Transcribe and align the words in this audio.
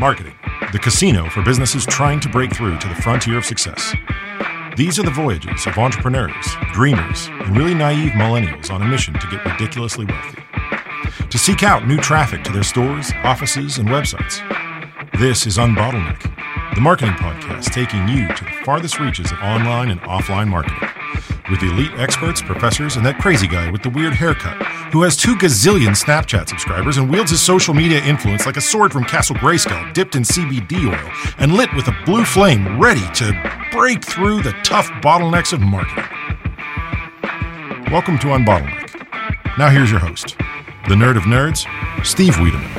Marketing, 0.00 0.34
the 0.72 0.78
casino 0.78 1.28
for 1.28 1.42
businesses 1.42 1.84
trying 1.84 2.20
to 2.20 2.28
break 2.28 2.54
through 2.54 2.78
to 2.78 2.86
the 2.86 2.94
frontier 2.94 3.36
of 3.36 3.44
success. 3.44 3.92
These 4.76 4.96
are 5.00 5.02
the 5.02 5.10
voyages 5.10 5.66
of 5.66 5.76
entrepreneurs, 5.76 6.46
dreamers, 6.72 7.26
and 7.26 7.56
really 7.56 7.74
naive 7.74 8.12
millennials 8.12 8.70
on 8.70 8.80
a 8.80 8.86
mission 8.86 9.14
to 9.14 9.26
get 9.26 9.44
ridiculously 9.44 10.04
wealthy. 10.04 10.40
To 11.28 11.36
seek 11.36 11.64
out 11.64 11.88
new 11.88 11.96
traffic 11.96 12.44
to 12.44 12.52
their 12.52 12.62
stores, 12.62 13.10
offices, 13.24 13.78
and 13.78 13.88
websites. 13.88 14.38
This 15.18 15.48
is 15.48 15.58
Unbottleneck, 15.58 16.22
the 16.76 16.80
marketing 16.80 17.14
podcast 17.14 17.72
taking 17.72 18.06
you 18.06 18.32
to 18.32 18.44
the 18.44 18.52
farthest 18.64 19.00
reaches 19.00 19.32
of 19.32 19.38
online 19.38 19.90
and 19.90 20.00
offline 20.02 20.46
marketing 20.46 20.88
with 21.50 21.60
elite 21.62 21.92
experts, 21.96 22.40
professors, 22.40 22.94
and 22.94 23.04
that 23.04 23.18
crazy 23.18 23.48
guy 23.48 23.68
with 23.72 23.82
the 23.82 23.90
weird 23.90 24.12
haircut 24.12 24.62
who 24.92 25.02
has 25.02 25.16
two 25.16 25.34
gazillion 25.36 25.90
Snapchat 25.90 26.48
subscribers 26.48 26.96
and 26.96 27.10
wields 27.10 27.30
his 27.30 27.42
social 27.42 27.74
media 27.74 28.02
influence 28.04 28.46
like 28.46 28.56
a 28.56 28.60
sword 28.60 28.92
from 28.92 29.04
Castle 29.04 29.36
Grayskull 29.36 29.92
dipped 29.92 30.16
in 30.16 30.22
CBD 30.22 30.86
oil 30.86 31.34
and 31.38 31.52
lit 31.52 31.72
with 31.74 31.88
a 31.88 31.96
blue 32.06 32.24
flame 32.24 32.80
ready 32.80 33.06
to 33.14 33.32
break 33.70 34.04
through 34.04 34.42
the 34.42 34.52
tough 34.64 34.88
bottlenecks 35.02 35.52
of 35.52 35.60
marketing. 35.60 36.04
Welcome 37.92 38.18
to 38.20 38.28
Unbottleneck. 38.28 39.58
Now 39.58 39.68
here's 39.68 39.90
your 39.90 40.00
host, 40.00 40.36
the 40.88 40.94
nerd 40.94 41.16
of 41.16 41.24
nerds, 41.24 41.66
Steve 42.04 42.38
Wiedemann. 42.40 42.77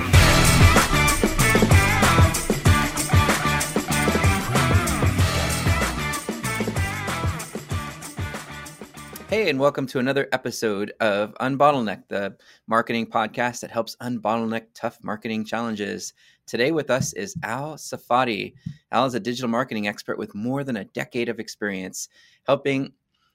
And 9.49 9.59
welcome 9.59 9.87
to 9.87 9.97
another 9.97 10.29
episode 10.31 10.93
of 10.99 11.33
Unbottleneck, 11.41 12.03
the 12.07 12.37
marketing 12.67 13.07
podcast 13.07 13.61
that 13.61 13.71
helps 13.71 13.95
unbottleneck 13.95 14.67
tough 14.75 14.99
marketing 15.01 15.43
challenges. 15.43 16.13
Today 16.45 16.71
with 16.71 16.91
us 16.91 17.13
is 17.13 17.35
Al 17.41 17.73
Safadi. 17.73 18.53
Al 18.91 19.07
is 19.07 19.15
a 19.15 19.19
digital 19.19 19.49
marketing 19.49 19.87
expert 19.87 20.19
with 20.19 20.35
more 20.35 20.63
than 20.63 20.77
a 20.77 20.85
decade 20.85 21.29
of 21.29 21.39
experience 21.39 22.09
helping 22.45 22.93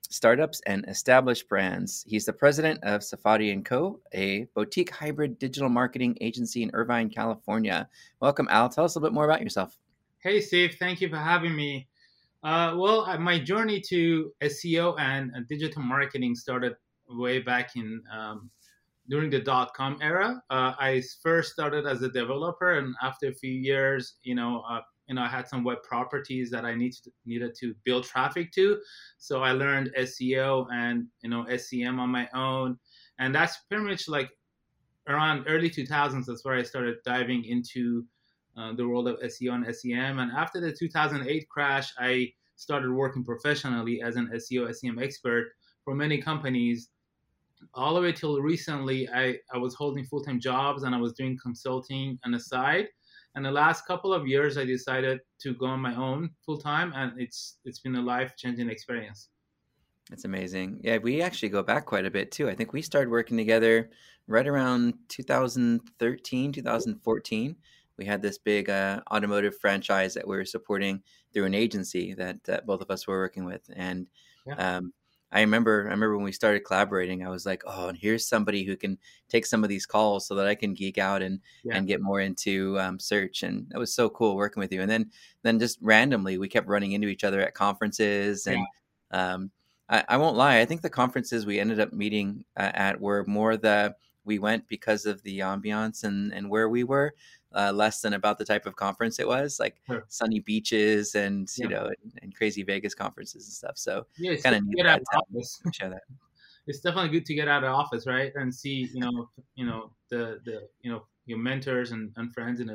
startups 0.08 0.60
and 0.66 0.84
established 0.86 1.48
brands. 1.48 2.04
He's 2.06 2.26
the 2.26 2.32
president 2.32 2.78
of 2.84 3.00
Safadi 3.00 3.64
& 3.64 3.64
Co., 3.64 3.98
a 4.14 4.46
boutique 4.54 4.90
hybrid 4.90 5.40
digital 5.40 5.68
marketing 5.68 6.16
agency 6.20 6.62
in 6.62 6.70
Irvine, 6.74 7.10
California. 7.10 7.88
Welcome, 8.20 8.46
Al. 8.52 8.68
Tell 8.68 8.84
us 8.84 8.94
a 8.94 9.00
little 9.00 9.10
bit 9.10 9.14
more 9.16 9.24
about 9.24 9.42
yourself. 9.42 9.76
Hey, 10.20 10.40
Steve. 10.40 10.76
Thank 10.78 11.00
you 11.00 11.08
for 11.08 11.16
having 11.16 11.56
me. 11.56 11.88
Uh, 12.44 12.74
well, 12.76 13.18
my 13.18 13.38
journey 13.38 13.80
to 13.80 14.30
SEO 14.42 15.00
and 15.00 15.32
digital 15.48 15.82
marketing 15.82 16.34
started 16.34 16.74
way 17.08 17.38
back 17.40 17.74
in 17.74 18.02
um, 18.12 18.50
during 19.08 19.30
the 19.30 19.40
dot 19.40 19.72
com 19.74 19.96
era. 20.02 20.42
Uh, 20.50 20.74
I 20.78 21.02
first 21.22 21.52
started 21.52 21.86
as 21.86 22.02
a 22.02 22.10
developer, 22.10 22.78
and 22.78 22.94
after 23.02 23.28
a 23.28 23.34
few 23.34 23.50
years, 23.50 24.16
you 24.22 24.34
know, 24.34 24.62
uh, 24.68 24.82
you 25.08 25.14
know, 25.14 25.22
I 25.22 25.28
had 25.28 25.48
some 25.48 25.64
web 25.64 25.82
properties 25.84 26.50
that 26.50 26.66
I 26.66 26.74
needed 26.74 27.02
to, 27.04 27.10
needed 27.24 27.54
to 27.60 27.74
build 27.84 28.04
traffic 28.04 28.52
to. 28.52 28.78
So 29.16 29.42
I 29.42 29.52
learned 29.52 29.92
SEO 29.98 30.66
and 30.70 31.06
you 31.22 31.30
know 31.30 31.46
SEM 31.56 31.98
on 31.98 32.10
my 32.10 32.28
own, 32.34 32.78
and 33.18 33.34
that's 33.34 33.56
pretty 33.70 33.84
much 33.84 34.06
like 34.06 34.28
around 35.08 35.46
early 35.48 35.70
2000s. 35.70 36.26
That's 36.26 36.44
where 36.44 36.56
I 36.56 36.62
started 36.62 36.96
diving 37.06 37.44
into 37.46 38.04
uh, 38.56 38.72
the 38.72 38.86
world 38.86 39.08
of 39.08 39.18
SEO 39.20 39.54
and 39.54 39.74
SEM. 39.74 40.18
And 40.18 40.32
after 40.32 40.60
the 40.60 40.72
2008 40.72 41.48
crash, 41.48 41.92
I 41.98 42.32
started 42.56 42.92
working 42.92 43.24
professionally 43.24 44.00
as 44.02 44.16
an 44.16 44.30
SEO 44.34 44.72
SEM 44.74 44.98
expert 44.98 45.52
for 45.84 45.94
many 45.94 46.20
companies. 46.20 46.88
All 47.74 47.94
the 47.94 48.00
way 48.00 48.12
till 48.12 48.40
recently, 48.40 49.08
I, 49.08 49.36
I 49.52 49.58
was 49.58 49.74
holding 49.74 50.04
full 50.04 50.22
time 50.22 50.38
jobs 50.40 50.82
and 50.82 50.94
I 50.94 50.98
was 50.98 51.12
doing 51.14 51.38
consulting 51.42 52.18
on 52.24 52.32
the 52.32 52.40
side. 52.40 52.88
And 53.34 53.44
the 53.44 53.50
last 53.50 53.86
couple 53.86 54.12
of 54.12 54.28
years, 54.28 54.56
I 54.56 54.64
decided 54.64 55.20
to 55.40 55.54
go 55.54 55.66
on 55.66 55.80
my 55.80 55.94
own 55.96 56.30
full 56.46 56.58
time, 56.58 56.92
and 56.94 57.20
it's 57.20 57.58
it's 57.64 57.80
been 57.80 57.96
a 57.96 58.00
life 58.00 58.34
changing 58.36 58.70
experience. 58.70 59.28
That's 60.08 60.24
amazing. 60.24 60.80
Yeah, 60.84 60.98
we 60.98 61.20
actually 61.20 61.48
go 61.48 61.62
back 61.62 61.86
quite 61.86 62.06
a 62.06 62.10
bit 62.10 62.30
too. 62.30 62.48
I 62.48 62.54
think 62.54 62.72
we 62.72 62.82
started 62.82 63.10
working 63.10 63.36
together 63.36 63.90
right 64.28 64.46
around 64.46 64.94
2013, 65.08 66.52
2014 66.52 67.56
we 67.96 68.04
had 68.04 68.22
this 68.22 68.38
big 68.38 68.70
uh, 68.70 69.00
automotive 69.10 69.58
franchise 69.58 70.14
that 70.14 70.26
we 70.26 70.36
were 70.36 70.44
supporting 70.44 71.02
through 71.32 71.44
an 71.44 71.54
agency 71.54 72.14
that, 72.14 72.42
that 72.44 72.66
both 72.66 72.80
of 72.80 72.90
us 72.90 73.06
were 73.06 73.18
working 73.18 73.44
with 73.44 73.62
and 73.76 74.06
yeah. 74.46 74.76
um, 74.76 74.92
I 75.34 75.40
remember 75.40 75.80
I 75.80 75.90
remember 75.90 76.16
when 76.16 76.24
we 76.24 76.32
started 76.32 76.64
collaborating 76.64 77.26
I 77.26 77.28
was 77.28 77.44
like 77.44 77.62
oh 77.66 77.88
and 77.88 77.98
here's 77.98 78.26
somebody 78.26 78.62
who 78.62 78.76
can 78.76 78.96
take 79.28 79.44
some 79.44 79.64
of 79.64 79.68
these 79.68 79.84
calls 79.84 80.26
so 80.26 80.36
that 80.36 80.46
I 80.46 80.54
can 80.54 80.74
geek 80.74 80.96
out 80.96 81.22
and 81.22 81.40
yeah. 81.64 81.76
and 81.76 81.88
get 81.88 82.00
more 82.00 82.20
into 82.20 82.78
um, 82.78 83.00
search 83.00 83.42
and 83.42 83.70
it 83.74 83.78
was 83.78 83.92
so 83.92 84.08
cool 84.08 84.36
working 84.36 84.60
with 84.60 84.72
you 84.72 84.80
and 84.80 84.90
then 84.90 85.10
then 85.42 85.58
just 85.58 85.78
randomly 85.82 86.38
we 86.38 86.48
kept 86.48 86.68
running 86.68 86.92
into 86.92 87.08
each 87.08 87.24
other 87.24 87.40
at 87.40 87.54
conferences 87.54 88.46
and 88.46 88.64
yeah. 89.12 89.34
um, 89.34 89.50
I, 89.88 90.04
I, 90.08 90.16
won't 90.16 90.36
lie 90.36 90.60
I 90.60 90.64
think 90.64 90.82
the 90.82 90.88
conferences 90.88 91.44
we 91.44 91.58
ended 91.58 91.80
up 91.80 91.92
meeting 91.92 92.44
uh, 92.56 92.70
at 92.72 93.00
were 93.00 93.24
more 93.26 93.56
the 93.56 93.96
we 94.24 94.38
went 94.38 94.66
because 94.68 95.06
of 95.06 95.22
the 95.22 95.40
ambiance 95.40 96.04
and 96.04 96.32
and 96.32 96.48
where 96.48 96.68
we 96.68 96.84
were 96.84 97.14
uh, 97.54 97.72
less 97.72 98.00
than 98.00 98.14
about 98.14 98.38
the 98.38 98.44
type 98.44 98.66
of 98.66 98.76
conference 98.76 99.18
it 99.18 99.28
was, 99.28 99.60
like 99.60 99.76
sure. 99.86 100.04
sunny 100.08 100.40
beaches 100.40 101.14
and 101.14 101.48
you 101.56 101.68
know 101.68 101.86
and, 101.86 102.18
and, 102.22 102.34
crazy 102.34 102.62
Vegas 102.62 102.94
conferences 102.94 103.44
and 103.46 103.52
stuff. 103.52 103.78
So 103.78 104.06
yeah, 104.18 104.34
kind 104.36 104.56
of 104.56 104.70
get 104.74 104.86
out 104.86 105.00
of 105.00 105.06
office. 105.14 105.60
That. 105.80 106.00
It's 106.66 106.80
definitely 106.80 107.10
good 107.10 107.26
to 107.26 107.34
get 107.34 107.46
out 107.46 107.62
of 107.62 107.74
office, 107.74 108.06
right, 108.06 108.32
and 108.36 108.52
see 108.54 108.88
you 108.94 109.00
know 109.00 109.28
you 109.54 109.66
know 109.66 109.90
the 110.08 110.40
the 110.46 110.66
you 110.80 110.90
know 110.90 111.04
your 111.26 111.38
mentors 111.38 111.92
and, 111.92 112.12
and 112.16 112.32
friends 112.32 112.60
and, 112.60 112.70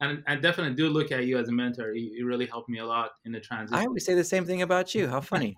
and 0.00 0.22
and 0.26 0.42
definitely 0.42 0.74
do 0.74 0.88
look 0.88 1.12
at 1.12 1.24
you 1.26 1.38
as 1.38 1.48
a 1.48 1.52
mentor. 1.52 1.94
You, 1.94 2.10
you 2.14 2.26
really 2.26 2.46
helped 2.46 2.68
me 2.68 2.78
a 2.78 2.86
lot 2.86 3.12
in 3.24 3.32
the 3.32 3.40
transition. 3.40 3.78
I 3.78 3.86
always 3.86 4.04
say 4.04 4.14
the 4.14 4.24
same 4.24 4.44
thing 4.44 4.62
about 4.62 4.94
you. 4.94 5.08
How 5.08 5.20
funny. 5.20 5.56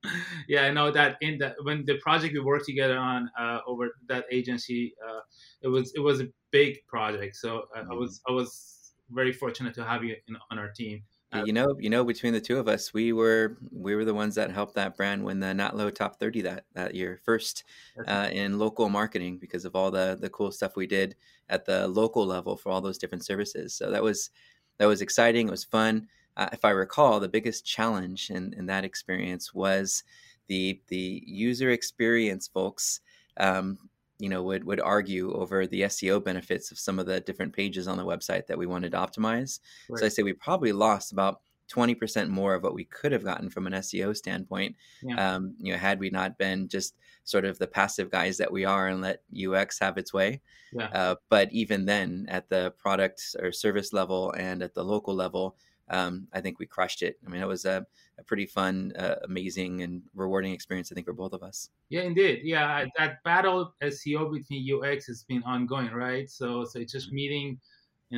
yeah, 0.48 0.62
I 0.62 0.70
know 0.70 0.90
that 0.90 1.16
in 1.20 1.38
that 1.38 1.56
when 1.62 1.84
the 1.84 1.98
project 1.98 2.32
we 2.34 2.40
worked 2.40 2.66
together 2.66 2.98
on 2.98 3.30
uh, 3.38 3.60
over 3.66 3.90
that 4.08 4.24
agency, 4.30 4.94
uh, 5.06 5.20
it 5.62 5.68
was 5.68 5.92
it 5.94 6.00
was 6.00 6.20
a 6.20 6.28
big 6.50 6.78
project. 6.86 7.36
So 7.36 7.64
uh, 7.74 7.80
mm-hmm. 7.80 7.92
I 7.92 7.94
was 7.94 8.20
I 8.28 8.32
was 8.32 8.92
very 9.10 9.32
fortunate 9.32 9.74
to 9.74 9.84
have 9.84 10.04
you 10.04 10.16
in, 10.28 10.36
on 10.50 10.58
our 10.58 10.70
team. 10.70 11.02
Uh, 11.30 11.42
you 11.44 11.52
know, 11.52 11.76
you 11.78 11.90
know, 11.90 12.04
between 12.04 12.32
the 12.32 12.40
two 12.40 12.58
of 12.58 12.68
us, 12.68 12.94
we 12.94 13.12
were 13.12 13.58
we 13.70 13.94
were 13.94 14.04
the 14.04 14.14
ones 14.14 14.34
that 14.34 14.50
helped 14.50 14.74
that 14.74 14.96
brand 14.96 15.22
win 15.22 15.40
the 15.40 15.52
Not 15.52 15.76
Low 15.76 15.90
Top 15.90 16.18
30 16.18 16.40
that 16.42 16.64
that 16.72 16.94
year, 16.94 17.20
first 17.22 17.64
uh, 18.06 18.30
in 18.32 18.58
local 18.58 18.88
marketing 18.88 19.36
because 19.36 19.66
of 19.66 19.76
all 19.76 19.90
the 19.90 20.16
the 20.18 20.30
cool 20.30 20.50
stuff 20.50 20.74
we 20.74 20.86
did 20.86 21.16
at 21.50 21.66
the 21.66 21.86
local 21.86 22.24
level 22.24 22.56
for 22.56 22.70
all 22.70 22.80
those 22.80 22.96
different 22.96 23.26
services. 23.26 23.74
So 23.74 23.90
that 23.90 24.02
was 24.02 24.30
that 24.78 24.86
was 24.86 25.02
exciting. 25.02 25.48
It 25.48 25.50
was 25.50 25.64
fun. 25.64 26.08
Uh, 26.36 26.48
if 26.52 26.64
I 26.64 26.70
recall, 26.70 27.20
the 27.20 27.28
biggest 27.28 27.66
challenge 27.66 28.30
in, 28.30 28.54
in 28.54 28.64
that 28.66 28.84
experience 28.84 29.52
was 29.52 30.04
the 30.46 30.80
the 30.88 31.22
user 31.26 31.70
experience 31.70 32.48
folks 32.48 33.00
um, 33.36 33.87
you 34.18 34.28
know 34.28 34.42
would 34.42 34.64
would 34.64 34.80
argue 34.80 35.32
over 35.34 35.66
the 35.66 35.82
SEO 35.82 36.22
benefits 36.22 36.70
of 36.70 36.78
some 36.78 36.98
of 36.98 37.06
the 37.06 37.20
different 37.20 37.52
pages 37.52 37.88
on 37.88 37.96
the 37.96 38.04
website 38.04 38.46
that 38.46 38.58
we 38.58 38.66
wanted 38.66 38.92
to 38.92 38.98
optimize. 38.98 39.60
Right. 39.88 40.00
So 40.00 40.06
I 40.06 40.08
say 40.08 40.22
we 40.22 40.32
probably 40.32 40.72
lost 40.72 41.12
about 41.12 41.40
20% 41.72 42.28
more 42.28 42.54
of 42.54 42.62
what 42.62 42.74
we 42.74 42.84
could 42.84 43.12
have 43.12 43.24
gotten 43.24 43.50
from 43.50 43.66
an 43.66 43.74
SEO 43.74 44.16
standpoint. 44.16 44.74
Yeah. 45.02 45.34
Um, 45.34 45.54
you 45.58 45.72
know, 45.72 45.78
had 45.78 46.00
we 46.00 46.10
not 46.10 46.38
been 46.38 46.66
just 46.66 46.94
sort 47.24 47.44
of 47.44 47.58
the 47.58 47.66
passive 47.66 48.10
guys 48.10 48.38
that 48.38 48.50
we 48.50 48.64
are 48.64 48.88
and 48.88 49.02
let 49.02 49.22
UX 49.36 49.78
have 49.78 49.98
its 49.98 50.14
way. 50.14 50.40
Yeah. 50.72 50.86
Uh, 50.86 51.14
but 51.28 51.52
even 51.52 51.84
then, 51.84 52.26
at 52.28 52.48
the 52.48 52.72
product 52.78 53.22
or 53.38 53.52
service 53.52 53.92
level 53.92 54.32
and 54.32 54.62
at 54.62 54.74
the 54.74 54.82
local 54.82 55.14
level, 55.14 55.56
um, 55.90 56.28
I 56.32 56.40
think 56.40 56.58
we 56.58 56.66
crushed 56.66 57.02
it. 57.02 57.18
I 57.26 57.30
mean, 57.30 57.40
it 57.40 57.46
was 57.46 57.64
a, 57.64 57.86
a 58.18 58.22
pretty 58.22 58.46
fun, 58.46 58.92
uh, 58.98 59.16
amazing, 59.24 59.82
and 59.82 60.02
rewarding 60.14 60.52
experience. 60.52 60.90
I 60.92 60.94
think 60.94 61.06
for 61.06 61.12
both 61.12 61.32
of 61.32 61.42
us. 61.42 61.70
Yeah, 61.88 62.02
indeed. 62.02 62.40
Yeah, 62.44 62.84
that 62.96 63.22
battle 63.24 63.74
SEO 63.82 64.32
between 64.32 64.68
UX 64.70 65.06
has 65.06 65.24
been 65.24 65.42
ongoing, 65.44 65.92
right? 65.92 66.30
So, 66.30 66.64
so 66.64 66.78
it's 66.78 66.92
just 66.92 67.12
meeting, 67.12 67.58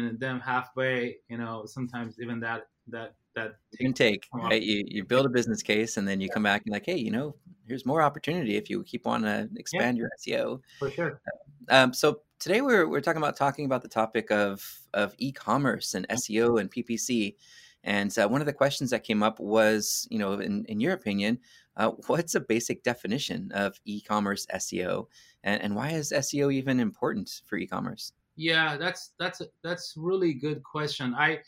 know, 0.02 0.12
them 0.18 0.40
halfway. 0.40 1.16
You 1.28 1.38
know, 1.38 1.64
sometimes 1.66 2.18
even 2.20 2.40
that 2.40 2.66
that 2.88 3.14
that 3.34 3.56
can 3.78 3.92
take 3.92 4.26
right? 4.34 4.62
you 4.62 4.84
you 4.86 5.04
build 5.04 5.26
a 5.26 5.28
business 5.28 5.62
case 5.62 5.96
and 5.96 6.06
then 6.06 6.20
you 6.20 6.26
yeah. 6.26 6.34
come 6.34 6.42
back 6.42 6.62
and 6.64 6.72
like, 6.72 6.86
hey, 6.86 6.96
you 6.96 7.10
know, 7.10 7.34
here's 7.66 7.86
more 7.86 8.02
opportunity 8.02 8.56
if 8.56 8.68
you 8.68 8.82
keep 8.84 9.06
on 9.06 9.22
to 9.22 9.48
expand 9.56 9.96
yeah. 9.96 10.02
your 10.02 10.10
SEO. 10.18 10.60
For 10.78 10.90
sure. 10.90 11.20
Um, 11.68 11.92
so 11.94 12.22
today 12.40 12.62
we're 12.62 12.88
we're 12.88 13.00
talking 13.00 13.22
about 13.22 13.36
talking 13.36 13.64
about 13.64 13.82
the 13.82 13.88
topic 13.88 14.30
of 14.30 14.80
of 14.94 15.14
e-commerce 15.18 15.94
and 15.94 16.08
SEO 16.08 16.60
and 16.60 16.70
PPC. 16.70 17.36
And 17.84 18.16
uh, 18.18 18.28
one 18.28 18.40
of 18.40 18.46
the 18.46 18.52
questions 18.52 18.90
that 18.90 19.04
came 19.04 19.22
up 19.22 19.40
was, 19.40 20.06
you 20.10 20.18
know, 20.18 20.34
in, 20.34 20.64
in 20.66 20.80
your 20.80 20.92
opinion, 20.92 21.38
uh, 21.76 21.92
what's 22.06 22.34
a 22.34 22.40
basic 22.40 22.82
definition 22.82 23.50
of 23.52 23.80
e-commerce 23.84 24.46
SEO, 24.54 25.06
and, 25.44 25.62
and 25.62 25.74
why 25.74 25.90
is 25.90 26.12
SEO 26.12 26.52
even 26.52 26.78
important 26.78 27.40
for 27.46 27.56
e-commerce? 27.56 28.12
Yeah, 28.36 28.76
that's 28.76 29.12
that's 29.18 29.42
that's 29.62 29.94
really 29.96 30.34
good 30.34 30.62
question. 30.62 31.14
I, 31.14 31.38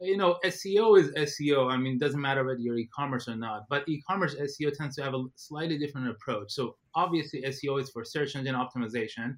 you 0.00 0.16
know, 0.16 0.38
SEO 0.44 0.98
is 0.98 1.10
SEO. 1.10 1.70
I 1.72 1.76
mean, 1.76 1.94
it 1.94 2.00
doesn't 2.00 2.20
matter 2.20 2.44
whether 2.44 2.58
you're 2.58 2.78
e-commerce 2.78 3.28
or 3.28 3.36
not. 3.36 3.66
But 3.68 3.88
e-commerce 3.88 4.34
SEO 4.34 4.76
tends 4.76 4.96
to 4.96 5.02
have 5.02 5.14
a 5.14 5.24
slightly 5.36 5.78
different 5.78 6.08
approach. 6.08 6.52
So 6.52 6.76
obviously, 6.94 7.42
SEO 7.42 7.80
is 7.80 7.90
for 7.90 8.04
search 8.04 8.36
engine 8.36 8.54
optimization, 8.54 9.36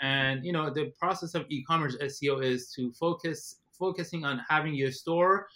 and 0.00 0.44
you 0.44 0.52
know, 0.52 0.70
the 0.70 0.92
process 0.98 1.34
of 1.34 1.46
e-commerce 1.48 1.96
SEO 2.02 2.44
is 2.44 2.70
to 2.72 2.92
focus 2.92 3.60
focusing 3.78 4.24
on 4.24 4.42
having 4.48 4.74
your 4.74 4.90
store 4.90 5.46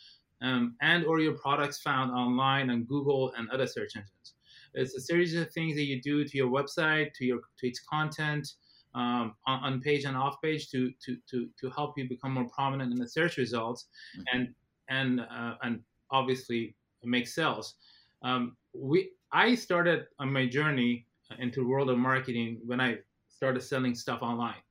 um, 0.42 0.76
and 0.80 1.04
or 1.04 1.20
your 1.20 1.34
products 1.34 1.80
found 1.80 2.10
online 2.12 2.70
on 2.70 2.84
Google 2.84 3.32
and 3.36 3.48
other 3.50 3.66
search 3.66 3.96
engines. 3.96 4.34
It's 4.74 4.94
a 4.94 5.00
series 5.00 5.34
of 5.34 5.50
things 5.50 5.74
that 5.76 5.84
you 5.84 6.00
do 6.00 6.24
to 6.24 6.36
your 6.36 6.50
website, 6.50 7.12
to 7.14 7.24
your 7.24 7.40
to 7.58 7.66
its 7.66 7.80
content, 7.80 8.54
um, 8.94 9.34
on, 9.46 9.62
on, 9.62 9.80
page 9.80 10.04
and 10.04 10.16
off 10.16 10.40
page 10.42 10.70
to, 10.70 10.92
to 11.04 11.16
to 11.30 11.48
to 11.60 11.70
help 11.70 11.98
you 11.98 12.08
become 12.08 12.32
more 12.32 12.48
prominent 12.48 12.92
in 12.92 12.98
the 12.98 13.08
search 13.08 13.36
results, 13.36 13.86
mm-hmm. 14.16 14.36
and 14.36 14.54
and 14.88 15.20
uh, 15.20 15.54
and 15.62 15.80
obviously 16.10 16.74
make 17.04 17.26
sales. 17.26 17.74
Um, 18.22 18.56
we 18.72 19.10
I 19.32 19.54
started 19.54 20.06
on 20.18 20.32
my 20.32 20.46
journey 20.46 21.06
into 21.38 21.66
world 21.66 21.90
of 21.90 21.98
marketing 21.98 22.60
when 22.64 22.80
I 22.80 22.98
started 23.28 23.62
selling 23.62 23.94
stuff 23.94 24.22
online. 24.22 24.62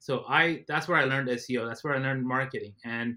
So 0.00 0.24
I 0.28 0.64
that's 0.68 0.88
where 0.88 0.98
I 0.98 1.04
learned 1.04 1.28
SEO. 1.28 1.66
That's 1.66 1.84
where 1.84 1.94
I 1.94 1.98
learned 1.98 2.26
marketing, 2.26 2.74
and 2.84 3.16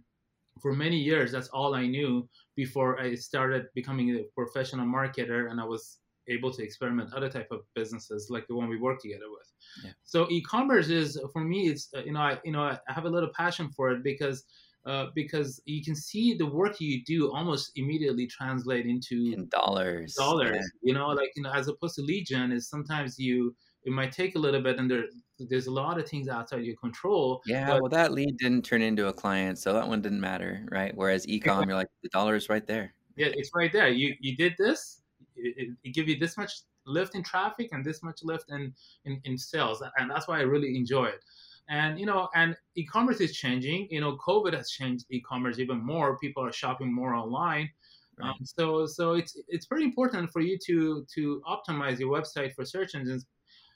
for 0.60 0.74
many 0.74 0.98
years 0.98 1.32
that's 1.32 1.48
all 1.50 1.74
I 1.76 1.88
knew 1.88 2.28
before 2.56 3.00
I 3.00 3.16
started 3.16 3.68
becoming 3.74 4.16
a 4.16 4.24
professional 4.36 4.86
marketer, 4.86 5.50
and 5.50 5.60
I 5.60 5.66
was 5.66 6.00
able 6.28 6.52
to 6.54 6.64
experiment 6.64 7.14
other 7.14 7.30
type 7.30 7.48
of 7.52 7.62
businesses 7.76 8.28
like 8.30 8.48
the 8.48 8.56
one 8.56 8.70
we 8.70 8.78
work 8.78 9.02
together 9.02 9.30
with. 9.30 9.48
Yeah. 9.84 9.92
So 10.04 10.28
e-commerce 10.30 10.90
is 10.90 11.20
for 11.34 11.44
me, 11.44 11.70
it's 11.70 11.90
uh, 11.96 12.04
you 12.04 12.14
know 12.14 12.22
I 12.22 12.40
you 12.44 12.52
know 12.52 12.64
I 12.64 12.78
have 12.88 13.06
a 13.06 13.10
little 13.10 13.32
passion 13.36 13.70
for 13.76 13.92
it 13.92 14.04
because. 14.04 14.44
Uh, 14.84 15.12
because 15.14 15.62
you 15.66 15.84
can 15.84 15.96
see 15.96 16.34
the 16.34 16.44
work 16.44 16.82
you 16.82 17.04
do 17.04 17.32
almost 17.32 17.72
immediately 17.76 18.26
translate 18.26 18.88
into 18.88 19.32
in 19.32 19.48
dollars. 19.50 20.16
Dollars, 20.16 20.56
yeah. 20.56 20.62
you 20.82 20.96
know, 20.96 21.10
like 21.10 21.30
you 21.36 21.44
know, 21.44 21.52
as 21.52 21.68
opposed 21.68 21.94
to 21.94 22.02
lead 22.02 22.26
gen 22.26 22.52
is 22.52 22.68
sometimes 22.68 23.20
you 23.20 23.56
it 23.84 23.92
might 23.92 24.12
take 24.12 24.36
a 24.36 24.40
little 24.40 24.62
bit, 24.62 24.78
and 24.78 24.90
there 24.90 25.06
there's 25.40 25.68
a 25.68 25.72
lot 25.72 26.00
of 26.00 26.08
things 26.08 26.28
outside 26.28 26.64
your 26.64 26.76
control. 26.78 27.42
Yeah, 27.46 27.68
but, 27.68 27.82
well, 27.82 27.90
that 27.90 28.12
lead 28.12 28.38
didn't 28.38 28.64
turn 28.64 28.82
into 28.82 29.08
a 29.08 29.14
client, 29.14 29.58
so 29.58 29.74
that 29.74 29.88
one 29.88 30.02
didn't 30.02 30.22
matter, 30.22 30.66
right? 30.72 30.96
Whereas 30.96 31.26
ecom, 31.26 31.66
you're 31.66 31.76
like 31.76 31.88
the 32.04 32.10
dollar 32.10 32.36
is 32.36 32.50
right 32.50 32.66
there. 32.66 32.94
Yeah, 33.16 33.28
it's 33.28 33.52
right 33.56 33.72
there. 33.72 33.90
You 33.90 34.16
you 34.20 34.36
did 34.36 34.54
this, 34.58 35.02
it, 35.36 35.76
it 35.84 35.94
give 35.94 36.08
you 36.08 36.18
this 36.18 36.38
much 36.38 36.52
lift 36.88 37.14
in 37.14 37.24
traffic 37.24 37.70
and 37.74 37.86
this 37.86 38.02
much 38.02 38.22
lift 38.24 38.50
in, 38.50 38.74
in, 39.06 39.22
in 39.24 39.38
sales. 39.38 39.84
And 39.98 40.10
that's 40.10 40.28
why 40.28 40.40
I 40.40 40.42
really 40.42 40.76
enjoy 40.76 41.06
it. 41.06 41.24
And, 41.70 42.00
you 42.00 42.08
know, 42.08 42.28
and 42.34 42.58
e-commerce 42.76 43.22
is 43.22 43.34
changing, 43.34 43.88
you 43.92 44.02
know, 44.02 44.18
COVID 44.18 44.54
has 44.54 44.72
changed 44.72 45.06
e-commerce 45.12 45.60
even 45.60 45.86
more. 45.86 46.18
People 46.18 46.44
are 46.44 46.52
shopping 46.52 46.92
more 46.92 47.14
online. 47.14 47.70
Right. 48.20 48.30
Um, 48.30 48.36
so, 48.44 48.88
so 48.88 49.14
it's, 49.14 49.40
it's 49.48 49.68
very 49.68 49.84
important 49.84 50.32
for 50.32 50.42
you 50.42 50.58
to, 50.66 51.06
to 51.14 51.42
optimize 51.48 52.00
your 52.00 52.10
website 52.10 52.56
for 52.56 52.66
search 52.66 52.96
engines. 52.96 53.28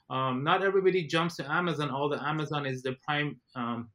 Um, 0.08 0.44
not 0.44 0.62
everybody 0.62 1.06
jumps 1.06 1.36
to 1.36 1.50
Amazon. 1.50 1.90
All 1.90 2.08
the 2.08 2.22
Amazon 2.22 2.66
is 2.66 2.82
the 2.82 2.96
prime 3.02 3.40
um, 3.54 3.88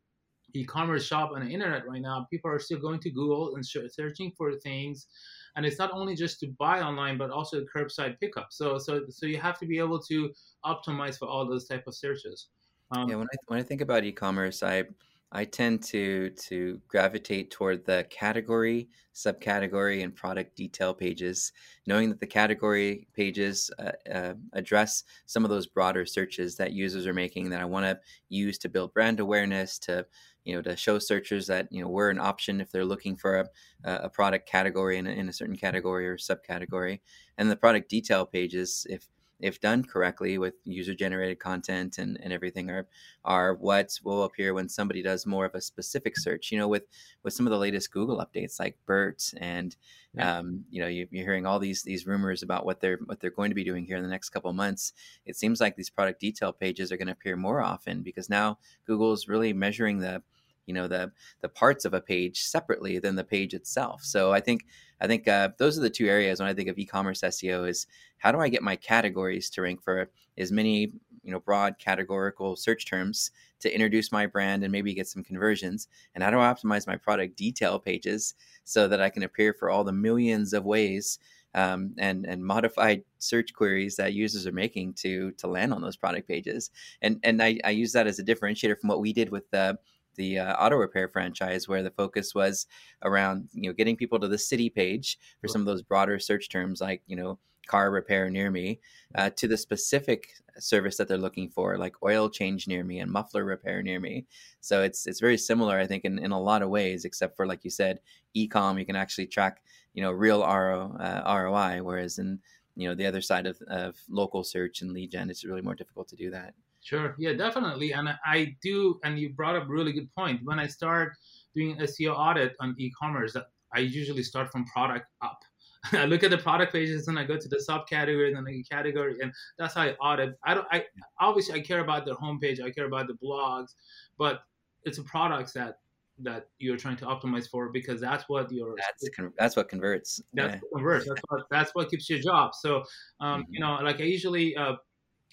e-commerce 0.53 1.05
shop 1.05 1.31
on 1.33 1.45
the 1.45 1.51
internet 1.51 1.87
right 1.87 2.01
now. 2.01 2.27
People 2.29 2.51
are 2.51 2.59
still 2.59 2.79
going 2.79 2.99
to 2.99 3.09
Google 3.09 3.55
and 3.55 3.65
searching 3.65 4.31
for 4.37 4.53
things 4.55 5.07
and 5.55 5.65
it's 5.65 5.79
not 5.79 5.91
only 5.91 6.15
just 6.15 6.39
to 6.39 6.47
buy 6.59 6.81
online 6.81 7.17
but 7.17 7.29
also 7.29 7.63
curbside 7.73 8.19
pickup 8.19 8.47
so 8.51 8.77
so 8.77 9.01
so 9.09 9.25
you 9.25 9.37
have 9.37 9.59
to 9.59 9.65
be 9.65 9.77
able 9.77 9.99
to 9.99 10.31
optimize 10.65 11.17
for 11.17 11.27
all 11.27 11.47
those 11.47 11.67
type 11.67 11.83
of 11.87 11.95
searches 11.95 12.47
um, 12.91 13.09
yeah 13.09 13.15
when 13.15 13.27
I, 13.27 13.37
when 13.47 13.59
I 13.59 13.63
think 13.63 13.81
about 13.81 14.03
e-commerce 14.03 14.63
i 14.63 14.83
i 15.31 15.45
tend 15.45 15.83
to 15.83 16.29
to 16.31 16.79
gravitate 16.87 17.51
toward 17.51 17.85
the 17.85 18.05
category 18.09 18.89
subcategory 19.13 20.03
and 20.03 20.15
product 20.15 20.55
detail 20.55 20.93
pages 20.93 21.51
knowing 21.85 22.09
that 22.09 22.19
the 22.19 22.27
category 22.27 23.07
pages 23.13 23.69
uh, 23.79 23.91
uh, 24.11 24.33
address 24.53 25.03
some 25.25 25.43
of 25.43 25.49
those 25.49 25.67
broader 25.67 26.05
searches 26.05 26.55
that 26.55 26.73
users 26.73 27.05
are 27.05 27.13
making 27.13 27.49
that 27.49 27.61
i 27.61 27.65
want 27.65 27.85
to 27.85 27.99
use 28.29 28.57
to 28.57 28.69
build 28.69 28.93
brand 28.93 29.19
awareness 29.19 29.77
to 29.79 30.05
you 30.43 30.55
know 30.55 30.61
to 30.61 30.75
show 30.75 30.97
searchers 30.99 31.47
that 31.47 31.67
you 31.71 31.81
know 31.81 31.89
we're 31.89 32.09
an 32.09 32.19
option 32.19 32.61
if 32.61 32.71
they're 32.71 32.85
looking 32.85 33.15
for 33.15 33.39
a, 33.39 33.45
a 33.83 34.09
product 34.09 34.47
category 34.47 34.97
in 34.97 35.07
a, 35.07 35.11
in 35.11 35.29
a 35.29 35.33
certain 35.33 35.55
category 35.55 36.07
or 36.07 36.17
subcategory. 36.17 36.99
And 37.37 37.49
the 37.49 37.55
product 37.55 37.89
detail 37.89 38.25
pages 38.25 38.85
if 38.89 39.07
if 39.41 39.59
done 39.59 39.83
correctly 39.83 40.37
with 40.37 40.53
user 40.63 40.93
generated 40.93 41.39
content 41.39 41.97
and, 41.97 42.19
and 42.21 42.31
everything 42.31 42.69
are 42.69 42.87
are 43.25 43.55
what 43.55 43.99
will 44.03 44.23
appear 44.23 44.53
when 44.53 44.69
somebody 44.69 45.01
does 45.01 45.25
more 45.25 45.45
of 45.45 45.55
a 45.55 45.61
specific 45.61 46.17
search 46.17 46.51
you 46.51 46.57
know 46.57 46.67
with 46.67 46.83
with 47.23 47.33
some 47.33 47.45
of 47.45 47.51
the 47.51 47.57
latest 47.57 47.91
google 47.91 48.17
updates 48.17 48.59
like 48.59 48.77
bert 48.85 49.33
and 49.37 49.75
yeah. 50.13 50.39
um, 50.39 50.63
you 50.69 50.81
know 50.81 50.87
you, 50.87 51.03
are 51.03 51.23
hearing 51.23 51.45
all 51.45 51.59
these 51.59 51.83
these 51.83 52.05
rumors 52.05 52.43
about 52.43 52.65
what 52.65 52.79
they're 52.79 52.99
what 53.05 53.19
they're 53.19 53.29
going 53.29 53.51
to 53.51 53.55
be 53.55 53.63
doing 53.63 53.85
here 53.85 53.97
in 53.97 54.03
the 54.03 54.09
next 54.09 54.29
couple 54.29 54.51
months 54.53 54.93
it 55.25 55.35
seems 55.35 55.59
like 55.59 55.75
these 55.75 55.89
product 55.89 56.19
detail 56.19 56.51
pages 56.51 56.91
are 56.91 56.97
going 56.97 57.07
to 57.07 57.13
appear 57.13 57.35
more 57.35 57.61
often 57.61 58.01
because 58.01 58.29
now 58.29 58.57
google 58.85 59.13
is 59.13 59.27
really 59.27 59.53
measuring 59.53 59.99
the 59.99 60.21
you 60.65 60.73
know 60.73 60.87
the 60.87 61.11
the 61.41 61.49
parts 61.49 61.85
of 61.85 61.93
a 61.93 62.01
page 62.01 62.41
separately 62.41 62.99
than 62.99 63.15
the 63.15 63.23
page 63.23 63.53
itself. 63.53 64.03
So 64.03 64.31
i 64.31 64.39
think 64.39 64.65
i 64.99 65.07
think 65.07 65.27
uh, 65.27 65.49
those 65.57 65.77
are 65.77 65.81
the 65.81 65.89
two 65.89 66.07
areas 66.07 66.39
when 66.39 66.49
i 66.49 66.53
think 66.53 66.69
of 66.69 66.77
e-commerce 66.77 67.21
seo 67.21 67.67
is 67.67 67.87
how 68.17 68.31
do 68.31 68.39
i 68.39 68.49
get 68.49 68.63
my 68.63 68.75
categories 68.75 69.49
to 69.51 69.61
rank 69.61 69.81
for 69.81 70.09
as 70.37 70.51
many 70.51 70.93
you 71.23 71.31
know 71.31 71.39
broad 71.39 71.77
categorical 71.79 72.55
search 72.55 72.85
terms 72.85 73.31
to 73.59 73.73
introduce 73.73 74.11
my 74.11 74.25
brand 74.25 74.63
and 74.63 74.71
maybe 74.71 74.93
get 74.93 75.07
some 75.07 75.23
conversions? 75.23 75.87
And 76.15 76.23
how 76.23 76.31
do 76.31 76.39
i 76.39 76.51
optimize 76.51 76.87
my 76.87 76.97
product 76.97 77.35
detail 77.35 77.79
pages 77.79 78.33
so 78.63 78.87
that 78.87 79.01
i 79.01 79.09
can 79.09 79.23
appear 79.23 79.53
for 79.53 79.69
all 79.69 79.83
the 79.83 79.91
millions 79.91 80.53
of 80.53 80.65
ways 80.65 81.19
um, 81.53 81.93
and 81.97 82.25
and 82.25 82.43
modified 82.43 83.03
search 83.17 83.53
queries 83.53 83.95
that 83.97 84.13
users 84.13 84.47
are 84.47 84.51
making 84.51 84.93
to 84.93 85.31
to 85.31 85.47
land 85.47 85.73
on 85.73 85.81
those 85.81 85.97
product 85.97 86.27
pages? 86.27 86.71
And 87.01 87.19
and 87.23 87.41
I, 87.41 87.59
I 87.63 87.71
use 87.71 87.91
that 87.93 88.07
as 88.07 88.19
a 88.19 88.23
differentiator 88.23 88.79
from 88.79 88.89
what 88.89 89.01
we 89.01 89.13
did 89.13 89.29
with 89.29 89.49
the 89.51 89.77
the 90.15 90.39
uh, 90.39 90.53
auto 90.53 90.75
repair 90.75 91.07
franchise 91.07 91.67
where 91.67 91.83
the 91.83 91.91
focus 91.91 92.35
was 92.35 92.67
around 93.03 93.49
you 93.53 93.69
know 93.69 93.73
getting 93.73 93.95
people 93.95 94.19
to 94.19 94.27
the 94.27 94.37
city 94.37 94.69
page 94.69 95.17
for 95.39 95.47
some 95.47 95.61
of 95.61 95.67
those 95.67 95.81
broader 95.81 96.19
search 96.19 96.49
terms 96.49 96.81
like 96.81 97.01
you 97.07 97.15
know 97.15 97.37
car 97.67 97.91
repair 97.91 98.29
near 98.29 98.51
me 98.51 98.79
uh, 99.15 99.29
to 99.29 99.47
the 99.47 99.57
specific 99.57 100.27
service 100.59 100.97
that 100.97 101.07
they're 101.07 101.17
looking 101.17 101.49
for 101.49 101.77
like 101.77 101.95
oil 102.03 102.29
change 102.29 102.67
near 102.67 102.83
me 102.83 102.99
and 102.99 103.11
muffler 103.11 103.45
repair 103.45 103.81
near 103.81 103.99
me. 103.99 104.25
So 104.59 104.81
it's 104.81 105.07
it's 105.07 105.19
very 105.19 105.37
similar 105.37 105.79
i 105.79 105.87
think 105.87 106.03
in, 106.05 106.19
in 106.19 106.31
a 106.31 106.39
lot 106.39 106.61
of 106.61 106.69
ways 106.69 107.05
except 107.05 107.35
for 107.35 107.45
like 107.47 107.63
you 107.63 107.71
said 107.71 107.99
ecom 108.35 108.79
you 108.79 108.85
can 108.85 108.95
actually 108.95 109.27
track 109.27 109.61
you 109.93 110.01
know 110.01 110.11
real 110.11 110.41
RO, 110.41 110.95
uh, 110.99 111.21
roi 111.25 111.81
whereas 111.81 112.19
in 112.19 112.39
you 112.75 112.87
know 112.87 112.95
the 112.95 113.05
other 113.05 113.21
side 113.21 113.45
of, 113.45 113.61
of 113.67 113.95
local 114.09 114.43
search 114.43 114.81
and 114.81 114.91
lead 114.91 115.11
gen 115.11 115.29
it's 115.29 115.45
really 115.45 115.61
more 115.61 115.75
difficult 115.75 116.07
to 116.07 116.15
do 116.15 116.29
that 116.31 116.53
Sure. 116.81 117.15
Yeah, 117.19 117.33
definitely. 117.33 117.93
And 117.93 118.09
I 118.25 118.55
do, 118.61 118.99
and 119.03 119.19
you 119.19 119.29
brought 119.29 119.55
up 119.55 119.63
a 119.63 119.67
really 119.67 119.93
good 119.93 120.13
point. 120.15 120.41
When 120.43 120.59
I 120.59 120.67
start 120.67 121.13
doing 121.53 121.77
SEO 121.77 122.15
audit 122.15 122.55
on 122.59 122.75
e-commerce, 122.77 123.37
I 123.73 123.79
usually 123.79 124.23
start 124.23 124.51
from 124.51 124.65
product 124.65 125.07
up. 125.21 125.39
I 125.93 126.05
look 126.05 126.23
at 126.23 126.31
the 126.31 126.37
product 126.37 126.73
pages 126.73 127.07
and 127.07 127.17
I 127.17 127.23
go 127.23 127.37
to 127.37 127.47
the 127.47 127.63
subcategory 127.67 128.35
and 128.37 128.45
the 128.45 128.63
category, 128.63 129.17
and 129.21 129.31
that's 129.57 129.73
how 129.73 129.81
I 129.81 129.91
audit. 129.93 130.37
I 130.45 130.53
don't. 130.53 130.67
I 130.71 130.85
obviously 131.19 131.59
I 131.59 131.63
care 131.63 131.79
about 131.79 132.05
their 132.05 132.15
homepage, 132.15 132.61
I 132.61 132.69
care 132.69 132.85
about 132.85 133.07
the 133.07 133.13
blogs, 133.13 133.69
but 134.17 134.41
it's 134.83 134.97
the 134.97 135.03
products 135.03 135.53
that 135.53 135.79
that 136.19 136.49
you're 136.59 136.77
trying 136.77 136.97
to 136.97 137.05
optimize 137.05 137.49
for 137.49 137.69
because 137.69 137.99
that's 137.99 138.25
what 138.27 138.51
your 138.51 138.75
that's 138.77 139.09
that's 139.39 139.55
what 139.55 139.69
converts. 139.69 140.21
That's 140.33 140.53
yeah. 140.53 140.59
what 140.61 140.77
converts. 140.77 141.07
That's 141.07 141.21
what 141.29 141.41
that's 141.49 141.71
what 141.75 141.89
keeps 141.89 142.09
your 142.09 142.19
job. 142.19 142.51
So, 142.53 142.83
um, 143.19 143.41
mm-hmm. 143.41 143.53
you 143.53 143.59
know, 143.59 143.79
like 143.81 143.99
I 144.01 144.03
usually 144.03 144.55
uh, 144.55 144.75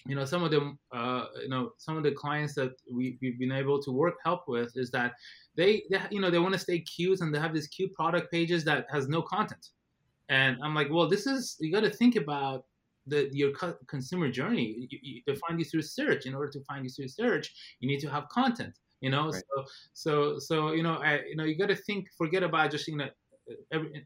you 0.05 0.15
know 0.15 0.25
some 0.25 0.43
of 0.43 0.51
the 0.51 0.75
uh, 0.91 1.25
you 1.41 1.49
know 1.49 1.71
some 1.77 1.97
of 1.97 2.03
the 2.03 2.11
clients 2.11 2.53
that 2.55 2.71
we, 2.91 3.17
we've 3.21 3.39
been 3.39 3.51
able 3.51 3.81
to 3.81 3.91
work 3.91 4.15
help 4.23 4.47
with 4.47 4.71
is 4.75 4.89
that 4.91 5.13
they, 5.55 5.83
they 5.89 5.99
you 6.11 6.21
know 6.21 6.29
they 6.29 6.39
want 6.39 6.53
to 6.53 6.59
stay 6.59 6.79
cute 6.79 7.21
and 7.21 7.33
they 7.33 7.39
have 7.39 7.53
these 7.53 7.67
cute 7.67 7.93
product 7.93 8.31
pages 8.31 8.63
that 8.63 8.85
has 8.89 9.07
no 9.07 9.21
content. 9.21 9.67
And 10.29 10.57
i'm 10.63 10.75
like 10.75 10.89
well 10.91 11.07
this 11.09 11.25
is 11.25 11.57
you 11.59 11.71
got 11.71 11.81
to 11.81 11.89
think 11.89 12.15
about 12.15 12.65
the 13.07 13.29
your 13.31 13.51
consumer 13.87 14.29
journey. 14.29 14.87
You, 14.89 14.99
you, 15.01 15.21
to 15.27 15.35
find 15.35 15.59
you 15.59 15.65
through 15.65 15.81
search 15.81 16.25
in 16.27 16.35
order 16.35 16.51
to 16.51 16.61
find 16.65 16.83
you 16.83 16.89
through 16.89 17.07
search 17.07 17.53
you 17.79 17.87
need 17.87 17.99
to 18.01 18.09
have 18.09 18.29
content 18.29 18.75
you 19.01 19.09
know? 19.09 19.29
Right. 19.29 19.43
so 19.55 19.65
so 19.93 20.39
so 20.39 20.71
you 20.73 20.83
know 20.83 20.95
I, 20.95 21.21
you 21.29 21.35
know 21.35 21.43
you 21.43 21.57
got 21.57 21.69
to 21.69 21.75
think 21.75 22.07
forget 22.17 22.43
about 22.43 22.71
just 22.71 22.87
you 22.87 22.97
know 22.97 23.07
every 23.71 24.05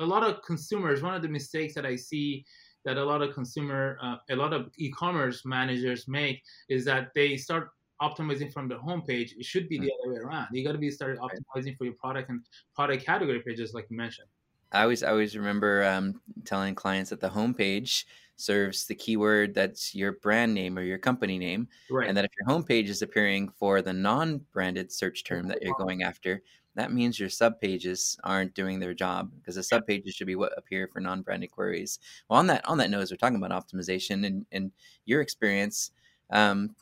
a 0.00 0.06
lot 0.06 0.22
of 0.22 0.42
consumers 0.42 1.02
one 1.02 1.14
of 1.14 1.22
the 1.22 1.28
mistakes 1.28 1.74
that 1.74 1.86
i 1.86 1.96
see 1.96 2.44
that 2.84 2.96
a 2.96 3.04
lot 3.04 3.22
of 3.22 3.34
consumer, 3.34 3.98
uh, 4.02 4.16
a 4.30 4.36
lot 4.36 4.52
of 4.52 4.70
e-commerce 4.76 5.44
managers 5.44 6.06
make 6.06 6.42
is 6.68 6.84
that 6.84 7.12
they 7.14 7.36
start 7.36 7.70
optimizing 8.02 8.52
from 8.52 8.68
the 8.68 8.76
homepage. 8.76 9.32
It 9.38 9.44
should 9.44 9.68
be 9.68 9.78
the 9.78 9.90
other 10.02 10.12
way 10.12 10.20
around. 10.20 10.48
You 10.52 10.64
got 10.64 10.72
to 10.72 10.78
be 10.78 10.90
started 10.90 11.18
optimizing 11.18 11.76
for 11.76 11.84
your 11.84 11.94
product 11.94 12.28
and 12.30 12.40
product 12.74 13.04
category 13.04 13.40
pages, 13.40 13.72
like 13.72 13.86
you 13.90 13.96
mentioned. 13.96 14.28
I 14.72 14.82
always, 14.82 15.02
I 15.02 15.10
always 15.10 15.36
remember 15.36 15.84
um, 15.84 16.20
telling 16.44 16.74
clients 16.74 17.10
that 17.10 17.20
the 17.20 17.28
homepage 17.28 18.04
serves 18.36 18.86
the 18.86 18.94
keyword 18.94 19.54
that's 19.54 19.94
your 19.94 20.12
brand 20.12 20.52
name 20.52 20.76
or 20.76 20.82
your 20.82 20.98
company 20.98 21.38
name, 21.38 21.68
right. 21.90 22.08
and 22.08 22.16
that 22.16 22.24
if 22.24 22.32
your 22.38 22.48
homepage 22.48 22.88
is 22.88 23.00
appearing 23.00 23.48
for 23.48 23.80
the 23.80 23.92
non-branded 23.92 24.90
search 24.90 25.22
term 25.22 25.46
that 25.46 25.62
you're 25.62 25.76
going 25.78 26.02
after, 26.02 26.42
that 26.74 26.92
means 26.92 27.18
your 27.18 27.28
sub 27.28 27.60
pages 27.60 28.18
aren't 28.24 28.54
doing 28.54 28.80
their 28.80 28.94
job 28.94 29.30
because 29.38 29.54
the 29.54 29.62
sub 29.62 29.86
pages 29.86 30.14
should 30.14 30.26
be 30.26 30.36
what 30.36 30.56
appear 30.56 30.88
for 30.88 31.00
non-branded 31.00 31.50
queries. 31.50 31.98
Well, 32.28 32.38
on 32.38 32.46
that 32.48 32.64
on 32.66 32.78
that 32.78 32.90
note, 32.90 33.00
as 33.00 33.10
we're 33.10 33.16
talking 33.16 33.42
about 33.42 33.50
optimization 33.50 34.26
and, 34.26 34.46
and 34.52 34.72
your 35.04 35.20
experience, 35.20 35.92
um, 36.30 36.74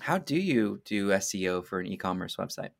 how 0.00 0.18
do 0.18 0.36
you 0.36 0.80
do 0.84 1.08
SEO 1.08 1.64
for 1.64 1.80
an 1.80 1.86
e-commerce 1.86 2.36
website? 2.36 2.70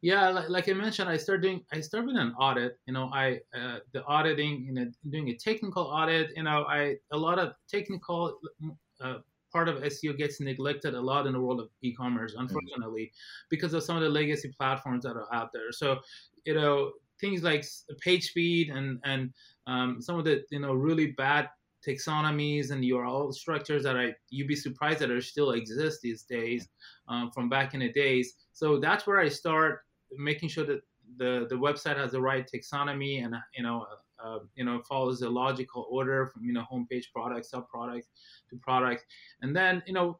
Yeah, 0.00 0.28
like, 0.28 0.48
like, 0.48 0.68
I 0.68 0.74
mentioned, 0.74 1.08
I 1.08 1.16
started 1.16 1.42
doing 1.42 1.64
I 1.72 1.80
started 1.80 2.06
with 2.06 2.16
an 2.16 2.32
audit. 2.38 2.78
You 2.86 2.92
know, 2.92 3.10
I 3.12 3.40
uh, 3.52 3.78
the 3.92 4.04
auditing, 4.04 4.64
you 4.64 4.72
know, 4.72 4.90
doing 5.10 5.28
a 5.30 5.36
technical 5.36 5.84
audit. 5.84 6.30
You 6.36 6.44
know, 6.44 6.64
I 6.68 6.96
a 7.10 7.16
lot 7.16 7.40
of 7.40 7.54
technical 7.68 8.38
uh, 9.00 9.18
part 9.52 9.68
of 9.68 9.76
SEO 9.82 10.16
gets 10.16 10.40
neglected 10.40 10.94
a 10.94 11.00
lot 11.00 11.26
in 11.26 11.32
the 11.32 11.40
world 11.40 11.60
of 11.60 11.68
e-commerce, 11.82 12.32
mm-hmm. 12.32 12.42
unfortunately, 12.42 13.04
mm-hmm. 13.04 13.46
because 13.50 13.74
of 13.74 13.82
some 13.82 13.96
of 13.96 14.02
the 14.02 14.08
legacy 14.08 14.52
platforms 14.58 15.04
that 15.04 15.16
are 15.16 15.32
out 15.32 15.50
there. 15.52 15.72
So, 15.72 15.98
you 16.44 16.54
know, 16.54 16.92
things 17.20 17.42
like 17.42 17.64
page 18.00 18.28
speed 18.30 18.70
and 18.70 19.00
and 19.04 19.32
um, 19.66 20.00
some 20.00 20.18
of 20.18 20.24
the 20.24 20.44
you 20.50 20.60
know 20.60 20.72
really 20.72 21.08
bad 21.12 21.48
taxonomies 21.86 22.70
and 22.70 22.82
URL 22.82 23.32
structures 23.32 23.82
that 23.84 23.96
I 23.96 24.14
you'd 24.30 24.48
be 24.48 24.56
surprised 24.56 25.00
that 25.00 25.10
are 25.10 25.20
still 25.20 25.52
exist 25.52 26.00
these 26.02 26.22
days 26.22 26.68
um, 27.08 27.30
from 27.32 27.48
back 27.48 27.74
in 27.74 27.80
the 27.80 27.92
days. 27.92 28.34
So 28.52 28.78
that's 28.78 29.06
where 29.06 29.20
I 29.20 29.28
start 29.28 29.80
making 30.16 30.48
sure 30.48 30.64
that 30.64 30.80
the 31.16 31.46
the 31.48 31.56
website 31.56 31.96
has 31.96 32.12
the 32.12 32.20
right 32.20 32.48
taxonomy 32.48 33.24
and 33.24 33.34
you 33.56 33.62
know 33.62 33.86
uh, 34.24 34.38
you 34.54 34.64
know 34.64 34.80
follows 34.88 35.22
a 35.22 35.28
logical 35.28 35.86
order 35.90 36.26
from 36.26 36.44
you 36.44 36.52
know 36.52 36.64
homepage 36.70 37.04
product 37.14 37.46
sub 37.46 37.68
product 37.68 38.06
to 38.50 38.56
product. 38.56 39.04
And 39.42 39.54
then 39.54 39.82
you 39.86 39.92
know 39.92 40.18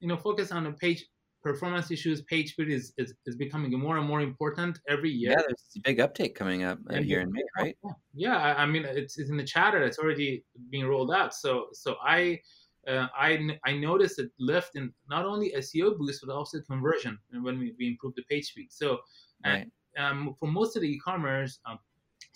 you 0.00 0.08
know 0.08 0.16
focus 0.16 0.52
on 0.52 0.64
the 0.64 0.72
page 0.72 1.06
performance 1.42 1.90
issues. 1.90 2.22
Page 2.22 2.52
speed 2.52 2.70
is, 2.70 2.92
is, 2.98 3.14
is 3.26 3.34
becoming 3.34 3.72
more 3.78 3.96
and 3.96 4.06
more 4.06 4.20
important 4.20 4.78
every 4.88 5.10
year. 5.10 5.32
Yeah 5.32 5.42
there's 5.42 5.76
a 5.76 5.80
big 5.80 6.00
uptake 6.00 6.34
coming 6.34 6.64
up 6.64 6.78
uh, 6.90 6.96
here 6.96 7.20
in 7.20 7.32
may 7.32 7.42
right? 7.58 7.76
yeah 8.14 8.54
i 8.58 8.66
mean 8.66 8.84
it's, 8.84 9.18
it's 9.18 9.30
in 9.30 9.36
the 9.36 9.44
chatter 9.44 9.82
it's 9.82 9.98
already 9.98 10.44
being 10.70 10.86
rolled 10.86 11.12
out. 11.12 11.34
So 11.34 11.68
so 11.72 11.96
i 12.04 12.40
uh, 12.88 13.06
I, 13.14 13.58
I 13.64 13.72
noticed 13.72 14.18
a 14.18 14.30
lift 14.38 14.76
in 14.76 14.92
not 15.08 15.26
only 15.26 15.52
SEO 15.56 15.98
boost 15.98 16.24
but 16.24 16.32
also 16.32 16.60
conversion 16.60 17.18
when 17.30 17.58
we, 17.58 17.74
we 17.78 17.88
improve 17.88 18.14
the 18.14 18.22
page 18.22 18.46
speed. 18.46 18.68
So, 18.70 19.00
right. 19.44 19.66
um, 19.98 20.34
for 20.38 20.48
most 20.48 20.76
of 20.76 20.82
the 20.82 20.88
e-commerce, 20.88 21.60
um, 21.66 21.78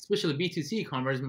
especially 0.05 0.35
B2C 0.35 0.73
e-commerce, 0.73 1.21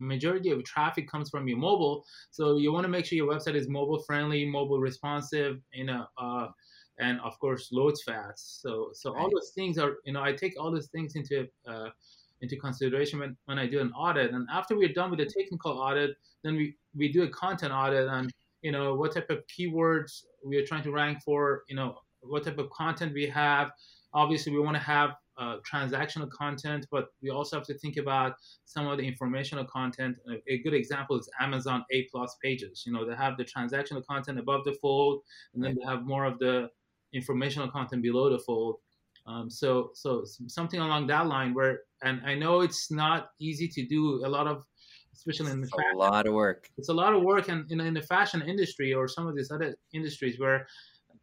majority 0.00 0.50
of 0.50 0.64
traffic 0.64 1.08
comes 1.08 1.30
from 1.30 1.46
your 1.46 1.58
mobile. 1.58 2.04
So 2.30 2.56
you 2.56 2.72
want 2.72 2.84
to 2.84 2.88
make 2.88 3.06
sure 3.06 3.16
your 3.16 3.32
website 3.32 3.54
is 3.54 3.68
mobile 3.68 4.02
friendly, 4.02 4.44
mobile 4.44 4.80
responsive, 4.80 5.60
you 5.72 5.84
know, 5.84 6.06
uh, 6.18 6.48
and 6.98 7.20
of 7.20 7.38
course 7.38 7.70
loads 7.72 8.02
fast. 8.02 8.60
So 8.60 8.90
so 8.92 9.12
right. 9.12 9.20
all 9.20 9.30
those 9.30 9.52
things 9.54 9.78
are, 9.78 9.96
you 10.04 10.12
know, 10.12 10.22
I 10.22 10.32
take 10.32 10.54
all 10.58 10.70
those 10.70 10.88
things 10.88 11.14
into 11.14 11.46
uh, 11.66 11.90
into 12.42 12.56
consideration 12.56 13.20
when, 13.20 13.36
when 13.46 13.58
I 13.58 13.66
do 13.66 13.80
an 13.80 13.92
audit. 13.92 14.32
And 14.32 14.48
after 14.52 14.76
we're 14.76 14.92
done 14.92 15.10
with 15.10 15.20
the 15.20 15.26
technical 15.26 15.78
audit, 15.78 16.16
then 16.42 16.56
we, 16.56 16.74
we 16.94 17.10
do 17.10 17.22
a 17.22 17.28
content 17.28 17.72
audit 17.72 18.08
on, 18.08 18.28
you 18.62 18.72
know, 18.72 18.96
what 18.96 19.14
type 19.14 19.30
of 19.30 19.44
keywords 19.46 20.24
we 20.44 20.56
are 20.56 20.66
trying 20.66 20.82
to 20.82 20.90
rank 20.90 21.22
for, 21.24 21.62
you 21.68 21.76
know, 21.76 21.98
what 22.20 22.44
type 22.44 22.58
of 22.58 22.68
content 22.70 23.14
we 23.14 23.28
have. 23.28 23.70
Obviously, 24.12 24.52
we 24.52 24.58
want 24.58 24.76
to 24.76 24.82
have 24.82 25.10
uh, 25.38 25.56
transactional 25.70 26.30
content, 26.30 26.86
but 26.90 27.08
we 27.22 27.30
also 27.30 27.56
have 27.56 27.66
to 27.66 27.74
think 27.74 27.96
about 27.96 28.34
some 28.64 28.86
of 28.86 28.98
the 28.98 29.06
informational 29.06 29.64
content. 29.64 30.16
A, 30.48 30.58
good 30.58 30.74
example 30.74 31.18
is 31.18 31.28
Amazon 31.40 31.84
A 31.90 32.06
plus 32.10 32.36
pages. 32.42 32.84
You 32.86 32.92
know, 32.92 33.06
they 33.06 33.14
have 33.14 33.36
the 33.36 33.44
transactional 33.44 34.04
content 34.04 34.38
above 34.38 34.64
the 34.64 34.74
fold, 34.74 35.22
and 35.54 35.62
then 35.62 35.76
they 35.78 35.86
have 35.86 36.04
more 36.04 36.24
of 36.24 36.38
the 36.38 36.68
informational 37.12 37.70
content 37.70 38.02
below 38.02 38.30
the 38.30 38.38
fold. 38.38 38.76
Um, 39.26 39.48
so, 39.48 39.90
so 39.94 40.24
something 40.48 40.80
along 40.80 41.06
that 41.06 41.26
line 41.26 41.54
where, 41.54 41.80
and 42.02 42.20
I 42.26 42.34
know 42.34 42.60
it's 42.60 42.90
not 42.90 43.30
easy 43.38 43.68
to 43.68 43.86
do 43.86 44.26
a 44.26 44.28
lot 44.28 44.46
of, 44.46 44.64
especially 45.14 45.52
in 45.52 45.60
the 45.60 45.68
fashion, 45.68 45.94
a 45.94 45.98
lot 45.98 46.26
of 46.26 46.34
work. 46.34 46.68
It's 46.76 46.88
a 46.88 46.94
lot 46.94 47.14
of 47.14 47.22
work, 47.22 47.48
and 47.48 47.70
in, 47.70 47.80
in 47.80 47.94
the 47.94 48.02
fashion 48.02 48.42
industry 48.42 48.92
or 48.92 49.06
some 49.06 49.26
of 49.26 49.36
these 49.36 49.50
other 49.50 49.76
industries 49.92 50.40
where 50.40 50.66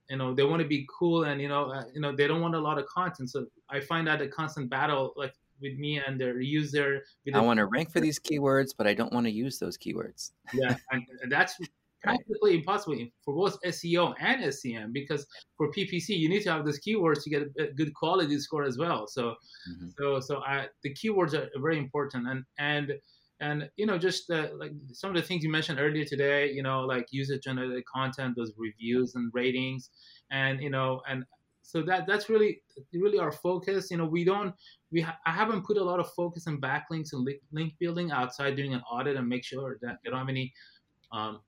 you 0.10 0.18
know 0.18 0.34
they 0.34 0.44
want 0.44 0.62
to 0.62 0.68
be 0.68 0.88
cool 0.90 1.24
and 1.26 1.42
you 1.42 1.48
know 1.48 1.72
uh, 1.72 1.84
you 1.94 2.02
know 2.02 2.16
they 2.16 2.28
don't 2.28 2.42
want 2.42 2.56
a 2.56 2.60
lot 2.60 2.78
of 2.78 2.86
content. 2.88 3.30
So 3.30 3.46
i 3.70 3.80
find 3.80 4.08
that 4.08 4.22
a 4.22 4.28
constant 4.28 4.70
battle 4.70 5.14
like 5.16 5.34
with 5.62 5.78
me 5.78 6.02
and 6.06 6.20
their 6.20 6.40
user 6.40 7.04
i 7.34 7.40
want 7.40 7.58
to 7.58 7.66
rank 7.66 7.92
for 7.92 8.00
these 8.00 8.18
keywords 8.18 8.70
but 8.78 8.88
i 8.88 8.94
don't 8.94 9.12
want 9.12 9.26
to 9.26 9.32
use 9.32 9.60
those 9.60 9.78
keywords. 9.78 10.32
Yeah 10.54 10.76
and 10.92 11.04
that's 11.30 11.58
practically 12.02 12.56
impossible 12.56 12.96
for 13.24 13.34
both 13.36 13.62
seo 13.64 14.16
and 14.22 14.54
sem 14.54 14.94
because 14.94 15.28
for 15.58 15.70
ppc 15.72 16.10
you 16.10 16.30
need 16.30 16.42
to 16.42 16.50
have 16.52 16.64
those 16.64 16.80
keywords 16.80 17.22
to 17.24 17.30
get 17.30 17.44
a 17.60 17.68
good 17.74 17.94
quality 17.94 18.40
score 18.40 18.64
as 18.64 18.78
well. 18.78 19.06
So 19.08 19.36
mm-hmm. 19.70 19.90
so 19.98 20.20
so 20.22 20.42
I, 20.44 20.68
the 20.84 20.94
keywords 20.94 21.34
are 21.34 21.50
very 21.58 21.78
important. 21.78 22.28
And 22.28 22.44
and 22.58 22.94
and 23.42 23.70
you 23.78 23.86
know 23.86 23.98
just 23.98 24.30
uh, 24.30 24.48
like 24.58 24.72
some 24.92 25.10
of 25.10 25.16
the 25.16 25.22
things 25.22 25.44
you 25.44 25.50
mentioned 25.50 25.80
earlier 25.80 26.06
today 26.06 26.52
you 26.52 26.64
know 26.64 26.82
like 26.82 27.08
user 27.12 27.38
generated 27.38 27.84
content 27.86 28.36
those 28.36 28.52
reviews 28.58 29.16
and 29.16 29.32
ratings 29.34 29.90
and 30.32 30.62
you 30.62 30.70
know 30.70 31.02
and 31.08 31.24
so 31.70 31.84
that 31.84 32.08
that's 32.08 32.30
really 32.30 32.64
really 32.94 33.20
our 33.20 33.32
focus. 33.32 33.92
You 33.92 33.98
know 33.98 34.06
we 34.06 34.24
don't 34.24 34.56
we 34.92 35.02
ha- 35.02 35.20
i 35.28 35.32
haven't 35.32 35.64
put 35.64 35.78
a 35.78 35.84
lot 35.84 36.00
of 36.00 36.12
focus 36.14 36.48
on 36.48 36.60
backlinks 36.60 37.14
and 37.14 37.24
link, 37.24 37.42
link 37.52 37.74
building 37.80 38.12
outside 38.12 38.56
doing 38.56 38.74
an 38.74 38.82
audit 38.92 39.18
and 39.18 39.30
make 39.30 39.44
sure 39.44 39.78
that 39.84 40.00
they 40.04 40.10
don't 40.10 40.18
have 40.18 40.30
any 40.30 40.52
um, 41.12 41.42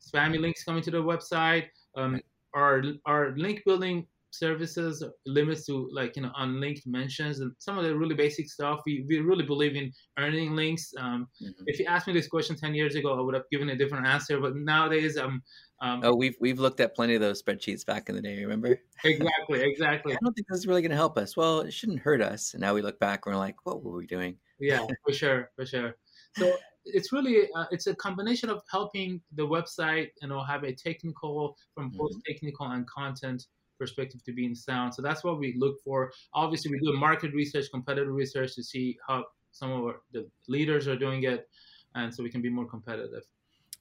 spammy 0.00 0.40
links 0.40 0.62
coming 0.62 0.82
to 0.82 0.92
the 0.92 1.02
website. 1.02 1.66
Um, 1.96 2.20
our 2.54 2.84
our 3.04 3.34
link 3.36 3.62
building 3.66 4.06
services 4.32 5.04
limits 5.26 5.66
to 5.66 5.88
like 5.92 6.16
you 6.16 6.22
know 6.22 6.32
unlinked 6.38 6.86
mentions 6.86 7.40
and 7.40 7.52
some 7.58 7.78
of 7.78 7.84
the 7.84 7.94
really 7.94 8.14
basic 8.14 8.50
stuff. 8.50 8.80
We, 8.86 9.04
we 9.08 9.18
really 9.18 9.44
believe 9.44 9.76
in 9.76 9.92
earning 10.18 10.56
links. 10.56 10.92
Um, 10.98 11.28
mm-hmm. 11.42 11.64
if 11.66 11.78
you 11.78 11.86
asked 11.86 12.06
me 12.06 12.12
this 12.12 12.28
question 12.28 12.56
10 12.56 12.74
years 12.74 12.94
ago 12.94 13.18
i 13.18 13.20
would 13.20 13.34
have 13.34 13.48
given 13.50 13.68
a 13.70 13.76
different 13.76 14.06
answer 14.06 14.40
but 14.40 14.56
nowadays 14.56 15.16
um, 15.16 15.42
um 15.80 16.00
oh 16.02 16.14
we've 16.14 16.36
we've 16.40 16.58
looked 16.58 16.80
at 16.80 16.94
plenty 16.94 17.14
of 17.14 17.20
those 17.20 17.42
spreadsheets 17.42 17.84
back 17.84 18.08
in 18.08 18.14
the 18.14 18.22
day 18.22 18.42
remember? 18.42 18.78
Exactly 19.04 19.62
exactly. 19.62 20.14
I 20.14 20.18
don't 20.22 20.32
think 20.32 20.46
this 20.48 20.60
is 20.60 20.66
really 20.68 20.80
going 20.80 20.90
to 20.90 20.96
help 20.96 21.18
us. 21.18 21.36
Well 21.36 21.60
it 21.60 21.72
shouldn't 21.72 21.98
hurt 21.98 22.22
us 22.22 22.54
and 22.54 22.60
now 22.60 22.72
we 22.72 22.82
look 22.82 22.98
back 23.00 23.26
and 23.26 23.34
we're 23.34 23.38
like 23.38 23.56
what 23.64 23.82
were 23.82 23.96
we 23.96 24.06
doing? 24.06 24.36
Yeah 24.60 24.86
for 25.06 25.12
sure 25.12 25.50
for 25.56 25.66
sure. 25.66 25.96
So 26.36 26.56
it's 26.84 27.12
really 27.12 27.48
uh, 27.56 27.66
it's 27.70 27.86
a 27.86 27.94
combination 27.94 28.50
of 28.50 28.62
helping 28.70 29.20
the 29.34 29.46
website 29.46 30.08
you 30.20 30.28
know 30.28 30.42
have 30.42 30.64
a 30.64 30.72
technical 30.72 31.56
from 31.74 31.90
both 31.90 32.10
mm-hmm. 32.10 32.32
technical 32.32 32.66
and 32.66 32.86
content 32.86 33.46
perspective 33.82 34.22
to 34.22 34.32
being 34.32 34.54
sound. 34.54 34.94
So 34.94 35.02
that's 35.02 35.24
what 35.24 35.40
we 35.40 35.54
look 35.58 35.82
for. 35.82 36.12
Obviously, 36.34 36.70
we 36.70 36.78
do 36.78 36.92
market 36.96 37.34
research, 37.34 37.66
competitive 37.72 38.14
research 38.14 38.54
to 38.54 38.62
see 38.62 38.96
how 39.08 39.24
some 39.50 39.72
of 39.72 39.82
our, 39.84 39.96
the 40.12 40.28
leaders 40.46 40.86
are 40.86 40.96
doing 40.96 41.24
it, 41.24 41.48
and 41.96 42.14
so 42.14 42.22
we 42.22 42.30
can 42.30 42.40
be 42.40 42.48
more 42.48 42.64
competitive. 42.64 43.24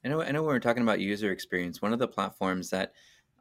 I 0.03 0.07
know. 0.09 0.21
I 0.21 0.31
know. 0.31 0.41
When 0.41 0.55
we're 0.55 0.59
talking 0.59 0.81
about 0.81 0.99
user 0.99 1.31
experience, 1.31 1.83
one 1.83 1.93
of 1.93 1.99
the 1.99 2.07
platforms 2.07 2.71
that 2.71 2.93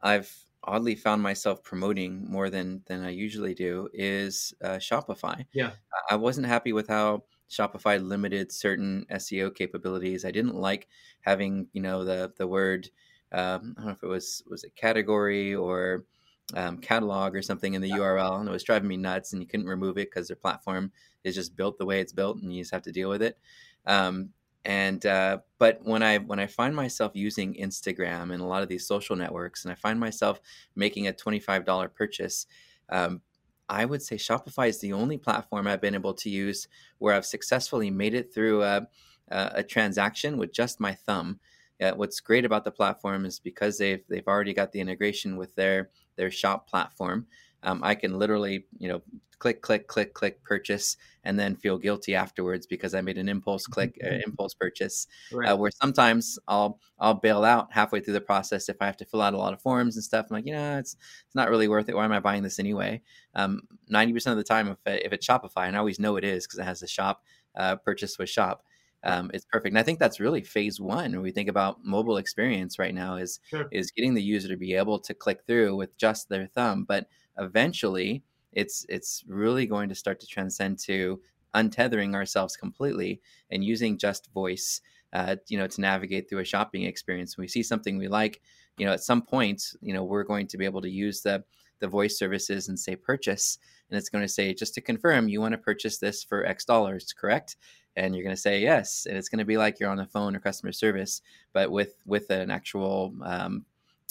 I've 0.03 0.31
oddly 0.63 0.93
found 0.93 1.23
myself 1.23 1.63
promoting 1.63 2.29
more 2.29 2.51
than 2.51 2.83
than 2.85 3.03
I 3.03 3.09
usually 3.09 3.55
do 3.55 3.89
is 3.91 4.53
uh, 4.63 4.77
Shopify. 4.77 5.43
Yeah, 5.53 5.71
I 6.11 6.15
wasn't 6.15 6.45
happy 6.45 6.73
with 6.73 6.87
how 6.87 7.23
Shopify 7.49 7.99
limited 7.99 8.51
certain 8.51 9.07
SEO 9.11 9.55
capabilities. 9.55 10.25
I 10.25 10.31
didn't 10.31 10.55
like 10.55 10.87
having 11.21 11.67
you 11.73 11.81
know 11.81 12.05
the 12.05 12.31
the 12.37 12.47
word 12.47 12.87
um, 13.31 13.75
I 13.77 13.81
don't 13.81 13.85
know 13.85 13.91
if 13.93 14.03
it 14.03 14.07
was 14.07 14.43
was 14.47 14.63
a 14.63 14.69
category 14.69 15.55
or 15.55 16.05
um, 16.55 16.77
catalog 16.77 17.35
or 17.35 17.41
something 17.41 17.73
in 17.73 17.81
the 17.81 17.91
URL, 17.91 18.39
and 18.39 18.47
it 18.47 18.51
was 18.51 18.63
driving 18.63 18.87
me 18.87 18.97
nuts. 18.97 19.33
And 19.33 19.41
you 19.41 19.47
couldn't 19.47 19.67
remove 19.67 19.97
it 19.97 20.09
because 20.09 20.27
their 20.27 20.35
platform 20.35 20.91
is 21.23 21.35
just 21.35 21.55
built 21.55 21.77
the 21.77 21.85
way 21.85 21.99
it's 22.01 22.13
built, 22.13 22.41
and 22.41 22.53
you 22.53 22.61
just 22.61 22.73
have 22.73 22.83
to 22.83 22.91
deal 22.91 23.09
with 23.09 23.21
it. 23.21 23.37
Um, 23.85 24.29
and 24.63 25.03
uh, 25.05 25.39
but 25.57 25.79
when 25.83 26.03
I 26.03 26.19
when 26.19 26.39
I 26.39 26.47
find 26.47 26.75
myself 26.75 27.13
using 27.15 27.55
Instagram 27.55 28.31
and 28.31 28.41
a 28.41 28.45
lot 28.45 28.61
of 28.61 28.69
these 28.69 28.85
social 28.85 29.15
networks, 29.15 29.65
and 29.65 29.71
I 29.71 29.75
find 29.75 29.99
myself 29.99 30.39
making 30.75 31.07
a 31.07 31.13
twenty 31.13 31.39
five 31.39 31.65
dollar 31.65 31.87
purchase. 31.87 32.45
Um, 32.89 33.21
I 33.69 33.85
would 33.85 34.01
say 34.01 34.17
Shopify 34.17 34.67
is 34.67 34.79
the 34.81 34.91
only 34.91 35.17
platform 35.17 35.65
I've 35.65 35.79
been 35.79 35.95
able 35.95 36.13
to 36.15 36.29
use 36.29 36.67
where 36.97 37.15
I've 37.15 37.25
successfully 37.25 37.89
made 37.89 38.13
it 38.13 38.33
through 38.33 38.63
a, 38.63 38.85
a, 39.29 39.51
a 39.55 39.63
transaction 39.63 40.37
with 40.37 40.51
just 40.51 40.81
my 40.81 40.93
thumb. 40.93 41.39
Uh, 41.81 41.93
what's 41.93 42.19
great 42.19 42.43
about 42.43 42.65
the 42.65 42.71
platform 42.71 43.25
is 43.25 43.39
because 43.39 43.77
they've 43.77 44.03
they've 44.09 44.27
already 44.27 44.53
got 44.53 44.73
the 44.73 44.81
integration 44.81 45.37
with 45.37 45.55
their 45.55 45.89
their 46.21 46.31
shop 46.31 46.69
platform. 46.69 47.25
Um, 47.63 47.81
I 47.83 47.95
can 47.95 48.17
literally, 48.19 48.65
you 48.77 48.87
know, 48.87 49.01
click, 49.39 49.63
click, 49.63 49.87
click, 49.87 50.13
click, 50.13 50.43
purchase, 50.43 50.97
and 51.23 51.39
then 51.39 51.55
feel 51.55 51.79
guilty 51.79 52.13
afterwards 52.13 52.67
because 52.67 52.93
I 52.93 53.01
made 53.01 53.17
an 53.17 53.27
impulse 53.27 53.65
click, 53.65 53.99
uh, 54.03 54.19
impulse 54.23 54.53
purchase. 54.53 55.07
Right. 55.31 55.49
Uh, 55.49 55.57
where 55.57 55.71
sometimes 55.81 56.37
I'll 56.47 56.79
I'll 56.99 57.15
bail 57.15 57.43
out 57.43 57.73
halfway 57.73 58.01
through 58.01 58.13
the 58.13 58.21
process 58.21 58.69
if 58.69 58.77
I 58.79 58.85
have 58.85 58.97
to 58.97 59.05
fill 59.05 59.21
out 59.23 59.33
a 59.33 59.37
lot 59.37 59.53
of 59.53 59.61
forms 59.61 59.95
and 59.95 60.03
stuff. 60.03 60.27
I'm 60.29 60.35
like, 60.35 60.45
you 60.45 60.53
know, 60.53 60.77
it's 60.77 60.95
it's 61.25 61.35
not 61.35 61.49
really 61.49 61.67
worth 61.67 61.89
it. 61.89 61.95
Why 61.95 62.05
am 62.05 62.11
I 62.11 62.19
buying 62.19 62.43
this 62.43 62.59
anyway? 62.59 63.01
Um, 63.33 63.61
ninety 63.89 64.11
um, 64.11 64.15
percent 64.15 64.33
of 64.33 64.37
the 64.37 64.43
time, 64.43 64.67
if 64.67 64.77
if 64.85 65.11
it's 65.11 65.25
Shopify, 65.25 65.67
and 65.67 65.75
I 65.75 65.79
always 65.79 65.99
know 65.99 66.17
it 66.17 66.23
is 66.23 66.45
because 66.45 66.59
it 66.59 66.65
has 66.65 66.83
a 66.83 66.87
shop 66.87 67.23
uh, 67.55 67.77
purchase 67.77 68.19
with 68.19 68.29
shop 68.29 68.63
um, 69.03 69.31
it's 69.33 69.45
perfect. 69.45 69.71
And 69.71 69.79
I 69.79 69.83
think 69.83 69.99
that's 69.99 70.19
really 70.19 70.41
phase 70.43 70.79
one 70.79 71.11
when 71.11 71.21
we 71.21 71.31
think 71.31 71.49
about 71.49 71.83
mobile 71.83 72.17
experience 72.17 72.77
right 72.77 72.93
now 72.93 73.15
is 73.15 73.39
sure. 73.49 73.67
is 73.71 73.91
getting 73.91 74.13
the 74.13 74.21
user 74.21 74.47
to 74.49 74.57
be 74.57 74.73
able 74.75 74.99
to 74.99 75.13
click 75.13 75.39
through 75.47 75.75
with 75.75 75.97
just 75.97 76.29
their 76.29 76.47
thumb. 76.47 76.85
But 76.87 77.07
eventually, 77.37 78.23
it's 78.53 78.85
it's 78.89 79.23
really 79.27 79.65
going 79.65 79.89
to 79.89 79.95
start 79.95 80.19
to 80.19 80.27
transcend 80.27 80.77
to 80.79 81.19
untethering 81.55 82.13
ourselves 82.13 82.55
completely 82.55 83.21
and 83.49 83.63
using 83.63 83.97
just 83.97 84.31
voice, 84.33 84.81
uh, 85.13 85.35
you 85.47 85.57
know, 85.57 85.67
to 85.67 85.81
navigate 85.81 86.29
through 86.29 86.39
a 86.39 86.45
shopping 86.45 86.83
experience. 86.83 87.37
When 87.37 87.43
we 87.43 87.49
see 87.49 87.63
something 87.63 87.97
we 87.97 88.07
like, 88.07 88.41
you 88.77 88.85
know, 88.85 88.93
at 88.93 89.03
some 89.03 89.21
point, 89.21 89.73
you 89.81 89.93
know, 89.93 90.03
we're 90.03 90.23
going 90.23 90.47
to 90.47 90.57
be 90.57 90.65
able 90.65 90.81
to 90.81 90.89
use 90.89 91.21
the 91.21 91.43
the 91.79 91.87
voice 91.87 92.19
services 92.19 92.67
and 92.67 92.79
say 92.79 92.95
purchase, 92.95 93.57
and 93.89 93.97
it's 93.97 94.09
going 94.09 94.23
to 94.23 94.31
say 94.31 94.53
just 94.53 94.75
to 94.75 94.81
confirm 94.81 95.27
you 95.27 95.41
want 95.41 95.53
to 95.53 95.57
purchase 95.57 95.97
this 95.97 96.23
for 96.23 96.45
X 96.45 96.65
dollars, 96.65 97.11
correct? 97.11 97.55
And 97.95 98.15
you're 98.15 98.23
going 98.23 98.35
to 98.35 98.41
say 98.41 98.61
yes, 98.61 99.05
and 99.05 99.17
it's 99.17 99.27
going 99.27 99.39
to 99.39 99.45
be 99.45 99.57
like 99.57 99.79
you're 99.79 99.89
on 99.89 99.97
the 99.97 100.05
phone 100.05 100.35
or 100.35 100.39
customer 100.39 100.71
service, 100.71 101.21
but 101.51 101.71
with 101.71 101.97
with 102.05 102.29
an 102.29 102.49
actual 102.49 103.13
um, 103.23 103.65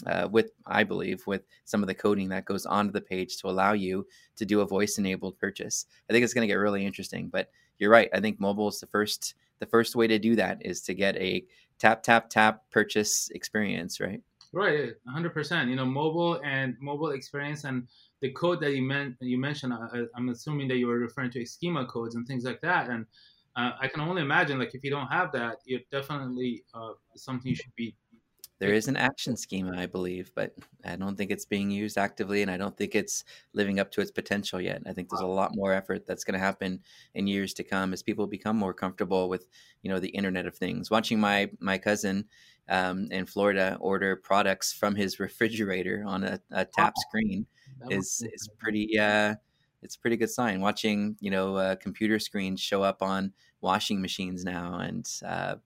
uh, 0.07 0.29
with 0.31 0.53
I 0.67 0.85
believe 0.85 1.27
with 1.27 1.43
some 1.65 1.83
of 1.83 1.87
the 1.87 1.95
coding 1.95 2.29
that 2.29 2.45
goes 2.45 2.67
onto 2.67 2.93
the 2.93 3.01
page 3.01 3.39
to 3.39 3.49
allow 3.49 3.73
you 3.73 4.07
to 4.37 4.45
do 4.45 4.61
a 4.61 4.67
voice 4.67 4.99
enabled 4.99 5.39
purchase. 5.39 5.87
I 6.09 6.13
think 6.13 6.25
it's 6.25 6.35
going 6.35 6.47
to 6.47 6.53
get 6.53 6.59
really 6.59 6.85
interesting. 6.85 7.29
But 7.29 7.51
you're 7.79 7.91
right. 7.91 8.11
I 8.13 8.21
think 8.21 8.39
mobile 8.39 8.69
is 8.69 8.81
the 8.81 8.87
first 8.87 9.35
the 9.59 9.67
first 9.67 9.97
way 9.97 10.07
to 10.07 10.19
do 10.19 10.37
that 10.37 10.65
is 10.65 10.81
to 10.83 10.95
get 10.95 11.17
a 11.17 11.45
tap 11.79 12.03
tap 12.03 12.31
tap 12.31 12.63
purchase 12.71 13.31
experience, 13.35 14.01
right? 14.01 14.23
Right, 14.53 14.95
100%. 15.09 15.69
You 15.69 15.77
know, 15.77 15.87
mobile 15.87 16.41
and 16.45 16.77
mobile 16.81 17.11
experience 17.11 17.63
and 17.63 17.87
the 18.21 18.33
code 18.33 18.61
that 18.61 18.75
you 18.75 18.83
meant 18.83 19.17
you 19.21 19.39
mentioned. 19.39 19.73
I, 19.73 20.07
am 20.17 20.29
assuming 20.31 20.67
that 20.69 20.77
you 20.77 20.89
were 20.89 20.99
referring 20.99 21.31
to 21.33 21.47
schema 21.47 21.87
codes 21.87 22.17
and 22.17 22.27
things 22.27 22.45
like 22.45 22.61
that. 22.63 22.89
And 22.89 23.07
uh, 23.61 23.77
I 23.81 23.89
can 23.89 24.01
only 24.01 24.23
imagine, 24.23 24.59
like, 24.59 24.75
if 24.75 24.83
you 24.85 24.91
don't 24.91 25.09
have 25.09 25.33
that, 25.33 25.59
it 25.67 25.89
definitely 25.91 26.65
uh, 26.75 26.93
something 27.17 27.51
you 27.51 27.57
should 27.57 27.75
be 27.77 27.95
there 28.61 28.75
is 28.75 28.89
an 28.89 28.97
action 28.97 29.39
schema, 29.39 29.75
I 29.75 29.87
believe, 29.87 30.33
but 30.35 30.55
I 30.85 30.95
don't 30.97 31.17
think 31.17 31.31
it's 31.31 31.47
being 31.47 31.71
used 31.71 31.97
actively, 31.97 32.43
and 32.43 32.51
I 32.51 32.59
don't 32.59 32.77
think 32.77 32.95
it's 32.95 33.25
living 33.55 33.81
up 33.81 33.91
to 33.93 34.03
its 34.03 34.11
potential 34.11 34.61
yet. 34.61 34.83
I 34.87 34.93
think 34.93 35.09
there's 35.09 35.23
a 35.23 35.27
lot 35.27 35.55
more 35.55 35.73
effort 35.73 36.07
that's 36.07 36.25
going 36.25 36.35
to 36.35 36.45
happen 36.45 36.81
in 37.15 37.27
years 37.27 37.55
to 37.55 37.65
come 37.65 37.95
as 37.95 38.03
people 38.03 38.27
become 38.27 38.59
more 38.59 38.75
comfortable 38.75 39.31
with, 39.31 39.47
you 39.83 39.91
know, 39.91 39.99
the 39.99 40.11
Internet 40.11 40.45
of 40.45 40.55
Things. 40.55 40.91
Watching 40.91 41.19
my 41.19 41.51
my 41.59 41.79
cousin 41.79 42.27
um, 42.69 43.09
in 43.11 43.25
Florida 43.25 43.79
order 43.81 44.15
products 44.15 44.75
from 44.75 44.95
his 44.95 45.19
refrigerator 45.21 46.05
on 46.07 46.23
a, 46.23 46.39
a 46.51 46.67
tap 46.67 46.93
screen 47.09 47.47
is 47.89 48.23
is 48.35 48.51
pretty. 48.59 48.99
Uh, 48.99 49.37
it's 49.83 49.97
a 49.97 49.99
pretty 49.99 50.19
good 50.19 50.29
sign. 50.29 50.61
Watching, 50.61 51.17
you 51.21 51.31
know, 51.31 51.57
uh, 51.57 51.77
computer 51.77 52.19
screens 52.19 52.61
show 52.61 52.83
up 52.83 53.01
on 53.01 53.33
washing 53.61 54.01
machines 54.01 54.45
now, 54.45 54.79
and 54.79 55.09
uh, 55.27 55.57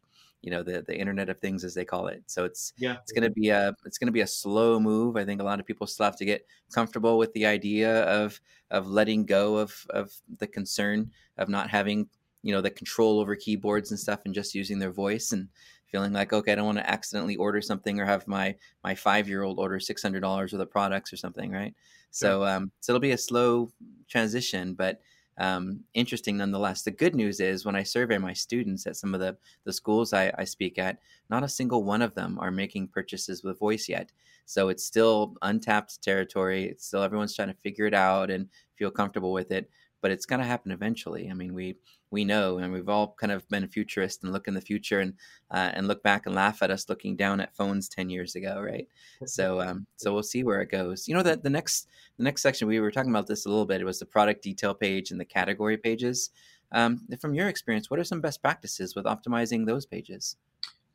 you 0.42 0.50
know 0.50 0.62
the 0.62 0.84
the 0.86 0.96
internet 0.96 1.28
of 1.28 1.38
things 1.38 1.64
as 1.64 1.74
they 1.74 1.84
call 1.84 2.08
it. 2.08 2.22
So 2.26 2.44
it's 2.44 2.72
yeah. 2.76 2.96
it's 3.02 3.12
going 3.12 3.24
to 3.24 3.30
be 3.30 3.48
a 3.48 3.74
it's 3.86 3.98
going 3.98 4.08
to 4.08 4.12
be 4.12 4.20
a 4.20 4.26
slow 4.26 4.78
move. 4.78 5.16
I 5.16 5.24
think 5.24 5.40
a 5.40 5.44
lot 5.44 5.60
of 5.60 5.66
people 5.66 5.86
still 5.86 6.04
have 6.04 6.16
to 6.16 6.24
get 6.24 6.46
comfortable 6.72 7.18
with 7.18 7.32
the 7.32 7.46
idea 7.46 8.02
of 8.04 8.40
of 8.70 8.86
letting 8.86 9.24
go 9.24 9.56
of 9.56 9.86
of 9.90 10.12
the 10.38 10.46
concern 10.46 11.10
of 11.38 11.48
not 11.48 11.70
having 11.70 12.08
you 12.42 12.52
know 12.52 12.60
the 12.60 12.70
control 12.70 13.20
over 13.20 13.34
keyboards 13.34 13.90
and 13.90 13.98
stuff 13.98 14.20
and 14.26 14.34
just 14.34 14.54
using 14.54 14.78
their 14.78 14.92
voice 14.92 15.32
and 15.32 15.48
feeling 15.86 16.12
like 16.12 16.32
okay 16.32 16.52
i 16.52 16.54
don't 16.54 16.66
want 16.66 16.78
to 16.78 16.90
accidentally 16.90 17.36
order 17.36 17.62
something 17.62 17.98
or 17.98 18.04
have 18.04 18.28
my 18.28 18.54
my 18.84 18.94
five 18.94 19.28
year 19.28 19.42
old 19.42 19.58
order 19.58 19.78
$600 19.78 20.22
worth 20.22 20.52
of 20.52 20.70
products 20.70 21.12
or 21.12 21.16
something 21.16 21.50
right? 21.50 21.74
So 22.10 22.44
um 22.44 22.70
so 22.80 22.92
it'll 22.92 23.00
be 23.00 23.12
a 23.12 23.18
slow 23.18 23.70
transition 24.08 24.74
but 24.74 25.00
um, 25.38 25.80
interesting 25.94 26.36
nonetheless. 26.36 26.82
The 26.82 26.90
good 26.90 27.14
news 27.14 27.40
is 27.40 27.64
when 27.64 27.76
I 27.76 27.82
survey 27.82 28.18
my 28.18 28.32
students 28.32 28.86
at 28.86 28.96
some 28.96 29.14
of 29.14 29.20
the, 29.20 29.36
the 29.64 29.72
schools 29.72 30.12
I, 30.12 30.32
I 30.38 30.44
speak 30.44 30.78
at, 30.78 30.98
not 31.30 31.42
a 31.42 31.48
single 31.48 31.84
one 31.84 32.02
of 32.02 32.14
them 32.14 32.38
are 32.38 32.50
making 32.50 32.88
purchases 32.88 33.42
with 33.42 33.58
voice 33.58 33.88
yet. 33.88 34.12
So 34.46 34.68
it's 34.68 34.84
still 34.84 35.36
untapped 35.42 36.02
territory. 36.02 36.64
It's 36.66 36.86
still 36.86 37.02
everyone's 37.02 37.34
trying 37.34 37.48
to 37.48 37.60
figure 37.62 37.86
it 37.86 37.94
out 37.94 38.30
and 38.30 38.48
feel 38.76 38.90
comfortable 38.90 39.32
with 39.32 39.50
it 39.50 39.70
but 40.04 40.10
it's 40.10 40.26
going 40.26 40.38
to 40.38 40.46
happen 40.46 40.70
eventually. 40.70 41.30
I 41.30 41.32
mean, 41.32 41.54
we 41.54 41.78
we 42.14 42.24
know, 42.24 42.58
and 42.58 42.72
we've 42.72 42.88
all 42.88 43.14
kind 43.20 43.32
of 43.32 43.46
been 43.50 43.68
futurist 43.68 44.22
and 44.22 44.32
look 44.32 44.48
in 44.48 44.54
the 44.54 44.60
future 44.60 45.00
and 45.00 45.12
uh, 45.50 45.72
and 45.74 45.86
look 45.86 46.02
back 46.02 46.24
and 46.24 46.34
laugh 46.34 46.62
at 46.62 46.70
us 46.70 46.88
looking 46.88 47.16
down 47.16 47.40
at 47.40 47.54
phones 47.54 47.88
ten 47.88 48.08
years 48.08 48.36
ago, 48.36 48.62
right? 48.62 48.88
So 49.26 49.60
um, 49.60 49.86
so 49.96 50.14
we'll 50.14 50.22
see 50.22 50.44
where 50.44 50.62
it 50.62 50.70
goes. 50.70 51.06
You 51.06 51.14
know 51.14 51.22
that 51.22 51.42
the 51.42 51.50
next 51.50 51.88
the 52.16 52.24
next 52.24 52.40
section 52.40 52.68
we 52.68 52.80
were 52.80 52.90
talking 52.90 53.10
about 53.10 53.26
this 53.26 53.44
a 53.44 53.50
little 53.50 53.66
bit. 53.66 53.82
It 53.82 53.84
was 53.84 53.98
the 53.98 54.06
product 54.06 54.42
detail 54.42 54.72
page 54.72 55.10
and 55.10 55.20
the 55.20 55.24
category 55.26 55.76
pages. 55.76 56.30
Um, 56.72 57.06
from 57.20 57.34
your 57.34 57.48
experience, 57.48 57.90
what 57.90 58.00
are 58.00 58.04
some 58.04 58.20
best 58.20 58.40
practices 58.40 58.94
with 58.96 59.04
optimizing 59.04 59.66
those 59.66 59.84
pages? 59.84 60.36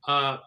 Uh, 0.07 0.37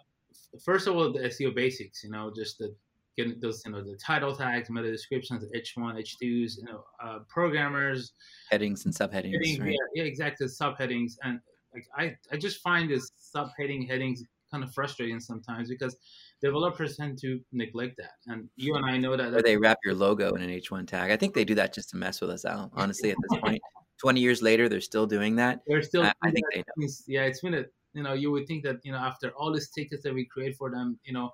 first 0.64 0.86
of 0.88 0.96
all, 0.96 1.12
the 1.12 1.20
SEO 1.20 1.54
basics. 1.54 2.02
You 2.02 2.10
know, 2.10 2.32
just 2.34 2.58
the 2.58 2.74
getting 3.16 3.38
those, 3.40 3.62
you 3.64 3.72
know, 3.72 3.82
the 3.82 3.96
title 3.96 4.34
tags, 4.34 4.70
meta 4.70 4.90
descriptions, 4.90 5.44
H1, 5.54 5.98
H2s, 5.98 6.58
you 6.58 6.64
know, 6.64 6.84
uh, 7.02 7.18
programmers, 7.28 8.12
headings 8.50 8.84
and 8.84 8.94
subheadings. 8.94 9.32
Heading, 9.32 9.60
right? 9.60 9.70
yeah, 9.72 10.02
yeah, 10.02 10.04
exactly, 10.04 10.46
subheadings, 10.46 11.12
and 11.22 11.40
like 11.74 11.86
I, 11.96 12.16
I 12.30 12.36
just 12.36 12.60
find 12.60 12.90
this 12.90 13.10
subheading 13.34 13.88
headings 13.88 14.22
kind 14.50 14.62
of 14.62 14.72
frustrating 14.74 15.18
sometimes 15.18 15.68
because 15.68 15.96
developers 16.42 16.96
tend 16.96 17.18
to 17.22 17.40
neglect 17.52 17.96
that, 17.98 18.12
and 18.26 18.48
you 18.56 18.74
and 18.76 18.84
I 18.84 18.96
know 18.98 19.16
that. 19.16 19.32
Or 19.32 19.42
they 19.42 19.56
wrap 19.56 19.78
your 19.84 19.94
logo 19.94 20.34
in 20.34 20.42
an 20.42 20.50
H1 20.50 20.86
tag. 20.86 21.10
I 21.10 21.16
think 21.16 21.34
they 21.34 21.44
do 21.44 21.54
that 21.56 21.74
just 21.74 21.90
to 21.90 21.96
mess 21.96 22.20
with 22.20 22.30
us 22.30 22.44
out. 22.44 22.70
Honestly, 22.74 23.10
at 23.10 23.16
this 23.28 23.40
point, 23.40 23.60
20 24.00 24.20
years 24.20 24.42
later, 24.42 24.68
they're 24.68 24.80
still 24.80 25.06
doing 25.06 25.36
that. 25.36 25.60
They're 25.66 25.82
still. 25.82 26.02
I, 26.02 26.12
I 26.22 26.30
think 26.30 26.44
they 26.52 26.58
know. 26.58 26.88
Yeah, 27.06 27.22
it's 27.22 27.40
been 27.40 27.54
a 27.54 27.64
you 27.94 28.02
know 28.02 28.14
you 28.14 28.30
would 28.30 28.46
think 28.46 28.64
that 28.64 28.76
you 28.84 28.92
know 28.92 28.98
after 28.98 29.30
all 29.30 29.52
these 29.52 29.70
tickets 29.70 30.02
that 30.02 30.14
we 30.14 30.24
create 30.26 30.56
for 30.56 30.70
them, 30.70 30.98
you 31.04 31.12
know 31.12 31.30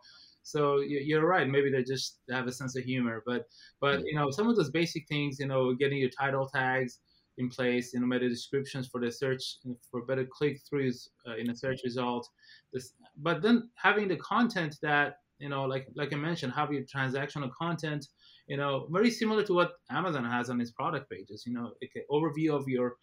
so 0.48 0.78
you're 0.80 1.26
right. 1.26 1.46
Maybe 1.46 1.70
they 1.70 1.82
just 1.82 2.20
have 2.30 2.46
a 2.46 2.52
sense 2.52 2.74
of 2.74 2.84
humor, 2.84 3.22
but 3.26 3.44
but 3.82 4.00
you 4.06 4.14
know 4.14 4.30
some 4.30 4.48
of 4.48 4.56
those 4.56 4.70
basic 4.70 5.06
things, 5.06 5.38
you 5.38 5.46
know, 5.46 5.74
getting 5.74 5.98
your 5.98 6.10
title 6.10 6.48
tags 6.48 7.00
in 7.36 7.50
place, 7.50 7.92
you 7.92 8.00
know, 8.00 8.06
meta 8.06 8.28
descriptions 8.28 8.88
for 8.88 8.98
the 9.00 9.12
search 9.12 9.42
for 9.90 10.06
better 10.06 10.26
click 10.26 10.58
throughs 10.66 11.08
uh, 11.28 11.36
in 11.36 11.50
a 11.50 11.54
search 11.54 11.80
result. 11.84 12.26
This, 12.72 12.94
but 13.18 13.42
then 13.42 13.68
having 13.76 14.08
the 14.08 14.16
content 14.16 14.76
that 14.80 15.16
you 15.38 15.50
know, 15.50 15.64
like 15.64 15.86
like 15.94 16.14
I 16.14 16.16
mentioned, 16.16 16.54
have 16.54 16.72
your 16.72 16.82
transactional 16.82 17.50
content, 17.60 18.06
you 18.46 18.56
know, 18.56 18.88
very 18.90 19.10
similar 19.10 19.42
to 19.44 19.52
what 19.52 19.72
Amazon 19.90 20.24
has 20.24 20.48
on 20.48 20.60
its 20.62 20.72
product 20.72 21.10
pages. 21.10 21.44
You 21.46 21.52
know, 21.52 21.72
like 21.82 21.92
an 21.94 22.04
overview 22.10 22.54
of 22.54 22.66
your 22.66 22.96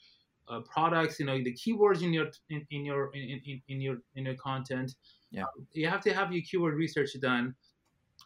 uh, 0.48 0.62
products, 0.62 1.20
you 1.20 1.26
know, 1.26 1.38
the 1.38 1.54
keywords 1.54 2.04
in 2.04 2.14
your 2.14 2.28
in, 2.50 2.66
in 2.72 2.86
your 2.86 3.12
in, 3.14 3.42
in, 3.46 3.62
in 3.68 3.82
your 3.82 3.98
in 4.16 4.26
your 4.26 4.36
content, 4.36 4.94
yeah. 5.32 5.44
You 5.74 5.88
have 5.90 6.02
to 6.02 6.14
have 6.14 6.32
your 6.32 6.44
keyword 6.50 6.76
research 6.76 7.10
done. 7.22 7.56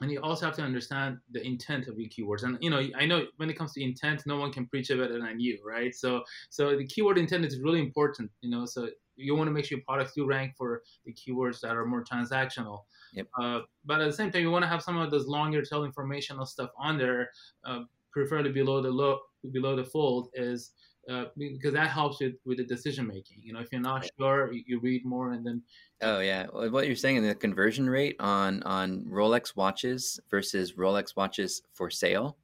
And 0.01 0.11
you 0.11 0.21
also 0.21 0.45
have 0.45 0.55
to 0.55 0.61
understand 0.61 1.17
the 1.31 1.45
intent 1.45 1.87
of 1.87 1.99
your 1.99 2.07
keywords. 2.09 2.43
And 2.43 2.57
you 2.61 2.69
know, 2.69 2.87
I 2.97 3.05
know 3.05 3.25
when 3.37 3.49
it 3.49 3.57
comes 3.57 3.73
to 3.73 3.83
intent, 3.83 4.23
no 4.25 4.37
one 4.37 4.53
can 4.53 4.65
preach 4.67 4.91
about 4.91 5.11
it 5.11 5.19
than 5.19 5.39
you, 5.39 5.59
right? 5.65 5.93
So 5.93 6.23
so 6.49 6.77
the 6.77 6.85
keyword 6.85 7.17
intent 7.17 7.43
is 7.43 7.59
really 7.59 7.79
important, 7.79 8.31
you 8.41 8.49
know. 8.49 8.65
So 8.65 8.89
you 9.15 9.35
want 9.35 9.47
to 9.47 9.51
make 9.51 9.65
sure 9.65 9.77
your 9.77 9.85
products 9.85 10.13
do 10.13 10.25
rank 10.25 10.53
for 10.57 10.83
the 11.05 11.13
keywords 11.13 11.59
that 11.61 11.75
are 11.75 11.85
more 11.85 12.03
transactional. 12.03 12.83
Yep. 13.13 13.27
Uh, 13.37 13.59
but 13.83 13.99
at 13.99 14.05
the 14.05 14.13
same 14.13 14.31
time, 14.31 14.43
you 14.43 14.51
want 14.51 14.63
to 14.63 14.69
have 14.69 14.83
some 14.83 14.97
of 14.97 15.11
those 15.11 15.27
longer 15.27 15.61
tail 15.63 15.83
informational 15.83 16.45
stuff 16.45 16.69
on 16.77 16.97
there, 16.97 17.31
uh, 17.65 17.81
preferably 18.13 18.51
below 18.51 18.81
the 18.81 18.89
low, 18.89 19.19
below 19.51 19.75
the 19.75 19.83
fold, 19.83 20.29
is 20.33 20.71
uh, 21.09 21.25
because 21.37 21.73
that 21.73 21.89
helps 21.89 22.19
with 22.19 22.35
with 22.45 22.57
the 22.57 22.63
decision 22.63 23.07
making. 23.07 23.37
You 23.41 23.53
know, 23.53 23.59
if 23.59 23.71
you're 23.71 23.81
not 23.81 24.07
sure, 24.17 24.51
you 24.53 24.79
read 24.79 25.05
more, 25.05 25.31
and 25.31 25.45
then. 25.45 25.63
Oh 26.01 26.19
yeah, 26.19 26.45
what 26.47 26.87
you're 26.87 26.95
saying 26.95 27.17
in 27.17 27.27
the 27.27 27.35
conversion 27.35 27.89
rate 27.89 28.15
on 28.19 28.61
on 28.63 29.05
Rolex 29.05 29.55
watches 29.55 30.19
versus 30.29 30.73
Rolex 30.73 31.15
watches 31.15 31.61
for 31.73 31.89
sale. 31.89 32.37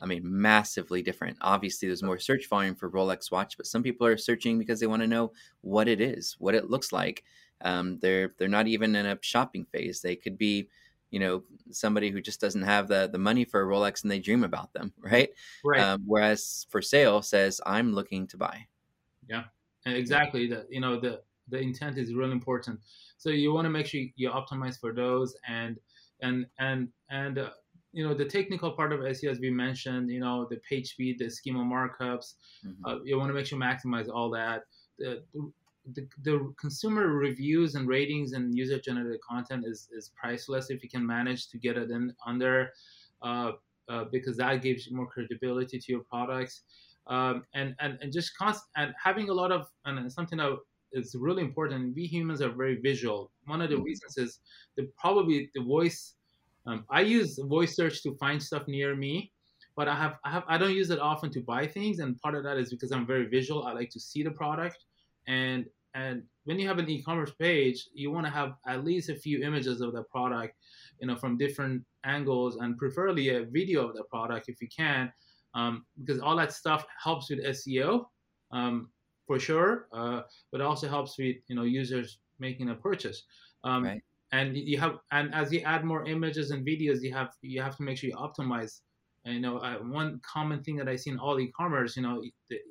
I 0.00 0.06
mean, 0.06 0.22
massively 0.24 1.02
different. 1.02 1.38
Obviously, 1.40 1.88
there's 1.88 2.02
more 2.02 2.18
search 2.18 2.48
volume 2.48 2.74
for 2.74 2.90
Rolex 2.90 3.30
watch, 3.30 3.56
but 3.56 3.66
some 3.66 3.82
people 3.82 4.06
are 4.06 4.18
searching 4.18 4.58
because 4.58 4.78
they 4.78 4.86
want 4.86 5.02
to 5.02 5.08
know 5.08 5.32
what 5.62 5.88
it 5.88 6.00
is, 6.00 6.36
what 6.38 6.54
it 6.54 6.70
looks 6.70 6.92
like. 6.92 7.24
Um, 7.62 7.98
they're 8.00 8.34
they're 8.38 8.48
not 8.48 8.68
even 8.68 8.94
in 8.94 9.06
a 9.06 9.18
shopping 9.22 9.64
phase. 9.64 10.00
They 10.00 10.14
could 10.16 10.36
be 10.36 10.68
you 11.10 11.20
know 11.20 11.42
somebody 11.70 12.10
who 12.10 12.20
just 12.20 12.40
doesn't 12.40 12.62
have 12.62 12.88
the 12.88 13.08
the 13.10 13.18
money 13.18 13.44
for 13.44 13.62
a 13.62 13.66
Rolex 13.66 14.02
and 14.02 14.10
they 14.10 14.18
dream 14.18 14.44
about 14.44 14.72
them, 14.72 14.92
right? 15.00 15.30
Right. 15.64 15.80
Um, 15.80 16.02
whereas 16.06 16.66
for 16.70 16.82
sale 16.82 17.22
says 17.22 17.60
I'm 17.66 17.92
looking 17.92 18.26
to 18.28 18.36
buy. 18.36 18.66
Yeah, 19.28 19.44
exactly. 19.84 20.46
The 20.46 20.66
you 20.70 20.80
know 20.80 20.98
the 20.98 21.20
the 21.48 21.58
intent 21.58 21.98
is 21.98 22.14
really 22.14 22.32
important. 22.32 22.80
So 23.18 23.30
you 23.30 23.52
want 23.52 23.66
to 23.66 23.70
make 23.70 23.86
sure 23.86 24.00
you 24.16 24.30
optimize 24.30 24.78
for 24.78 24.92
those 24.92 25.36
and 25.48 25.78
and 26.22 26.46
and 26.58 26.88
and 27.10 27.38
uh, 27.38 27.50
you 27.92 28.06
know 28.06 28.14
the 28.14 28.24
technical 28.24 28.72
part 28.72 28.92
of 28.92 29.00
SEO 29.00 29.30
as 29.30 29.40
we 29.40 29.50
mentioned, 29.50 30.10
you 30.10 30.20
know 30.20 30.46
the 30.50 30.60
page 30.68 30.90
speed, 30.90 31.18
the 31.18 31.30
schema 31.30 31.60
markups. 31.60 32.34
Mm-hmm. 32.66 32.84
Uh, 32.84 32.98
you 33.04 33.18
want 33.18 33.30
to 33.30 33.34
make 33.34 33.46
sure 33.46 33.58
you 33.58 33.64
maximize 33.64 34.08
all 34.08 34.30
that. 34.30 34.62
The, 34.98 35.22
the, 35.94 36.06
the 36.22 36.52
consumer 36.58 37.08
reviews 37.08 37.74
and 37.74 37.86
ratings 37.88 38.32
and 38.32 38.56
user 38.56 38.78
generated 38.78 39.20
content 39.20 39.64
is, 39.66 39.88
is 39.96 40.10
priceless 40.16 40.70
if 40.70 40.82
you 40.82 40.88
can 40.88 41.06
manage 41.06 41.48
to 41.48 41.58
get 41.58 41.76
it 41.76 41.90
in 41.90 42.12
under 42.26 42.70
uh, 43.22 43.52
uh, 43.88 44.04
because 44.10 44.36
that 44.36 44.62
gives 44.62 44.90
more 44.90 45.06
credibility 45.06 45.78
to 45.78 45.92
your 45.92 46.02
products 46.02 46.62
um, 47.06 47.44
and, 47.54 47.74
and 47.80 47.98
and 48.00 48.12
just 48.12 48.36
const- 48.36 48.68
and 48.76 48.92
having 49.02 49.28
a 49.28 49.32
lot 49.32 49.52
of 49.52 49.68
and 49.84 50.12
something 50.12 50.38
that 50.38 50.56
is 50.92 51.14
really 51.18 51.42
important 51.42 51.94
we 51.94 52.04
humans 52.04 52.42
are 52.42 52.50
very 52.50 52.80
visual 52.80 53.30
one 53.46 53.60
of 53.60 53.70
the 53.70 53.76
mm-hmm. 53.76 53.84
reasons 53.84 54.18
is 54.18 54.40
the 54.76 54.88
probably 54.98 55.50
the 55.54 55.62
voice 55.62 56.14
um, 56.66 56.84
i 56.90 57.00
use 57.00 57.38
voice 57.44 57.76
search 57.76 58.02
to 58.02 58.14
find 58.16 58.42
stuff 58.42 58.66
near 58.66 58.96
me 58.96 59.30
but 59.76 59.86
i 59.86 59.94
have 59.94 60.16
i 60.24 60.30
have 60.30 60.42
i 60.48 60.58
don't 60.58 60.74
use 60.74 60.90
it 60.90 60.98
often 60.98 61.30
to 61.30 61.40
buy 61.40 61.66
things 61.66 62.00
and 62.00 62.20
part 62.20 62.34
of 62.34 62.42
that 62.42 62.56
is 62.56 62.70
because 62.70 62.90
i'm 62.90 63.06
very 63.06 63.26
visual 63.26 63.64
i 63.66 63.72
like 63.72 63.90
to 63.90 64.00
see 64.00 64.24
the 64.24 64.30
product 64.30 64.78
and 65.28 65.66
and 65.96 66.22
when 66.44 66.58
you 66.60 66.68
have 66.68 66.78
an 66.78 66.88
e-commerce 66.88 67.32
page, 67.40 67.88
you 67.92 68.12
want 68.12 68.26
to 68.26 68.30
have 68.30 68.52
at 68.68 68.84
least 68.84 69.08
a 69.08 69.16
few 69.16 69.42
images 69.42 69.80
of 69.80 69.92
the 69.92 70.02
product 70.04 70.54
you 71.00 71.06
know 71.06 71.16
from 71.16 71.36
different 71.36 71.82
angles 72.04 72.56
and 72.56 72.78
preferably 72.78 73.30
a 73.30 73.44
video 73.44 73.86
of 73.86 73.94
the 73.94 74.04
product 74.04 74.48
if 74.48 74.60
you 74.60 74.68
can 74.74 75.12
um, 75.54 75.84
because 75.98 76.20
all 76.20 76.36
that 76.36 76.52
stuff 76.52 76.86
helps 77.02 77.30
with 77.30 77.44
seo 77.44 78.04
um, 78.52 78.88
for 79.26 79.38
sure 79.38 79.86
uh, 79.92 80.22
but 80.52 80.60
also 80.60 80.88
helps 80.88 81.18
with 81.18 81.36
you 81.48 81.56
know 81.56 81.62
users 81.62 82.18
making 82.38 82.70
a 82.70 82.74
purchase 82.74 83.24
um, 83.64 83.84
right. 83.84 84.02
and 84.32 84.56
you 84.56 84.78
have 84.78 84.98
and 85.12 85.34
as 85.34 85.52
you 85.52 85.60
add 85.60 85.84
more 85.84 86.06
images 86.06 86.50
and 86.50 86.66
videos 86.66 87.02
you 87.02 87.12
have 87.12 87.30
you 87.42 87.60
have 87.60 87.76
to 87.76 87.82
make 87.82 87.98
sure 87.98 88.10
you 88.10 88.16
optimize 88.16 88.80
you 89.34 89.40
know, 89.40 89.58
uh, 89.58 89.76
one 89.76 90.20
common 90.22 90.62
thing 90.62 90.76
that 90.76 90.88
I 90.88 90.96
see 90.96 91.10
in 91.10 91.18
all 91.18 91.38
e-commerce, 91.40 91.96
you 91.96 92.02
know, 92.02 92.22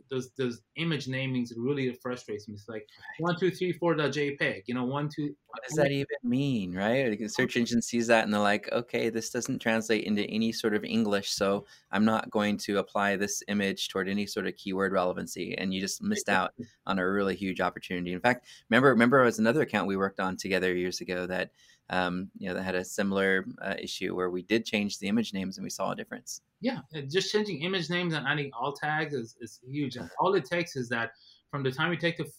those 0.10 0.32
those 0.38 0.62
image 0.78 1.08
namings 1.08 1.50
really 1.58 1.92
frustrates 2.02 2.48
me. 2.48 2.54
It's 2.54 2.70
like 2.70 2.88
one 3.20 3.38
two 3.38 3.52
three 3.52 3.74
four 3.74 3.94
dot 3.96 4.12
JPEG. 4.12 4.64
You 4.66 4.76
know, 4.76 4.86
one 4.86 5.10
two. 5.14 5.36
What 5.48 5.64
does 5.68 5.78
that 5.78 5.92
even 5.92 6.08
mean, 6.24 6.74
right? 6.74 7.10
Like, 7.10 7.20
the 7.20 7.30
search 7.30 7.56
engine 7.56 7.82
sees 7.82 8.08
that 8.08 8.26
and 8.26 8.34
they're 8.34 8.42
like, 8.42 8.70
okay, 8.72 9.10
this 9.10 9.30
doesn't 9.30 9.60
translate 9.60 10.04
into 10.04 10.24
any 10.24 10.52
sort 10.52 10.76
of 10.76 10.84
English, 10.84 11.30
so 11.32 11.66
I'm 11.92 12.04
not 12.04 12.30
going 12.30 12.58
to 12.60 12.80
apply 12.80 13.16
this 13.16 13.42
image 13.48 13.88
toward 13.88 14.10
any 14.10 14.26
sort 14.26 14.48
of 14.48 14.56
keyword 14.58 14.92
relevancy. 14.92 15.58
And 15.58 15.74
you 15.74 15.80
just 15.80 16.02
missed 16.02 16.28
out 16.28 16.54
on 16.86 17.00
a 17.00 17.10
really 17.10 17.36
huge 17.36 17.62
opportunity. 17.62 18.12
In 18.12 18.20
fact, 18.20 18.48
remember, 18.70 18.90
remember, 18.90 19.22
it 19.22 19.26
was 19.26 19.40
another 19.40 19.62
account 19.62 19.88
we 19.88 19.98
worked 19.98 20.20
on 20.20 20.36
together 20.36 20.76
years 20.76 21.00
ago 21.00 21.26
that 21.28 21.52
um, 21.90 22.30
you 22.38 22.48
know, 22.48 22.56
that 22.56 22.64
had 22.64 22.76
a 22.76 22.84
similar 22.84 23.46
uh, 23.62 23.76
issue 23.80 24.16
where 24.16 24.30
we 24.30 24.42
did 24.42 24.66
change 24.66 24.98
the 24.98 25.08
image 25.08 25.34
names 25.34 25.58
and 25.58 25.64
we 25.64 25.70
saw 25.70 25.92
a 25.92 25.96
difference. 25.96 26.42
Yeah, 26.62 26.80
just 27.10 27.32
changing 27.32 27.62
image 27.62 27.90
names 27.90 28.14
and 28.14 28.26
adding 28.28 28.52
alt 28.60 28.80
tags 28.82 29.14
is, 29.14 29.36
is 29.40 29.60
huge. 29.68 29.98
And 29.98 30.10
all 30.20 30.34
it 30.36 30.46
takes 30.46 30.76
is 30.76 30.90
that 30.90 31.12
from 31.52 31.64
the 31.64 31.72
time 31.72 31.92
you 31.92 31.98
take 31.98 32.18
the 32.18 32.30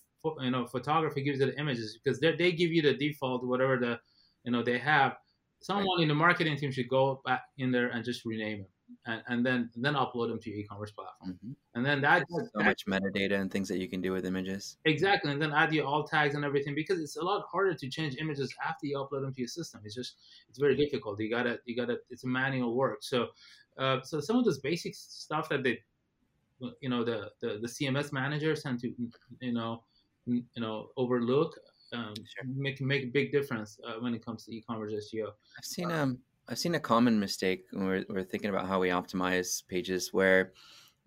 you 0.41 0.51
know 0.51 0.67
photography 0.67 1.23
gives 1.23 1.39
you 1.39 1.47
the 1.47 1.59
images 1.59 1.99
because 2.03 2.19
they 2.19 2.51
give 2.51 2.73
you 2.73 2.83
the 2.83 2.95
default 2.95 3.45
whatever 3.47 3.77
the 3.77 3.99
you 4.45 4.53
know 4.53 4.63
they 4.63 4.79
have. 4.79 5.17
Someone 5.61 5.99
right. 5.99 6.03
in 6.03 6.09
the 6.09 6.15
marketing 6.15 6.57
team 6.57 6.73
should 6.73 6.89
go 6.89 7.21
back 7.25 7.43
in 7.59 7.71
there 7.71 7.89
and 7.89 8.05
just 8.05 8.25
rename 8.25 8.61
it 8.61 8.71
and, 9.07 9.23
and 9.29 9.47
then 9.47 9.71
then 9.77 9.95
upload 9.95 10.29
them 10.29 10.39
to 10.41 10.51
your 10.51 10.59
e-commerce 10.61 10.91
platform. 10.91 11.33
Mm-hmm. 11.33 11.53
And 11.75 11.85
then 11.85 12.01
that 12.03 12.25
so 12.29 12.49
that, 12.55 12.65
much 12.65 12.87
metadata 12.87 13.41
and 13.41 13.51
things 13.51 13.69
that 13.69 13.79
you 13.79 13.89
can 13.89 14.01
do 14.01 14.13
with 14.13 14.25
images. 14.25 14.79
Exactly, 14.85 15.33
and 15.33 15.41
then 15.41 15.53
add 15.53 15.73
your 15.73 15.87
alt 15.87 16.11
tags 16.11 16.35
and 16.35 16.45
everything 16.45 16.75
because 16.75 17.01
it's 17.01 17.17
a 17.17 17.25
lot 17.25 17.45
harder 17.51 17.75
to 17.75 17.89
change 17.89 18.17
images 18.19 18.55
after 18.67 18.87
you 18.87 18.97
upload 18.97 19.23
them 19.23 19.33
to 19.35 19.41
your 19.41 19.49
system. 19.49 19.81
It's 19.85 19.95
just 19.95 20.17
it's 20.49 20.59
very 20.59 20.77
difficult. 20.77 21.21
You 21.21 21.31
gotta 21.31 21.59
you 21.65 21.77
gotta 21.77 21.99
it's 22.11 22.25
a 22.25 22.29
manual 22.29 22.75
work. 22.75 22.99
So 23.03 23.29
uh, 23.79 24.01
so 24.03 24.21
some 24.21 24.37
of 24.37 24.45
this 24.45 24.59
basic 24.59 24.95
stuff 24.95 25.49
that 25.51 25.63
they 25.63 25.83
you 26.81 26.89
know 26.89 27.05
the, 27.05 27.31
the 27.41 27.59
the 27.61 27.69
CMS 27.69 28.13
managers 28.13 28.63
tend 28.63 28.81
to 28.81 28.93
you 29.41 29.53
know 29.53 29.83
you 30.27 30.43
know 30.57 30.89
overlook 30.97 31.59
um, 31.93 32.15
sure. 32.17 32.45
make 32.55 32.81
make 32.81 33.05
a 33.05 33.07
big 33.07 33.31
difference 33.31 33.79
uh, 33.87 33.95
when 34.01 34.15
it 34.15 34.25
comes 34.25 34.45
to 34.45 34.55
e-commerce 34.55 34.93
SEO. 34.93 35.29
I've 35.59 35.65
seen 35.65 35.91
um 35.93 36.19
I've 36.49 36.59
seen 36.59 36.75
a 36.75 36.81
common 36.81 37.19
mistake 37.19 37.65
when 37.73 37.87
we're, 37.87 38.05
we're 38.09 38.23
thinking 38.23 38.51
about 38.51 38.67
how 38.67 38.79
we 38.81 38.89
optimize 38.89 39.67
pages 39.67 40.13
where 40.13 40.53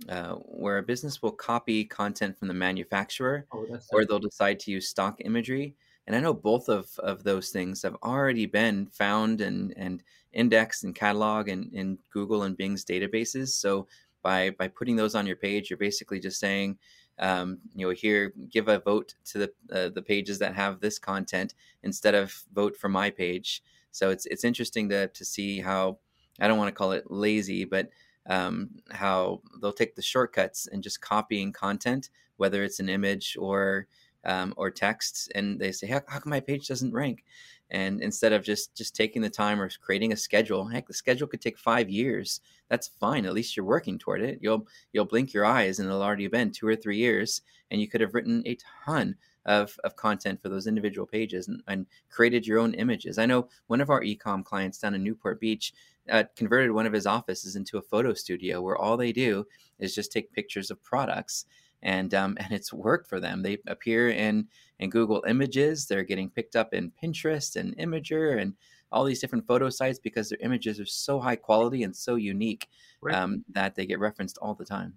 uh, 0.07 0.35
where 0.35 0.77
a 0.77 0.83
business 0.83 1.21
will 1.21 1.31
copy 1.31 1.83
content 1.83 2.37
from 2.37 2.47
the 2.47 2.53
manufacturer 2.53 3.45
oh, 3.51 3.65
or 3.91 4.05
they'll 4.05 4.19
decide 4.19 4.59
to 4.61 4.71
use 4.71 4.87
stock 4.87 5.17
imagery. 5.25 5.75
And 6.07 6.15
I 6.15 6.21
know 6.21 6.33
both 6.33 6.69
of, 6.69 6.87
of 6.99 7.23
those 7.23 7.49
things 7.49 7.81
have 7.83 7.97
already 8.01 8.45
been 8.45 8.87
found 8.87 9.41
and, 9.41 9.73
and 9.75 10.01
indexed 10.31 10.85
and 10.85 10.95
cataloged 10.95 11.49
in, 11.49 11.69
in 11.73 11.97
Google 12.11 12.43
and 12.43 12.55
Bing's 12.55 12.85
databases. 12.85 13.49
So 13.49 13.87
by, 14.23 14.51
by 14.51 14.69
putting 14.69 14.95
those 14.95 15.15
on 15.15 15.27
your 15.27 15.35
page, 15.35 15.69
you're 15.69 15.77
basically 15.77 16.19
just 16.19 16.39
saying, 16.39 16.77
um, 17.19 17.59
you 17.75 17.85
know, 17.85 17.93
here, 17.93 18.33
give 18.49 18.69
a 18.69 18.79
vote 18.79 19.15
to 19.25 19.39
the, 19.39 19.51
uh, 19.71 19.89
the 19.89 20.01
pages 20.01 20.39
that 20.39 20.55
have 20.55 20.79
this 20.79 20.97
content 20.97 21.53
instead 21.83 22.15
of 22.15 22.33
vote 22.53 22.77
for 22.77 22.87
my 22.87 23.09
page. 23.09 23.61
So 23.91 24.09
it's 24.11 24.25
it's 24.27 24.43
interesting 24.43 24.89
to 24.89 25.07
to 25.07 25.25
see 25.25 25.59
how 25.59 25.97
I 26.39 26.47
don't 26.47 26.57
want 26.57 26.69
to 26.69 26.77
call 26.77 26.91
it 26.93 27.11
lazy, 27.11 27.65
but 27.65 27.89
um, 28.27 28.69
how 28.91 29.41
they'll 29.61 29.73
take 29.73 29.95
the 29.95 30.01
shortcuts 30.01 30.67
and 30.67 30.83
just 30.83 31.01
copying 31.01 31.51
content, 31.51 32.09
whether 32.37 32.63
it's 32.63 32.79
an 32.79 32.89
image 32.89 33.35
or 33.39 33.87
um, 34.25 34.53
or 34.57 34.69
text, 34.69 35.31
and 35.35 35.59
they 35.59 35.71
say, 35.71 35.87
how, 35.87 36.01
how 36.07 36.19
come 36.19 36.29
my 36.29 36.41
page 36.41 36.67
doesn't 36.67 36.93
rank? 36.93 37.23
And 37.71 38.01
instead 38.01 38.33
of 38.33 38.43
just 38.43 38.75
just 38.75 38.95
taking 38.95 39.21
the 39.21 39.29
time 39.29 39.61
or 39.61 39.69
creating 39.81 40.11
a 40.11 40.17
schedule, 40.17 40.65
heck, 40.65 40.87
the 40.87 40.93
schedule 40.93 41.27
could 41.27 41.41
take 41.41 41.57
five 41.57 41.89
years. 41.89 42.41
That's 42.67 42.87
fine. 42.87 43.25
At 43.25 43.33
least 43.33 43.55
you're 43.55 43.65
working 43.65 43.97
toward 43.97 44.21
it. 44.21 44.39
You'll 44.41 44.67
you'll 44.91 45.05
blink 45.05 45.33
your 45.33 45.45
eyes, 45.45 45.79
and 45.79 45.87
it'll 45.87 46.03
already 46.03 46.27
been 46.27 46.51
two 46.51 46.67
or 46.67 46.75
three 46.75 46.97
years, 46.97 47.41
and 47.71 47.79
you 47.79 47.87
could 47.87 48.01
have 48.01 48.13
written 48.13 48.43
a 48.45 48.57
ton 48.85 49.15
of, 49.49 49.75
of 49.83 49.95
content 49.95 50.39
for 50.41 50.47
those 50.47 50.67
individual 50.67 51.07
pages 51.07 51.47
and, 51.47 51.61
and 51.67 51.87
created 52.09 52.45
your 52.45 52.59
own 52.59 52.75
images. 52.75 53.17
I 53.17 53.25
know 53.25 53.49
one 53.65 53.81
of 53.81 53.89
our 53.89 54.01
ecom 54.01 54.45
clients 54.45 54.77
down 54.77 54.93
in 54.93 55.03
Newport 55.03 55.39
Beach 55.39 55.73
uh, 56.09 56.23
converted 56.35 56.71
one 56.71 56.85
of 56.85 56.93
his 56.93 57.07
offices 57.07 57.55
into 57.55 57.79
a 57.79 57.81
photo 57.81 58.13
studio 58.13 58.61
where 58.61 58.77
all 58.77 58.95
they 58.95 59.11
do 59.11 59.45
is 59.79 59.95
just 59.95 60.11
take 60.11 60.31
pictures 60.31 60.69
of 60.69 60.81
products 60.83 61.45
and 61.81 62.13
um, 62.13 62.37
and 62.39 62.51
it's 62.51 62.73
worked 62.73 63.07
for 63.07 63.19
them. 63.19 63.41
They 63.41 63.57
appear 63.67 64.09
in 64.09 64.47
in 64.79 64.89
Google 64.89 65.23
Images. 65.27 65.87
They're 65.87 66.03
getting 66.03 66.29
picked 66.29 66.55
up 66.55 66.73
in 66.73 66.91
Pinterest 67.01 67.55
and 67.55 67.75
Imgur 67.77 68.39
and 68.39 68.53
all 68.91 69.03
these 69.03 69.21
different 69.21 69.47
photo 69.47 69.69
sites 69.69 69.97
because 69.97 70.29
their 70.29 70.39
images 70.41 70.79
are 70.79 70.85
so 70.85 71.19
high 71.19 71.35
quality 71.35 71.83
and 71.83 71.95
so 71.95 72.15
unique 72.15 72.67
right. 73.01 73.15
um, 73.15 73.43
that 73.49 73.75
they 73.75 73.85
get 73.85 73.99
referenced 73.99 74.37
all 74.39 74.53
the 74.53 74.65
time 74.65 74.93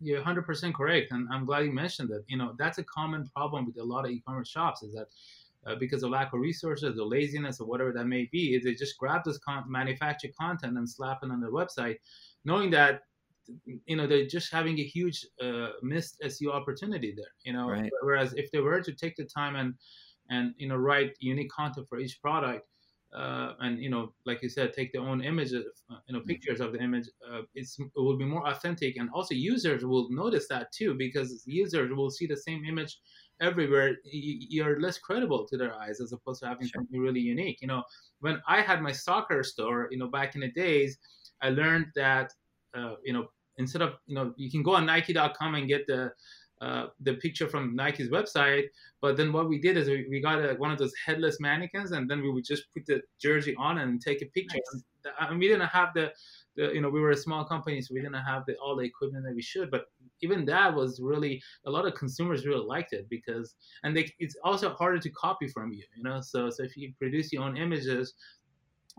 you're 0.00 0.20
100% 0.20 0.74
correct 0.74 1.12
and 1.12 1.28
i'm 1.32 1.44
glad 1.44 1.64
you 1.64 1.72
mentioned 1.72 2.08
that 2.08 2.24
you 2.28 2.36
know 2.36 2.54
that's 2.58 2.78
a 2.78 2.84
common 2.84 3.28
problem 3.34 3.66
with 3.66 3.78
a 3.78 3.82
lot 3.84 4.04
of 4.04 4.10
e-commerce 4.10 4.48
shops 4.48 4.82
is 4.82 4.92
that 4.94 5.06
uh, 5.66 5.74
because 5.74 6.02
of 6.02 6.10
lack 6.10 6.32
of 6.32 6.40
resources 6.40 6.98
or 6.98 7.06
laziness 7.06 7.60
or 7.60 7.66
whatever 7.66 7.92
that 7.92 8.06
may 8.06 8.28
be 8.30 8.54
is 8.54 8.64
they 8.64 8.74
just 8.74 8.98
grab 8.98 9.22
this 9.24 9.38
con- 9.38 9.64
manufactured 9.68 10.30
content 10.36 10.76
and 10.76 10.88
slap 10.88 11.18
it 11.22 11.30
on 11.30 11.40
their 11.40 11.50
website 11.50 11.96
knowing 12.44 12.70
that 12.70 13.02
you 13.64 13.96
know 13.96 14.06
they're 14.06 14.26
just 14.26 14.52
having 14.52 14.78
a 14.78 14.82
huge 14.82 15.24
uh, 15.42 15.68
missed 15.82 16.20
seo 16.24 16.52
opportunity 16.52 17.14
there 17.16 17.32
you 17.44 17.52
know 17.52 17.68
right. 17.68 17.90
whereas 18.02 18.32
if 18.34 18.50
they 18.50 18.60
were 18.60 18.80
to 18.80 18.92
take 18.92 19.16
the 19.16 19.24
time 19.24 19.56
and 19.56 19.74
and 20.30 20.54
you 20.58 20.68
know 20.68 20.76
write 20.76 21.16
unique 21.20 21.50
content 21.50 21.86
for 21.88 21.98
each 21.98 22.20
product 22.20 22.66
uh, 23.14 23.54
and 23.60 23.78
you 23.78 23.88
know, 23.88 24.12
like 24.24 24.42
you 24.42 24.48
said, 24.48 24.72
take 24.72 24.92
their 24.92 25.02
own 25.02 25.22
images, 25.22 25.64
uh, 25.90 25.96
you 26.08 26.14
know, 26.14 26.22
pictures 26.26 26.60
of 26.60 26.72
the 26.72 26.80
image. 26.80 27.08
Uh, 27.30 27.42
it's 27.54 27.78
it 27.78 27.90
will 27.94 28.16
be 28.16 28.24
more 28.24 28.46
authentic, 28.48 28.96
and 28.96 29.08
also 29.14 29.34
users 29.34 29.84
will 29.84 30.10
notice 30.10 30.48
that 30.48 30.72
too 30.72 30.94
because 30.94 31.42
users 31.46 31.90
will 31.94 32.10
see 32.10 32.26
the 32.26 32.36
same 32.36 32.64
image 32.64 32.98
everywhere. 33.40 33.96
You're 34.04 34.80
less 34.80 34.98
credible 34.98 35.46
to 35.46 35.56
their 35.56 35.74
eyes 35.74 36.00
as 36.00 36.12
opposed 36.12 36.42
to 36.42 36.48
having 36.48 36.66
sure. 36.66 36.80
something 36.80 37.00
really 37.00 37.20
unique. 37.20 37.60
You 37.60 37.68
know, 37.68 37.84
when 38.20 38.40
I 38.48 38.60
had 38.60 38.82
my 38.82 38.92
soccer 38.92 39.42
store, 39.42 39.88
you 39.90 39.98
know, 39.98 40.08
back 40.08 40.34
in 40.34 40.40
the 40.40 40.50
days, 40.50 40.98
I 41.40 41.50
learned 41.50 41.86
that 41.94 42.32
uh, 42.76 42.94
you 43.04 43.12
know 43.12 43.28
instead 43.58 43.82
of 43.82 43.94
you 44.06 44.14
know 44.14 44.34
you 44.36 44.50
can 44.50 44.62
go 44.62 44.74
on 44.74 44.86
Nike.com 44.86 45.54
and 45.54 45.68
get 45.68 45.86
the 45.86 46.12
uh, 46.60 46.86
the 47.00 47.14
picture 47.14 47.48
from 47.48 47.76
Nike's 47.76 48.08
website. 48.08 48.64
But 49.00 49.16
then 49.16 49.32
what 49.32 49.48
we 49.48 49.58
did 49.58 49.76
is 49.76 49.88
we, 49.88 50.06
we 50.08 50.20
got 50.20 50.38
a, 50.38 50.54
one 50.54 50.70
of 50.70 50.78
those 50.78 50.92
headless 51.04 51.38
mannequins, 51.40 51.92
and 51.92 52.08
then 52.10 52.22
we 52.22 52.30
would 52.30 52.44
just 52.44 52.64
put 52.72 52.86
the 52.86 53.02
jersey 53.20 53.54
on 53.58 53.78
and 53.78 54.00
take 54.00 54.22
a 54.22 54.26
picture. 54.26 54.58
Nice. 54.74 54.84
And 55.20 55.38
we 55.38 55.48
didn't 55.48 55.68
have 55.68 55.90
the, 55.94 56.12
the, 56.56 56.72
you 56.74 56.80
know, 56.80 56.88
we 56.88 57.00
were 57.00 57.10
a 57.10 57.16
small 57.16 57.44
company, 57.44 57.80
so 57.80 57.94
we 57.94 58.00
didn't 58.00 58.14
have 58.14 58.44
the, 58.46 58.56
all 58.56 58.74
the 58.74 58.84
equipment 58.84 59.24
that 59.24 59.34
we 59.34 59.42
should. 59.42 59.70
But 59.70 59.86
even 60.22 60.44
that 60.46 60.74
was 60.74 61.00
really 61.00 61.42
a 61.66 61.70
lot 61.70 61.86
of 61.86 61.94
consumers 61.94 62.46
really 62.46 62.64
liked 62.64 62.92
it 62.92 63.06
because, 63.08 63.54
and 63.84 63.96
they, 63.96 64.10
it's 64.18 64.36
also 64.42 64.70
harder 64.70 64.98
to 64.98 65.10
copy 65.10 65.48
from 65.48 65.72
you, 65.72 65.84
you 65.94 66.02
know. 66.02 66.20
So 66.20 66.50
so 66.50 66.62
if 66.62 66.76
you 66.76 66.92
produce 66.98 67.32
your 67.32 67.42
own 67.42 67.56
images, 67.56 68.14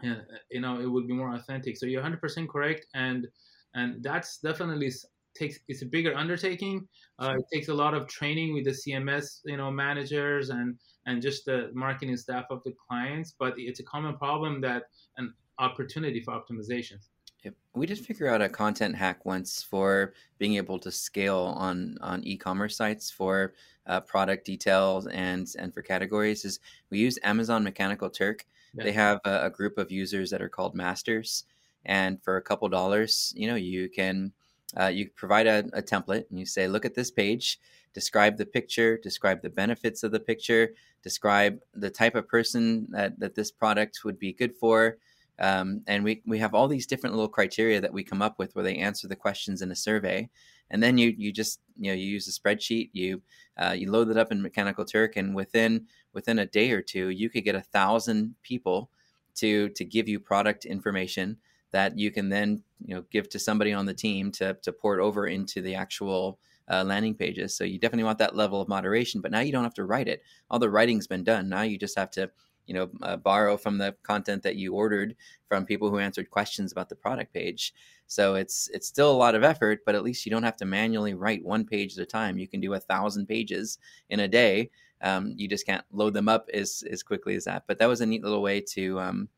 uh, 0.06 0.16
you 0.52 0.62
know, 0.62 0.80
it 0.80 0.86
would 0.86 1.08
be 1.08 1.14
more 1.14 1.34
authentic. 1.34 1.78
So 1.78 1.88
you're 1.88 2.04
100% 2.04 2.48
correct, 2.48 2.86
and 2.94 3.28
and 3.74 4.02
that's 4.04 4.38
definitely 4.38 4.92
takes 5.38 5.60
it's 5.68 5.82
a 5.82 5.86
bigger 5.86 6.16
undertaking. 6.16 6.88
Uh, 7.20 7.36
it 7.38 7.46
takes 7.54 7.68
a 7.70 7.74
lot 7.74 7.94
of 7.94 8.08
training 8.08 8.54
with 8.54 8.66
the 8.66 8.72
CMS, 8.72 9.42
you 9.46 9.58
know, 9.58 9.72
managers 9.72 10.50
and 10.50 10.78
and 11.06 11.22
just 11.22 11.46
the 11.46 11.72
marketing 11.74 12.18
staff 12.18 12.46
of 12.50 12.64
the 12.64 12.74
clients. 12.88 13.36
But 13.38 13.54
it's 13.58 13.80
a 13.80 13.84
common 13.84 14.18
problem 14.18 14.62
that 14.62 14.84
an 15.18 15.34
opportunity 15.60 16.22
for 16.22 16.34
optimization. 16.34 16.98
Yep. 17.44 17.54
We 17.76 17.86
did 17.86 18.00
figure 18.00 18.28
out 18.28 18.42
a 18.42 18.50
content 18.50 18.96
hack 18.96 19.26
once 19.26 19.62
for 19.62 20.14
being 20.38 20.56
able 20.56 20.80
to 20.80 20.92
scale 20.92 21.54
on 21.58 21.98
on 22.02 22.24
e-commerce 22.24 22.76
sites 22.76 23.10
for 23.12 23.54
uh, 23.86 24.02
product 24.02 24.46
details 24.46 25.08
and 25.08 25.48
and 25.58 25.74
for 25.74 25.82
categories. 25.82 26.46
Is 26.46 26.60
we 26.90 27.00
use 27.00 27.20
Amazon 27.24 27.64
Mechanical 27.64 28.10
Turk. 28.10 28.46
Yeah. 28.74 28.84
They 28.84 28.92
have 28.92 29.22
a, 29.26 29.46
a 29.46 29.50
group 29.50 29.78
of 29.78 29.92
users 29.92 30.30
that 30.32 30.42
are 30.42 30.50
called 30.50 30.76
masters, 30.76 31.46
and 31.86 32.22
for 32.22 32.38
a 32.38 32.42
couple 32.42 32.68
dollars, 32.70 33.34
you 33.36 33.48
know, 33.48 33.56
you 33.56 33.90
can 33.90 34.34
uh, 34.76 34.88
you 34.88 35.10
provide 35.16 35.48
a, 35.48 35.60
a, 35.74 35.82
template 35.82 36.30
and 36.30 36.40
you 36.40 36.46
say, 36.46 36.68
look 36.68 36.86
at 36.86 36.96
this 36.96 37.10
page, 37.10 37.60
describe 37.94 38.38
the 38.38 38.46
picture, 38.46 38.98
describe 38.98 39.42
the 39.42 39.50
benefits 39.50 40.04
of 40.04 40.12
the 40.12 40.20
picture, 40.20 40.74
describe 41.04 41.60
the 41.74 41.90
type 41.90 42.16
of 42.16 42.28
person 42.28 42.88
that, 42.90 43.18
that 43.20 43.36
this 43.36 43.50
product 43.50 44.02
would 44.04 44.20
be 44.20 44.34
good 44.34 44.54
for. 44.56 44.98
Um, 45.40 45.84
and 45.88 46.04
we, 46.04 46.22
we 46.26 46.40
have 46.40 46.54
all 46.54 46.68
these 46.68 46.88
different 46.88 47.16
little 47.16 47.30
criteria 47.30 47.80
that 47.80 47.94
we 47.94 48.04
come 48.04 48.22
up 48.22 48.40
with 48.40 48.56
where 48.56 48.64
they 48.64 48.76
answer 48.78 49.08
the 49.08 49.16
questions 49.16 49.62
in 49.62 49.72
a 49.72 49.76
survey. 49.76 50.30
And 50.70 50.84
then 50.84 50.98
you, 50.98 51.14
you 51.18 51.32
just, 51.32 51.62
you 51.78 51.92
know, 51.92 51.96
you 51.96 52.06
use 52.06 52.28
a 52.28 52.32
spreadsheet, 52.32 52.90
you, 52.92 53.22
uh, 53.58 53.74
you 53.78 53.90
load 53.90 54.10
it 54.10 54.18
up 54.18 54.32
in 54.32 54.42
Mechanical 54.42 54.84
Turk 54.84 55.16
and 55.16 55.34
within, 55.34 55.86
within 56.12 56.40
a 56.40 56.46
day 56.46 56.72
or 56.72 56.82
two, 56.82 57.10
you 57.10 57.30
could 57.30 57.46
get 57.46 57.56
a 57.56 57.62
thousand 57.62 58.36
people 58.44 58.90
to 59.38 59.70
to 59.70 59.86
give 59.86 60.10
you 60.10 60.20
product 60.20 60.66
information 60.66 61.38
that 61.78 61.96
you 61.96 62.10
can 62.10 62.28
then 62.28 62.64
you 62.84 62.96
know 62.96 63.04
give 63.12 63.30
to 63.30 63.38
somebody 63.38 63.72
on 63.72 63.86
the 63.86 63.94
team 63.94 64.32
to 64.32 64.56
to 64.64 64.72
port 64.72 65.00
over 65.00 65.28
into 65.28 65.62
the 65.62 65.76
actual 65.76 66.40
uh, 66.72 66.84
landing 66.84 67.14
pages. 67.14 67.56
So 67.56 67.66
you 67.66 67.78
definitely 67.78 68.06
want 68.06 68.18
that 68.18 68.36
level 68.36 68.60
of 68.60 68.68
moderation. 68.68 69.22
But 69.22 69.30
now 69.30 69.42
you 69.42 69.52
don't 69.52 69.64
have 69.64 69.76
to 69.76 69.86
write 69.86 70.08
it. 70.08 70.24
All 70.50 70.58
the 70.58 70.72
writing's 70.72 71.06
been 71.06 71.24
done. 71.24 71.48
Now 71.50 71.62
you 71.62 71.78
just 71.78 71.96
have 71.96 72.10
to 72.12 72.32
you 72.66 72.74
know 72.74 72.90
uh, 73.04 73.16
borrow 73.16 73.58
from 73.58 73.78
the 73.78 73.96
content 74.02 74.42
that 74.42 74.56
you 74.56 74.74
ordered 74.74 75.16
from 75.48 75.68
people 75.68 75.92
who 75.92 76.00
answered 76.00 76.32
questions 76.32 76.72
about 76.72 76.90
the 76.90 76.96
product 76.96 77.32
page 77.32 77.74
so 78.08 78.36
it's 78.36 78.70
it's 78.74 78.88
still 78.88 79.10
a 79.10 79.22
lot 79.24 79.36
of 79.36 79.44
effort 79.44 79.80
but 79.86 79.96
at 79.96 80.04
least 80.04 80.26
you 80.26 80.30
don't 80.30 80.44
have 80.44 80.58
to 80.58 80.66
manually 80.66 81.14
write 81.14 81.46
one 81.46 81.64
page 81.64 81.94
at 81.94 82.04
a 82.04 82.06
time 82.06 82.38
you 82.38 82.46
can 82.46 82.60
do 82.60 82.74
a 82.74 82.80
thousand 82.80 83.26
pages 83.26 83.78
in 84.10 84.20
a 84.20 84.28
day 84.28 84.70
um, 85.02 85.34
you 85.38 85.48
just 85.48 85.66
can't 85.66 85.86
load 85.94 86.14
them 86.14 86.28
up 86.28 86.50
as 86.54 86.84
as 86.92 87.04
quickly 87.04 87.36
as 87.36 87.46
that 87.46 87.64
but 87.68 87.80
that 87.80 87.88
was 87.88 88.02
a 88.02 88.06
neat 88.06 88.22
little 88.22 88.42
way 88.42 88.60
to 88.60 89.00
um, 89.00 89.30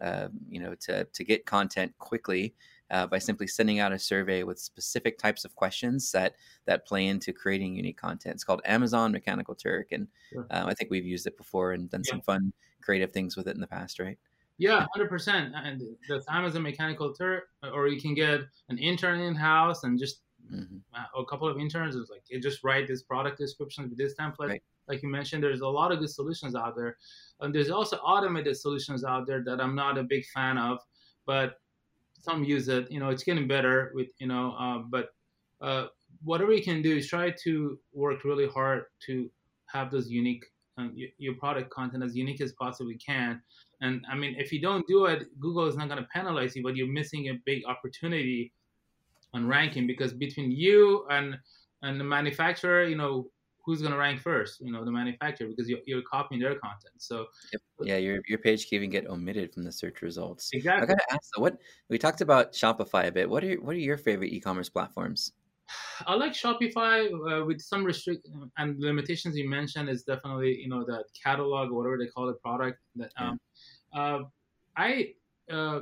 uh, 0.00 0.28
you 0.48 0.60
know 0.60 0.74
to 0.80 1.04
to 1.04 1.24
get 1.24 1.46
content 1.46 1.92
quickly 1.98 2.54
uh, 2.90 3.06
by 3.06 3.18
simply 3.18 3.46
sending 3.46 3.78
out 3.78 3.92
a 3.92 3.98
survey 3.98 4.42
with 4.42 4.58
specific 4.58 5.18
types 5.18 5.44
of 5.44 5.54
questions 5.54 6.10
that 6.12 6.34
that 6.66 6.86
play 6.86 7.06
into 7.06 7.32
creating 7.32 7.76
unique 7.76 7.96
content. 7.98 8.34
It's 8.34 8.44
called 8.44 8.62
Amazon 8.64 9.12
Mechanical 9.12 9.54
Turk, 9.54 9.92
and 9.92 10.08
sure. 10.32 10.46
uh, 10.50 10.64
I 10.66 10.74
think 10.74 10.90
we've 10.90 11.06
used 11.06 11.26
it 11.26 11.36
before 11.36 11.72
and 11.72 11.90
done 11.90 12.02
yeah. 12.04 12.10
some 12.10 12.20
fun 12.20 12.52
creative 12.82 13.12
things 13.12 13.36
with 13.36 13.46
it 13.46 13.54
in 13.54 13.60
the 13.60 13.66
past, 13.66 14.00
right? 14.00 14.18
Yeah, 14.58 14.86
hundred 14.92 15.08
percent. 15.08 15.54
And 15.54 15.82
that's 16.08 16.26
Amazon 16.28 16.62
Mechanical 16.62 17.14
Turk, 17.14 17.44
or 17.72 17.88
you 17.88 18.00
can 18.00 18.14
get 18.14 18.40
an 18.68 18.78
intern 18.78 19.20
in 19.20 19.34
house 19.34 19.84
and 19.84 19.98
just 19.98 20.20
mm-hmm. 20.52 20.76
Uh, 20.94 21.20
a 21.20 21.24
couple 21.24 21.48
of 21.48 21.58
interns. 21.58 21.96
It's 21.96 22.10
like 22.10 22.22
you 22.28 22.40
just 22.40 22.62
write 22.64 22.88
this 22.88 23.02
product 23.02 23.38
description 23.38 23.88
with 23.88 23.96
this 23.96 24.14
template. 24.14 24.48
Right. 24.48 24.62
Like 24.88 25.02
you 25.02 25.08
mentioned, 25.08 25.42
there's 25.42 25.60
a 25.60 25.68
lot 25.68 25.92
of 25.92 26.00
good 26.00 26.10
solutions 26.10 26.54
out 26.54 26.76
there, 26.76 26.96
and 27.40 27.54
there's 27.54 27.70
also 27.70 27.96
automated 27.98 28.56
solutions 28.56 29.04
out 29.04 29.26
there 29.26 29.42
that 29.44 29.60
I'm 29.60 29.74
not 29.74 29.98
a 29.98 30.02
big 30.02 30.24
fan 30.34 30.58
of, 30.58 30.78
but 31.26 31.60
some 32.18 32.44
use 32.44 32.68
it. 32.68 32.90
You 32.90 33.00
know, 33.00 33.08
it's 33.08 33.22
getting 33.22 33.46
better 33.46 33.92
with 33.94 34.08
you 34.18 34.26
know, 34.26 34.54
uh, 34.58 34.78
but 34.78 35.10
uh, 35.60 35.86
whatever 36.24 36.52
you 36.52 36.62
can 36.62 36.82
do 36.82 36.96
is 36.96 37.08
try 37.08 37.30
to 37.44 37.78
work 37.92 38.24
really 38.24 38.48
hard 38.48 38.84
to 39.06 39.30
have 39.66 39.90
those 39.90 40.08
unique 40.08 40.44
um, 40.78 40.94
your 41.18 41.34
product 41.34 41.70
content 41.70 42.02
as 42.02 42.16
unique 42.16 42.40
as 42.40 42.52
possibly 42.52 42.96
can. 42.96 43.40
And 43.80 44.04
I 44.10 44.14
mean, 44.14 44.34
if 44.38 44.52
you 44.52 44.60
don't 44.60 44.86
do 44.86 45.06
it, 45.06 45.26
Google 45.38 45.66
is 45.66 45.76
not 45.76 45.88
going 45.88 46.02
to 46.02 46.08
penalize 46.08 46.54
you, 46.56 46.62
but 46.62 46.76
you're 46.76 46.88
missing 46.88 47.28
a 47.28 47.38
big 47.44 47.64
opportunity 47.66 48.52
on 49.32 49.46
ranking 49.46 49.86
because 49.86 50.12
between 50.12 50.50
you 50.50 51.06
and 51.10 51.38
and 51.82 51.98
the 51.98 52.04
manufacturer, 52.04 52.84
you 52.84 52.96
know, 52.96 53.30
who's 53.64 53.80
going 53.80 53.92
to 53.92 53.98
rank 53.98 54.20
first? 54.20 54.60
You 54.60 54.72
know, 54.72 54.84
the 54.84 54.90
manufacturer 54.90 55.48
because 55.48 55.68
you're, 55.68 55.80
you're 55.86 56.02
copying 56.02 56.40
their 56.40 56.54
content. 56.54 56.94
So 56.98 57.26
yep. 57.52 57.62
yeah, 57.82 57.96
your 57.96 58.20
your 58.28 58.38
page 58.38 58.68
can 58.68 58.76
even 58.76 58.90
get 58.90 59.08
omitted 59.08 59.52
from 59.52 59.64
the 59.64 59.72
search 59.72 60.02
results. 60.02 60.50
Exactly. 60.52 60.82
I 60.82 60.86
got 60.86 60.98
to 60.98 61.14
ask, 61.14 61.30
though, 61.36 61.42
what 61.42 61.58
we 61.88 61.98
talked 61.98 62.20
about 62.20 62.52
Shopify 62.52 63.06
a 63.06 63.12
bit. 63.12 63.28
What 63.28 63.44
are 63.44 63.54
what 63.56 63.74
are 63.76 63.80
your 63.80 63.98
favorite 63.98 64.32
e-commerce 64.32 64.68
platforms? 64.68 65.32
I 66.06 66.14
like 66.14 66.32
Shopify 66.32 67.06
uh, 67.06 67.44
with 67.44 67.60
some 67.60 67.84
restrict 67.84 68.28
and 68.58 68.80
limitations 68.80 69.36
you 69.36 69.48
mentioned 69.48 69.88
is 69.88 70.02
definitely 70.02 70.58
you 70.60 70.68
know 70.68 70.84
the 70.84 71.04
catalog 71.22 71.70
whatever 71.70 71.98
they 71.98 72.06
call 72.06 72.26
the 72.26 72.34
product 72.34 72.78
that 72.96 73.12
um, 73.16 73.38
uh, 73.94 74.20
I 74.76 75.12
uh, 75.50 75.80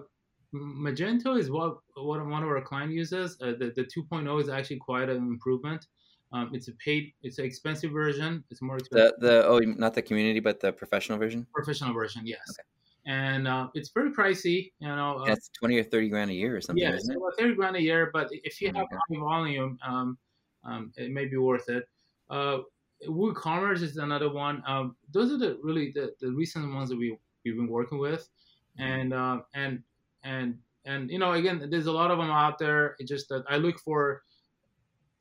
Magento 0.54 1.38
is 1.38 1.50
what 1.50 1.78
what 1.94 2.24
one 2.26 2.42
of 2.42 2.48
our 2.48 2.60
client 2.60 2.92
uses 2.92 3.36
uh, 3.40 3.52
the 3.58 3.72
the 3.76 3.84
2.0 3.84 4.42
is 4.42 4.48
actually 4.48 4.78
quite 4.78 5.08
an 5.08 5.18
improvement 5.18 5.86
um, 6.32 6.50
it's 6.52 6.68
a 6.68 6.72
paid 6.72 7.12
it's 7.22 7.38
an 7.38 7.44
expensive 7.44 7.90
version 7.90 8.44
it's 8.50 8.60
more 8.62 8.76
expensive 8.76 9.12
the 9.20 9.26
the 9.26 9.46
oh 9.46 9.58
not 9.58 9.94
the 9.94 10.02
community 10.02 10.40
but 10.40 10.60
the 10.60 10.72
professional 10.72 11.18
version 11.18 11.46
professional 11.54 11.92
version 11.94 12.22
yes 12.24 12.40
okay 12.50 12.66
and 13.08 13.48
uh, 13.48 13.68
it's 13.74 13.88
very 13.88 14.10
pricey. 14.10 14.70
You 14.80 14.88
know, 14.88 15.20
uh, 15.20 15.32
it's 15.32 15.48
twenty 15.48 15.78
or 15.78 15.82
thirty 15.82 16.10
grand 16.10 16.30
a 16.30 16.34
year 16.34 16.54
or 16.54 16.60
something. 16.60 16.82
Yeah, 16.82 16.90
about 16.90 17.32
thirty 17.38 17.54
grand 17.54 17.74
a 17.74 17.82
year. 17.82 18.10
But 18.12 18.28
if 18.30 18.60
you 18.60 18.70
oh 18.74 18.78
have 18.78 18.86
high 18.92 19.18
volume, 19.18 19.78
um, 19.84 20.18
um, 20.62 20.92
it 20.96 21.10
may 21.10 21.24
be 21.24 21.38
worth 21.38 21.70
it. 21.70 21.88
Uh, 22.28 22.58
WooCommerce 23.06 23.80
is 23.82 23.96
another 23.96 24.30
one. 24.30 24.62
Um, 24.66 24.94
those 25.10 25.32
are 25.32 25.38
the 25.38 25.58
really 25.62 25.90
the, 25.92 26.12
the 26.20 26.30
recent 26.30 26.72
ones 26.74 26.90
that 26.90 26.98
we 26.98 27.16
we've 27.44 27.56
been 27.56 27.68
working 27.68 27.98
with, 27.98 28.28
mm-hmm. 28.78 28.92
and 28.92 29.14
uh, 29.14 29.38
and 29.54 29.82
and 30.24 30.58
and 30.84 31.10
you 31.10 31.18
know 31.18 31.32
again, 31.32 31.66
there's 31.70 31.86
a 31.86 31.92
lot 31.92 32.10
of 32.10 32.18
them 32.18 32.30
out 32.30 32.58
there. 32.58 32.94
It's 32.98 33.08
just 33.08 33.30
that 33.30 33.44
I 33.48 33.56
look 33.56 33.78
for 33.78 34.22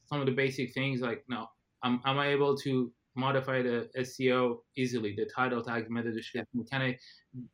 some 0.08 0.20
of 0.20 0.26
the 0.26 0.32
basic 0.32 0.74
things 0.74 1.02
like, 1.02 1.24
no, 1.28 1.48
am, 1.84 2.02
am 2.06 2.18
I 2.18 2.28
able 2.30 2.58
to 2.58 2.92
modify 3.16 3.62
the 3.62 3.90
SEO 3.98 4.58
easily, 4.78 5.16
the 5.18 5.28
title 5.36 5.64
tags, 5.64 5.88
meta 5.90 6.12
description, 6.12 6.66
can 6.72 6.82
I, 6.82 6.98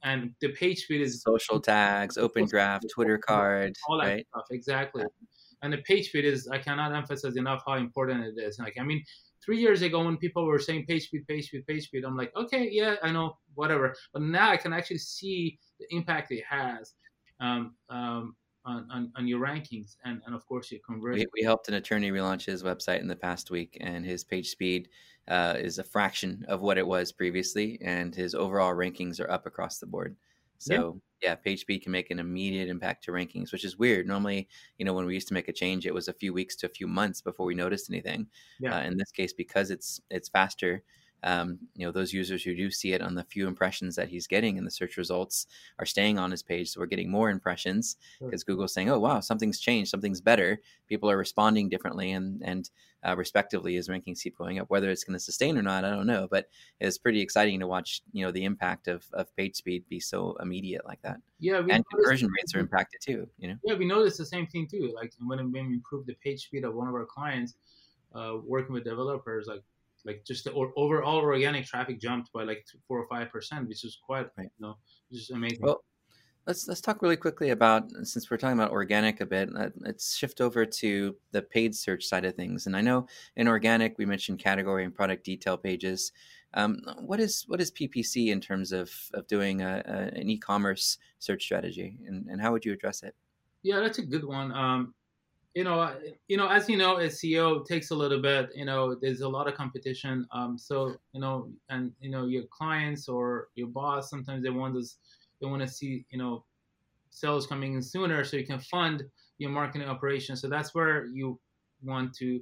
and 0.03 0.31
the 0.41 0.51
page 0.51 0.79
speed 0.79 1.01
is 1.01 1.21
social 1.21 1.59
tags, 1.59 2.17
open 2.17 2.45
graph, 2.45 2.81
Twitter 2.93 3.17
card, 3.17 3.73
all 3.87 3.97
that 3.97 4.07
right? 4.07 4.27
stuff, 4.29 4.45
exactly. 4.51 5.03
And 5.61 5.71
the 5.71 5.77
page 5.77 6.09
speed 6.09 6.25
is, 6.25 6.47
I 6.49 6.57
cannot 6.57 6.93
emphasize 6.93 7.37
enough 7.37 7.63
how 7.65 7.75
important 7.75 8.25
it 8.25 8.41
is. 8.41 8.59
Like, 8.59 8.75
I 8.77 8.83
mean, 8.83 9.01
three 9.43 9.59
years 9.59 9.81
ago 9.81 10.03
when 10.03 10.17
people 10.17 10.45
were 10.45 10.59
saying 10.59 10.85
page 10.85 11.03
speed, 11.03 11.25
page 11.27 11.47
speed, 11.47 11.65
page 11.65 11.85
speed, 11.85 12.03
I'm 12.03 12.17
like, 12.17 12.33
okay, 12.35 12.69
yeah, 12.69 12.95
I 13.01 13.11
know, 13.11 13.37
whatever. 13.55 13.95
But 14.11 14.23
now 14.23 14.51
I 14.51 14.57
can 14.57 14.73
actually 14.73 14.97
see 14.97 15.57
the 15.79 15.85
impact 15.91 16.31
it 16.31 16.43
has. 16.49 16.93
Um, 17.39 17.75
um, 17.89 18.35
on, 18.65 18.87
on, 18.91 19.11
on, 19.15 19.27
your 19.27 19.39
rankings 19.39 19.97
and, 20.05 20.21
and 20.25 20.33
of 20.33 20.45
course 20.45 20.71
your 20.71 20.81
conversion. 20.85 21.25
We, 21.33 21.41
we, 21.41 21.45
helped 21.45 21.67
an 21.67 21.73
attorney 21.73 22.11
relaunch 22.11 22.45
his 22.45 22.63
website 22.63 23.01
in 23.01 23.07
the 23.07 23.15
past 23.15 23.51
week, 23.51 23.77
and 23.81 24.05
his 24.05 24.23
page 24.23 24.49
speed 24.49 24.89
uh, 25.27 25.55
is 25.57 25.79
a 25.79 25.83
fraction 25.83 26.45
of 26.47 26.61
what 26.61 26.77
it 26.77 26.87
was 26.87 27.11
previously, 27.11 27.79
and 27.81 28.13
his 28.13 28.35
overall 28.35 28.73
rankings 28.73 29.19
are 29.19 29.29
up 29.29 29.45
across 29.45 29.79
the 29.79 29.85
board. 29.85 30.15
So 30.59 31.01
yeah, 31.21 31.29
yeah 31.29 31.35
page 31.35 31.61
speed 31.61 31.79
can 31.79 31.91
make 31.91 32.09
an 32.09 32.19
immediate 32.19 32.69
impact 32.69 33.03
to 33.05 33.11
rankings, 33.11 33.51
which 33.51 33.65
is 33.65 33.77
weird. 33.77 34.07
Normally, 34.07 34.47
you 34.77 34.85
know, 34.85 34.93
when 34.93 35.05
we 35.05 35.13
used 35.13 35.27
to 35.27 35.33
make 35.33 35.49
a 35.49 35.53
change, 35.53 35.85
it 35.85 35.93
was 35.93 36.07
a 36.07 36.13
few 36.13 36.33
weeks 36.33 36.55
to 36.57 36.67
a 36.67 36.69
few 36.69 36.87
months 36.87 37.21
before 37.21 37.45
we 37.45 37.55
noticed 37.55 37.89
anything. 37.89 38.27
Yeah. 38.59 38.77
Uh, 38.77 38.83
in 38.83 38.97
this 38.97 39.11
case, 39.11 39.33
because 39.33 39.71
it's 39.71 39.99
it's 40.09 40.29
faster, 40.29 40.83
um, 41.23 41.57
you 41.75 41.85
know 41.85 41.91
those 41.91 42.13
users 42.13 42.43
who 42.43 42.55
do 42.55 42.69
see 42.69 42.93
it 42.93 43.01
on 43.01 43.15
the 43.15 43.23
few 43.23 43.47
impressions 43.47 43.95
that 43.95 44.09
he's 44.09 44.27
getting 44.27 44.57
in 44.57 44.65
the 44.65 44.71
search 44.71 44.97
results 44.97 45.47
are 45.79 45.85
staying 45.85 46.19
on 46.19 46.31
his 46.31 46.43
page 46.43 46.69
so 46.69 46.79
we're 46.79 46.85
getting 46.85 47.09
more 47.09 47.29
impressions 47.29 47.95
because 48.19 48.41
sure. 48.41 48.53
google's 48.53 48.73
saying 48.73 48.89
oh 48.89 48.99
wow 48.99 49.19
something's 49.19 49.59
changed 49.59 49.89
something's 49.89 50.21
better. 50.21 50.59
People 50.87 51.09
are 51.09 51.17
responding 51.17 51.69
differently 51.69 52.11
and 52.11 52.41
and 52.43 52.69
uh, 53.05 53.15
respectively 53.17 53.75
his 53.75 53.89
rankings 53.89 54.21
keep 54.21 54.37
going 54.37 54.59
up. 54.59 54.69
Whether 54.69 54.89
it's 54.89 55.03
going 55.03 55.15
to 55.15 55.19
sustain 55.19 55.57
or 55.57 55.61
not 55.61 55.85
i 55.85 55.89
don't 55.89 56.07
know 56.07 56.27
but 56.29 56.47
it's 56.79 56.97
pretty 56.97 57.21
exciting 57.21 57.59
to 57.59 57.67
watch 57.67 58.01
you 58.11 58.25
know 58.25 58.31
the 58.31 58.43
impact 58.43 58.87
of, 58.87 59.05
of 59.13 59.35
page 59.35 59.55
speed 59.55 59.83
be 59.89 59.99
so 59.99 60.35
immediate 60.41 60.85
like 60.85 61.01
that. 61.01 61.17
Yeah 61.39 61.61
and 61.69 61.83
conversion 61.89 62.29
rates 62.29 62.55
are 62.55 62.59
impacted 62.59 63.01
too 63.01 63.27
you 63.37 63.49
know? 63.49 63.55
Yeah 63.63 63.75
we 63.75 63.85
noticed 63.85 64.17
the 64.17 64.25
same 64.25 64.47
thing 64.47 64.67
too 64.67 64.93
like 64.95 65.13
when, 65.25 65.39
when 65.51 65.67
we 65.67 65.73
improved 65.75 66.07
the 66.07 66.15
page 66.15 66.45
speed 66.45 66.63
of 66.63 66.75
one 66.75 66.87
of 66.87 66.93
our 66.93 67.05
clients 67.05 67.55
uh, 68.15 68.37
working 68.45 68.73
with 68.73 68.83
developers 68.83 69.47
like 69.47 69.63
like 70.05 70.23
just 70.25 70.43
the 70.43 70.51
or, 70.51 70.71
overall 70.75 71.19
organic 71.19 71.65
traffic 71.65 71.99
jumped 71.99 72.31
by 72.33 72.43
like 72.43 72.65
four 72.87 72.99
or 72.99 73.07
five 73.07 73.29
percent, 73.29 73.67
which 73.67 73.83
is 73.83 73.97
quite 74.05 74.27
right. 74.37 74.49
you 74.57 74.67
know, 74.67 74.77
is 75.11 75.29
amazing. 75.29 75.59
Well, 75.61 75.83
let's 76.45 76.67
let's 76.67 76.81
talk 76.81 77.01
really 77.01 77.15
quickly 77.15 77.51
about 77.51 77.89
since 78.03 78.29
we're 78.29 78.37
talking 78.37 78.57
about 78.57 78.71
organic 78.71 79.21
a 79.21 79.25
bit. 79.25 79.49
Let's 79.77 80.15
shift 80.15 80.41
over 80.41 80.65
to 80.65 81.15
the 81.31 81.41
paid 81.41 81.75
search 81.75 82.05
side 82.05 82.25
of 82.25 82.35
things. 82.35 82.67
And 82.67 82.75
I 82.75 82.81
know 82.81 83.07
in 83.35 83.47
organic 83.47 83.97
we 83.97 84.05
mentioned 84.05 84.39
category 84.39 84.83
and 84.83 84.93
product 84.93 85.23
detail 85.23 85.57
pages. 85.57 86.11
Um, 86.55 86.81
what 86.99 87.19
is 87.19 87.45
what 87.47 87.61
is 87.61 87.71
PPC 87.71 88.27
in 88.27 88.39
terms 88.39 88.71
of 88.71 88.91
of 89.13 89.27
doing 89.27 89.61
a, 89.61 89.81
a, 89.85 90.19
an 90.19 90.29
e-commerce 90.29 90.97
search 91.19 91.43
strategy, 91.43 91.97
and, 92.05 92.27
and 92.27 92.39
how 92.39 92.51
would 92.51 92.63
you 92.63 92.73
address 92.73 93.01
it? 93.01 93.15
Yeah, 93.63 93.79
that's 93.79 93.97
a 93.97 94.03
good 94.03 94.25
one. 94.25 94.51
Um, 94.51 94.93
you 95.53 95.63
know, 95.63 95.95
you 96.27 96.37
know, 96.37 96.47
as 96.47 96.67
you 96.67 96.77
know, 96.77 96.95
SEO 96.95 97.65
takes 97.65 97.91
a 97.91 97.95
little 97.95 98.21
bit. 98.21 98.49
You 98.55 98.65
know, 98.65 98.95
there's 98.95 99.21
a 99.21 99.29
lot 99.29 99.47
of 99.47 99.53
competition. 99.53 100.27
Um, 100.31 100.57
so 100.57 100.95
you 101.13 101.21
know, 101.21 101.49
and 101.69 101.91
you 101.99 102.09
know, 102.09 102.25
your 102.25 102.43
clients 102.49 103.07
or 103.07 103.49
your 103.55 103.67
boss 103.67 104.09
sometimes 104.09 104.43
they 104.43 104.49
want 104.49 104.73
this, 104.73 104.97
they 105.39 105.47
want 105.47 105.61
to 105.61 105.67
see 105.67 106.05
you 106.09 106.17
know, 106.17 106.43
sales 107.11 107.45
coming 107.45 107.75
in 107.75 107.81
sooner 107.81 108.23
so 108.23 108.37
you 108.37 108.45
can 108.45 108.59
fund 108.59 109.03
your 109.37 109.51
marketing 109.51 109.87
operation. 109.87 110.35
So 110.35 110.47
that's 110.47 110.73
where 110.73 111.05
you 111.05 111.39
want 111.83 112.15
to 112.15 112.41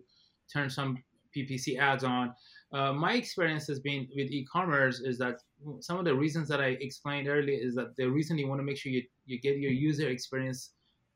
turn 0.51 0.69
some 0.69 1.03
PPC 1.35 1.77
ads 1.79 2.03
on. 2.03 2.33
Uh, 2.71 2.93
my 2.93 3.13
experience 3.13 3.67
has 3.67 3.79
been 3.79 4.07
with 4.15 4.31
e-commerce 4.31 5.01
is 5.01 5.17
that 5.17 5.41
some 5.79 5.97
of 5.97 6.05
the 6.05 6.15
reasons 6.15 6.47
that 6.47 6.61
I 6.61 6.77
explained 6.79 7.27
earlier 7.27 7.59
is 7.59 7.75
that 7.75 7.95
the 7.97 8.05
reason 8.05 8.37
you 8.37 8.47
want 8.47 8.59
to 8.59 8.63
make 8.63 8.77
sure 8.77 8.91
you, 8.91 9.03
you 9.25 9.39
get 9.39 9.57
your 9.57 9.71
user 9.71 10.07
experience 10.07 10.71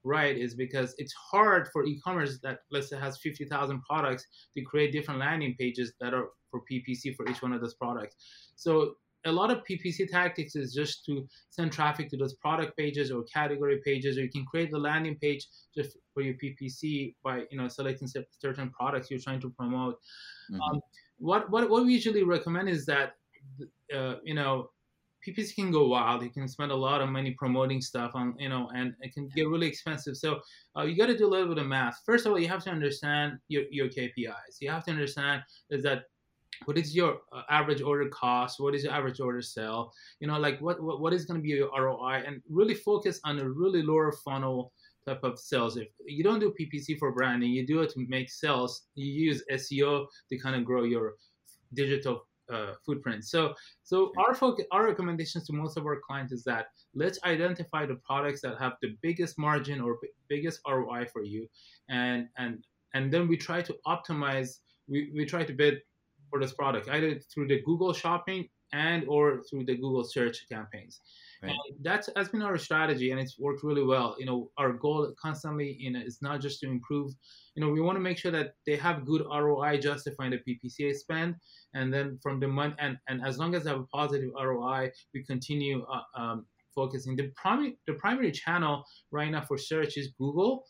right 0.06 0.38
is 0.38 0.54
because 0.54 0.94
it's 0.98 1.13
hard 1.13 1.68
for 1.74 1.84
e-commerce 1.86 2.39
that 2.44 2.60
let's 2.72 2.89
say 2.89 2.98
has 2.98 3.18
50,000 3.18 3.82
products 3.82 4.26
to 4.56 4.63
create 4.63 4.91
different 4.91 5.20
landing 5.20 5.56
pages 5.60 5.94
that 6.00 6.13
are 6.13 6.28
for 6.52 6.62
PPC 6.72 7.15
for 7.15 7.28
each 7.30 7.41
one 7.41 7.52
of 7.52 7.60
those 7.60 7.74
products. 7.74 8.15
So 8.56 8.96
a 9.26 9.32
lot 9.32 9.50
of 9.50 9.63
PPC 9.70 10.08
tactics 10.10 10.56
is 10.56 10.74
just 10.74 11.04
to 11.06 11.28
send 11.50 11.72
traffic 11.72 12.10
to 12.10 12.18
those 12.18 12.36
product 12.36 12.78
pages 12.78 13.12
or 13.12 13.24
category 13.24 13.82
pages, 13.84 14.18
or 14.18 14.22
you 14.22 14.30
can 14.30 14.46
create 14.46 14.72
the 14.72 14.78
landing 14.78 15.18
page 15.20 15.48
just 15.76 15.98
for 16.13 16.22
your 16.22 16.36
PPC 16.36 17.15
by 17.24 17.44
you 17.50 17.58
know 17.58 17.68
selecting 17.68 18.08
certain 18.39 18.70
products 18.70 19.10
you're 19.10 19.20
trying 19.20 19.41
to 19.41 19.50
promote. 19.50 19.96
Mm-hmm. 20.52 20.62
Um, 20.62 20.82
what, 21.18 21.50
what 21.50 21.70
what 21.70 21.86
we 21.86 21.94
usually 21.94 22.24
recommend 22.24 22.70
is 22.70 22.86
that 22.86 23.13
uh, 23.96 24.15
you 24.24 24.36
know 24.36 24.70
PPC 25.25 25.55
can 25.55 25.71
go 25.71 25.88
wild. 25.88 26.23
You 26.23 26.29
can 26.29 26.47
spend 26.47 26.71
a 26.71 26.75
lot 26.75 27.01
of 27.01 27.09
money 27.09 27.31
promoting 27.31 27.81
stuff 27.81 28.11
on, 28.13 28.35
you 28.38 28.49
know, 28.49 28.69
and 28.75 28.93
it 29.01 29.13
can 29.13 29.27
get 29.29 29.47
really 29.47 29.67
expensive. 29.67 30.17
So 30.17 30.39
uh, 30.77 30.83
you 30.83 30.95
got 30.95 31.07
to 31.07 31.17
do 31.17 31.25
a 31.25 31.31
little 31.31 31.47
bit 31.47 31.57
of 31.57 31.67
math. 31.67 32.01
First 32.05 32.25
of 32.25 32.31
all, 32.31 32.39
you 32.39 32.47
have 32.47 32.63
to 32.65 32.69
understand 32.69 33.39
your, 33.47 33.63
your 33.71 33.88
KPIs. 33.88 34.59
You 34.59 34.69
have 34.69 34.83
to 34.85 34.91
understand 34.91 35.41
is 35.69 35.83
that 35.83 36.03
what 36.63 36.77
is 36.77 36.95
your 36.95 37.19
uh, 37.33 37.41
average 37.49 37.81
order 37.81 38.07
cost? 38.09 38.59
What 38.59 38.75
is 38.75 38.83
your 38.83 38.93
average 38.93 39.19
order 39.19 39.41
sell? 39.41 39.91
You 40.19 40.27
know, 40.27 40.39
like 40.39 40.61
what 40.61 40.81
what, 40.81 41.01
what 41.01 41.13
is 41.13 41.25
going 41.25 41.39
to 41.39 41.43
be 41.43 41.49
your 41.49 41.69
ROI? 41.77 42.23
And 42.25 42.41
really 42.49 42.75
focus 42.75 43.19
on 43.25 43.39
a 43.39 43.49
really 43.49 43.81
lower 43.81 44.11
funnel 44.23 44.71
type 45.05 45.23
of 45.23 45.39
sales. 45.39 45.77
If 45.77 45.88
you 46.05 46.23
don't 46.23 46.39
do 46.39 46.53
PPC 46.59 46.97
for 46.97 47.11
branding, 47.11 47.51
you 47.51 47.65
do 47.67 47.81
it 47.81 47.91
to 47.91 48.05
make 48.07 48.29
sales. 48.29 48.83
You 48.95 49.05
use 49.05 49.43
SEO 49.51 50.07
to 50.29 50.38
kind 50.38 50.55
of 50.55 50.65
grow 50.65 50.83
your 50.83 51.15
digital 51.73 52.25
uh, 52.51 52.73
footprint. 52.86 53.25
So, 53.25 53.53
so 53.84 54.12
our 54.17 54.34
focus, 54.36 54.65
our 54.71 54.86
recommendations 54.86 55.45
to 55.47 55.53
most 55.53 55.77
of 55.77 55.86
our 55.86 55.99
clients 56.05 56.31
is 56.31 56.43
that 56.43 56.67
let's 56.93 57.19
identify 57.23 57.86
the 57.86 57.95
products 58.05 58.41
that 58.41 58.58
have 58.60 58.73
the 58.81 58.95
biggest 59.01 59.38
margin 59.38 59.81
or 59.81 59.97
b- 60.01 60.10
biggest 60.29 60.60
ROI 60.67 61.08
for 61.12 61.23
you, 61.23 61.47
and 61.89 62.27
and 62.38 62.63
and 62.93 63.12
then 63.12 63.27
we 63.27 63.38
try 63.38 63.62
to 63.62 63.75
optimize. 63.88 64.60
We, 64.88 65.12
we 65.15 65.25
try 65.25 65.43
to 65.43 65.53
bid 65.53 65.81
for 66.29 66.39
this 66.39 66.53
product 66.53 66.89
either 66.89 67.19
through 67.34 67.47
the 67.47 67.62
Google 67.63 67.93
Shopping 67.93 68.47
and 68.73 69.05
or 69.08 69.41
through 69.49 69.65
the 69.65 69.75
Google 69.75 70.03
search 70.03 70.45
campaigns. 70.51 71.01
Right. 71.41 71.52
And 71.52 71.84
that 71.84 72.08
has 72.15 72.30
been 72.30 72.41
our 72.41 72.58
strategy, 72.58 73.12
and 73.12 73.19
it's 73.19 73.38
worked 73.38 73.63
really 73.63 73.84
well. 73.84 74.15
You 74.17 74.26
know, 74.26 74.52
our 74.58 74.74
goal 74.74 75.13
constantly, 75.21 75.76
you 75.80 75.91
know, 75.91 76.00
is 76.00 76.21
not 76.21 76.41
just 76.41 76.60
to 76.62 76.67
improve. 76.67 77.13
You 77.56 77.63
know, 77.63 77.69
we 77.71 77.82
want 77.82 77.98
to 77.98 78.02
make 78.02 78.17
sure 78.17 78.32
that 78.32 78.56
they 78.65 78.76
have 78.78 79.06
good 79.06 79.21
ROI 79.21 79.80
justifying 79.80 80.32
the 80.32 80.39
PPCA 80.39 80.95
spend, 80.95 81.36
and 81.74 81.93
then 81.93 82.19
from 82.21 82.39
the 82.39 82.48
month, 82.48 82.76
and 82.80 82.98
and 83.08 83.26
as 83.26 83.38
long 83.38 83.56
as 83.56 83.63
they 83.63 83.69
have 83.71 83.82
a 83.82 83.88
positive 83.88 84.30
ROI, 84.41 84.91
we 85.13 85.24
continue 85.24 85.86
uh, 85.86 86.19
um, 86.19 86.45
focusing. 86.74 87.15
The 87.15 87.32
primary 87.36 87.78
the 87.88 87.93
primary 87.93 88.32
channel 88.32 88.84
right 89.12 89.32
now 89.32 89.41
for 89.41 89.58
search 89.58 89.98
is 89.98 90.10
Google, 90.17 90.65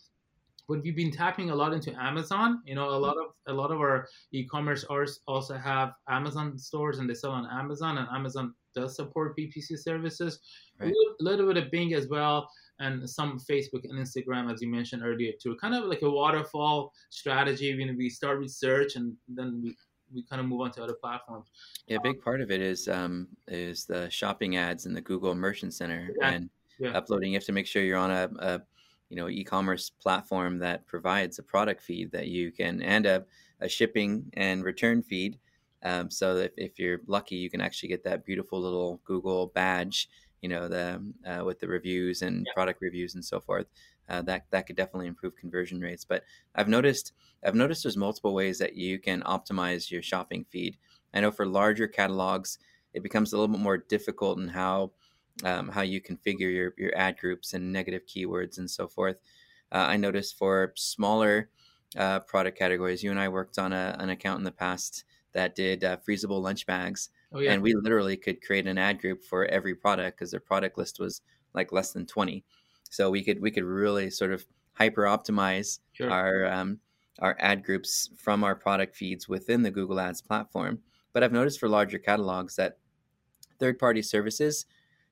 but 0.67 0.82
we've 0.84 0.95
been 0.95 1.12
tapping 1.12 1.49
a 1.49 1.56
lot 1.56 1.73
into 1.73 1.91
Amazon. 2.01 2.62
You 2.65 2.75
know, 2.75 2.89
a 2.89 2.97
lot 2.97 3.17
of 3.17 3.34
a 3.47 3.54
lot 3.54 3.71
of 3.71 3.80
our 3.80 4.08
e-commerce 4.32 4.84
also 5.28 5.56
have 5.58 5.93
Amazon 6.10 6.58
stores 6.58 6.99
and 6.99 7.10
they 7.10 7.13
sell 7.13 7.32
on 7.32 7.47
Amazon, 7.51 7.97
and 7.97 8.08
Amazon 8.10 8.54
does 8.75 8.95
support 8.95 9.38
PPC 9.38 9.77
services. 9.79 10.39
Right. 10.79 10.91
A 10.91 11.23
little 11.23 11.47
bit 11.47 11.57
of 11.57 11.71
Bing 11.71 11.93
as 11.93 12.07
well, 12.07 12.49
and 12.79 13.09
some 13.09 13.39
Facebook 13.39 13.83
and 13.85 13.97
Instagram, 13.97 14.51
as 14.51 14.61
you 14.61 14.69
mentioned 14.69 15.03
earlier, 15.03 15.31
too. 15.41 15.55
Kind 15.61 15.73
of 15.73 15.85
like 15.85 16.01
a 16.01 16.09
waterfall 16.09 16.93
strategy. 17.09 17.77
When 17.77 17.97
we 17.97 18.09
start 18.09 18.39
with 18.39 18.51
search, 18.51 18.95
and 18.95 19.15
then 19.27 19.61
we 19.63 19.75
we 20.13 20.23
kind 20.23 20.39
of 20.39 20.47
move 20.47 20.61
on 20.61 20.71
to 20.71 20.83
other 20.83 20.93
platforms. 20.93 21.49
Yeah, 21.88 21.97
a 21.97 22.01
big 22.01 22.21
part 22.21 22.41
of 22.41 22.51
it 22.51 22.61
is 22.61 22.88
um, 22.88 23.27
is 23.47 23.85
the 23.85 24.09
shopping 24.09 24.57
ads 24.57 24.85
in 24.85 24.93
the 24.93 25.01
Google 25.01 25.35
Merchant 25.35 25.73
Center 25.73 26.09
yeah. 26.19 26.29
and 26.29 26.49
yeah. 26.79 26.91
uploading. 26.91 27.31
You 27.31 27.38
have 27.38 27.45
to 27.45 27.51
make 27.51 27.67
sure 27.67 27.83
you're 27.83 27.97
on 27.97 28.11
a, 28.11 28.29
a 28.39 28.61
you 29.09 29.15
know 29.15 29.29
e-commerce 29.29 29.89
platform 29.89 30.59
that 30.59 30.85
provides 30.88 31.39
a 31.39 31.43
product 31.43 31.81
feed 31.81 32.11
that 32.11 32.27
you 32.27 32.51
can 32.51 32.81
and 32.81 33.05
a, 33.05 33.25
a 33.61 33.69
shipping 33.69 34.25
and 34.33 34.63
return 34.63 35.01
feed 35.01 35.38
um, 35.86 36.12
so 36.12 36.36
if, 36.36 36.52
if 36.58 36.78
you're 36.78 37.00
lucky 37.08 37.36
you 37.36 37.50
can 37.50 37.62
actually 37.62 37.88
get 37.88 38.04
that 38.04 38.26
beautiful 38.26 38.60
little 38.60 39.00
google 39.06 39.48
badge 39.48 40.10
you 40.41 40.50
know 40.50 40.67
the 40.67 41.02
uh, 41.26 41.43
with 41.45 41.60
the 41.60 41.67
reviews 41.67 42.21
and 42.21 42.45
yeah. 42.45 42.54
product 42.54 42.82
reviews 42.82 43.15
and 43.15 43.24
so 43.24 43.39
forth 43.39 43.67
uh, 44.10 44.21
that 44.21 44.45
that 44.52 44.67
could 44.67 44.76
definitely 44.76 45.08
improve 45.08 45.36
conversion 45.38 45.80
rates 45.80 46.04
but 46.04 46.24
i've 46.56 46.67
noticed 46.67 47.13
i've 47.45 47.56
noticed 47.56 47.84
there's 47.84 47.98
multiple 47.98 48.34
ways 48.34 48.60
that 48.60 48.76
you 48.76 49.00
can 49.00 49.21
optimize 49.21 49.89
your 49.89 50.02
shopping 50.02 50.45
feed 50.50 50.76
i 51.13 51.21
know 51.21 51.32
for 51.32 51.45
larger 51.45 51.88
catalogs 51.88 52.60
it 52.93 53.04
becomes 53.04 53.32
a 53.32 53.38
little 53.38 53.54
bit 53.54 53.62
more 53.62 53.78
difficult 53.78 54.38
in 54.39 54.50
how 54.50 54.91
um, 55.43 55.69
how 55.69 55.82
you 55.82 56.02
configure 56.02 56.52
your, 56.54 56.74
your 56.78 56.95
ad 56.98 57.17
groups 57.17 57.54
and 57.54 57.74
negative 57.74 58.04
keywords 58.06 58.58
and 58.58 58.69
so 58.69 58.88
forth. 58.88 59.17
Uh, 59.71 59.86
I 59.89 59.98
noticed 59.98 60.38
for 60.38 60.71
smaller 60.76 61.50
uh, 61.98 62.19
product 62.19 62.58
categories, 62.58 63.04
you 63.04 63.12
and 63.12 63.19
I 63.19 63.28
worked 63.28 63.58
on 63.58 63.74
a, 63.74 63.95
an 64.00 64.10
account 64.10 64.39
in 64.39 64.43
the 64.43 64.52
past 64.52 65.04
that 65.36 65.54
did 65.54 65.84
uh, 65.84 65.98
freezable 65.98 66.41
lunch 66.41 66.65
bags. 66.65 67.10
Oh, 67.32 67.39
yeah. 67.39 67.52
And 67.52 67.62
we 67.62 67.76
literally 67.76 68.17
could 68.17 68.41
create 68.41 68.65
an 68.65 68.78
ad 68.78 69.00
group 69.00 69.24
for 69.24 69.45
every 69.45 69.76
product 69.76 70.17
because 70.17 70.32
their 70.32 70.39
product 70.39 70.78
list 70.78 71.00
was 71.00 71.21
like 71.54 71.71
less 71.71 71.91
than 71.91 72.06
20. 72.06 72.43
So 72.89 73.12
we 73.12 73.24
could 73.24 73.41
we 73.41 73.52
could 73.52 73.65
really 73.65 74.10
sort 74.10 74.32
of 74.32 74.45
hyper 74.74 75.04
optimize 75.04 75.80
sure. 75.91 76.10
our 76.10 76.45
um, 76.45 76.80
our 77.19 77.36
ad 77.39 77.63
groups 77.63 78.10
from 78.17 78.43
our 78.43 78.56
product 78.56 78.95
feeds 78.95 79.28
within 79.28 79.62
the 79.62 79.71
Google 79.71 80.00
Ads 80.00 80.21
platform. 80.21 80.80
But 81.13 81.24
I've 81.24 81.34
noticed 81.34 81.60
for 81.60 81.69
larger 81.69 82.00
catalogs 82.00 82.56
that 82.56 82.78
third 83.60 83.78
party 83.78 84.02
services 84.02 84.65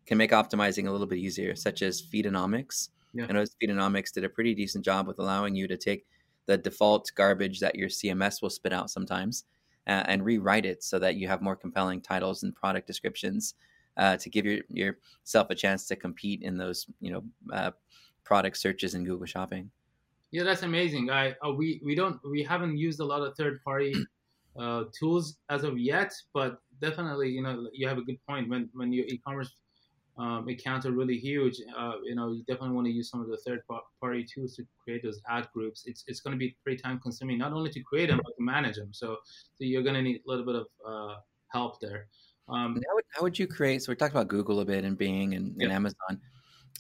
can 0.06 0.18
make 0.18 0.32
optimizing 0.32 0.88
a 0.88 0.92
little 0.92 1.08
bit 1.08 1.20
easier, 1.20 1.56
such 1.56 1.82
as 1.82 2.02
Feedonomics. 2.02 2.90
Yeah. 3.14 3.28
I 3.30 3.34
know 3.34 3.44
Feedonomics 3.62 4.14
did 4.14 4.24
a 4.24 4.30
pretty 4.30 4.56
decent 4.56 4.86
job 4.86 5.08
with 5.08 5.20
allowing 5.20 5.56
you 5.56 5.68
to 5.68 5.78
take 5.78 6.06
the 6.46 6.58
default 6.58 7.12
garbage 7.16 7.60
that 7.60 7.76
your 7.76 7.88
CMS 7.90 8.42
will 8.42 8.50
spit 8.50 8.74
out 8.74 8.90
sometimes 8.90 9.46
uh, 9.88 10.04
and 10.06 10.24
rewrite 10.24 10.66
it 10.66 10.84
so 10.84 11.00
that 11.00 11.16
you 11.16 11.28
have 11.28 11.42
more 11.42 11.56
compelling 11.56 12.02
titles 12.02 12.44
and 12.44 12.56
product 12.56 12.88
descriptions 12.88 13.56
uh, 13.98 14.18
to 14.18 14.30
give 14.30 14.46
your, 14.46 14.60
yourself 14.70 15.48
a 15.50 15.56
chance 15.56 15.88
to 15.88 15.96
compete 15.96 16.42
in 16.42 16.58
those 16.58 16.88
you 17.00 17.12
know 17.12 17.24
uh, 17.52 17.72
product 18.24 18.58
searches 18.58 18.96
in 18.96 19.04
Google 19.04 19.26
Shopping. 19.26 19.70
Yeah, 20.32 20.44
that's 20.44 20.64
amazing. 20.64 21.12
I 21.12 21.36
uh, 21.46 21.52
we 21.52 21.82
we 21.86 21.96
don't 21.96 22.20
we 22.30 22.44
haven't 22.44 22.78
used 22.78 23.00
a 23.00 23.06
lot 23.06 23.22
of 23.22 23.36
third 23.36 23.64
party 23.64 23.94
uh, 24.60 24.86
tools 24.98 25.38
as 25.50 25.64
of 25.64 25.78
yet, 25.78 26.14
but 26.34 26.60
definitely 26.82 27.30
you 27.30 27.44
know 27.44 27.68
you 27.74 27.88
have 27.88 27.98
a 27.98 28.04
good 28.04 28.20
point 28.28 28.50
when 28.50 28.70
when 28.74 28.92
your 28.92 29.06
e-commerce 29.06 29.54
um, 30.18 30.48
accounts 30.48 30.86
are 30.86 30.92
really 30.92 31.18
huge, 31.18 31.60
uh, 31.78 31.94
you 32.04 32.16
know, 32.16 32.32
you 32.32 32.44
definitely 32.44 32.76
want 32.76 32.86
to 32.86 32.94
use 32.94 33.10
some 33.10 33.22
of 33.22 33.28
the 33.28 33.38
third 33.38 33.62
party 34.00 34.24
tools 34.24 34.56
to 34.56 34.64
create 34.84 35.02
those 35.02 35.20
ad 35.28 35.48
groups. 35.54 35.84
It's, 35.86 36.04
it's 36.08 36.20
going 36.20 36.34
to 36.34 36.38
be 36.38 36.56
pretty 36.64 36.82
time 36.82 37.00
consuming, 37.00 37.40
not 37.40 37.52
only 37.52 37.72
to 37.72 37.80
create 37.82 38.10
them, 38.10 38.20
but 38.24 38.36
to 38.36 38.44
manage 38.44 38.76
them. 38.76 38.90
So, 38.92 39.18
so 39.26 39.60
you're 39.60 39.82
going 39.82 39.96
to 39.96 40.02
need 40.02 40.18
a 40.18 40.30
little 40.30 40.46
bit 40.46 40.56
of 40.56 40.68
uh, 40.88 41.16
help 41.48 41.80
there. 41.80 42.08
Um, 42.48 42.76
how, 42.88 42.96
would, 42.96 43.06
how 43.16 43.22
would 43.24 43.40
you 43.40 43.48
create? 43.48 43.82
So 43.82 43.92
we 43.92 43.96
talked 43.96 44.14
about 44.14 44.28
Google 44.28 44.60
a 44.60 44.66
bit 44.66 44.84
and 44.84 44.98
Bing 44.98 45.34
and, 45.34 45.56
yeah. 45.58 45.66
and 45.66 45.74
Amazon. 45.74 46.22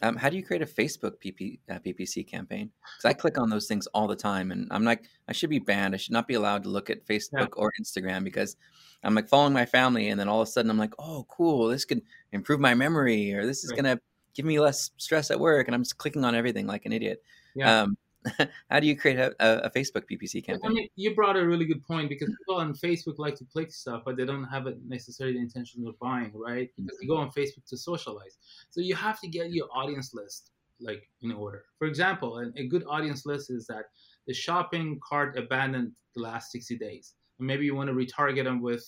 Um, 0.03 0.17
how 0.17 0.29
do 0.29 0.35
you 0.35 0.43
create 0.43 0.61
a 0.61 0.65
Facebook 0.65 1.13
PP, 1.23 1.59
uh, 1.71 1.79
PPC 1.79 2.27
campaign? 2.27 2.69
Because 2.81 3.05
I 3.05 3.13
click 3.13 3.39
on 3.39 3.49
those 3.49 3.67
things 3.67 3.87
all 3.87 4.05
the 4.05 4.17
time, 4.17 4.51
and 4.51 4.67
I'm 4.69 4.83
like, 4.83 5.05
I 5.29 5.31
should 5.31 5.49
be 5.49 5.59
banned. 5.59 5.93
I 5.93 5.97
should 5.97 6.11
not 6.11 6.27
be 6.27 6.33
allowed 6.33 6.63
to 6.63 6.69
look 6.69 6.89
at 6.89 7.07
Facebook 7.07 7.31
yeah. 7.31 7.45
or 7.55 7.71
Instagram 7.81 8.25
because 8.25 8.57
I'm 9.03 9.15
like 9.15 9.29
following 9.29 9.53
my 9.53 9.65
family, 9.65 10.09
and 10.09 10.19
then 10.19 10.27
all 10.27 10.41
of 10.41 10.47
a 10.47 10.51
sudden 10.51 10.69
I'm 10.69 10.77
like, 10.77 10.93
oh, 10.99 11.25
cool, 11.29 11.69
this 11.69 11.85
could 11.85 12.01
improve 12.33 12.59
my 12.59 12.75
memory, 12.75 13.33
or 13.33 13.45
this 13.45 13.63
is 13.63 13.71
right. 13.71 13.77
gonna 13.77 13.99
give 14.33 14.45
me 14.45 14.59
less 14.59 14.91
stress 14.97 15.31
at 15.31 15.39
work, 15.39 15.67
and 15.69 15.75
I'm 15.75 15.83
just 15.83 15.97
clicking 15.97 16.25
on 16.25 16.35
everything 16.35 16.67
like 16.67 16.85
an 16.85 16.91
idiot. 16.91 17.23
Yeah. 17.55 17.83
Um, 17.83 17.97
how 18.69 18.79
do 18.79 18.87
you 18.87 18.95
create 18.95 19.19
a, 19.19 19.33
a, 19.39 19.69
Facebook 19.69 20.03
PPC 20.09 20.45
campaign? 20.45 20.71
I 20.71 20.73
mean, 20.73 20.87
you 20.95 21.13
brought 21.13 21.35
a 21.35 21.45
really 21.45 21.65
good 21.65 21.85
point 21.85 22.09
because 22.09 22.29
people 22.39 22.55
on 22.55 22.73
Facebook 22.73 23.15
like 23.17 23.35
to 23.35 23.45
click 23.45 23.71
stuff, 23.71 24.03
but 24.05 24.17
they 24.17 24.25
don't 24.25 24.45
have 24.45 24.67
it 24.67 24.77
necessarily 24.87 25.35
the 25.35 25.41
intention 25.41 25.85
of 25.87 25.97
buying, 25.99 26.31
right? 26.33 26.69
Because 26.77 26.97
they 26.99 27.07
go 27.07 27.17
on 27.17 27.29
Facebook 27.31 27.65
to 27.67 27.77
socialize. 27.77 28.37
So 28.69 28.81
you 28.81 28.95
have 28.95 29.19
to 29.21 29.27
get 29.27 29.51
your 29.51 29.67
audience 29.73 30.13
list 30.13 30.51
like 30.79 31.09
in 31.21 31.31
order. 31.31 31.65
For 31.79 31.87
example, 31.87 32.51
a 32.55 32.67
good 32.67 32.83
audience 32.87 33.25
list 33.25 33.49
is 33.51 33.67
that 33.67 33.85
the 34.27 34.33
shopping 34.33 34.99
cart 35.07 35.37
abandoned 35.37 35.91
the 36.15 36.21
last 36.21 36.51
60 36.51 36.77
days 36.77 37.15
and 37.39 37.47
maybe 37.47 37.65
you 37.65 37.75
want 37.75 37.89
to 37.89 37.93
retarget 37.93 38.43
them 38.43 38.61
with 38.61 38.85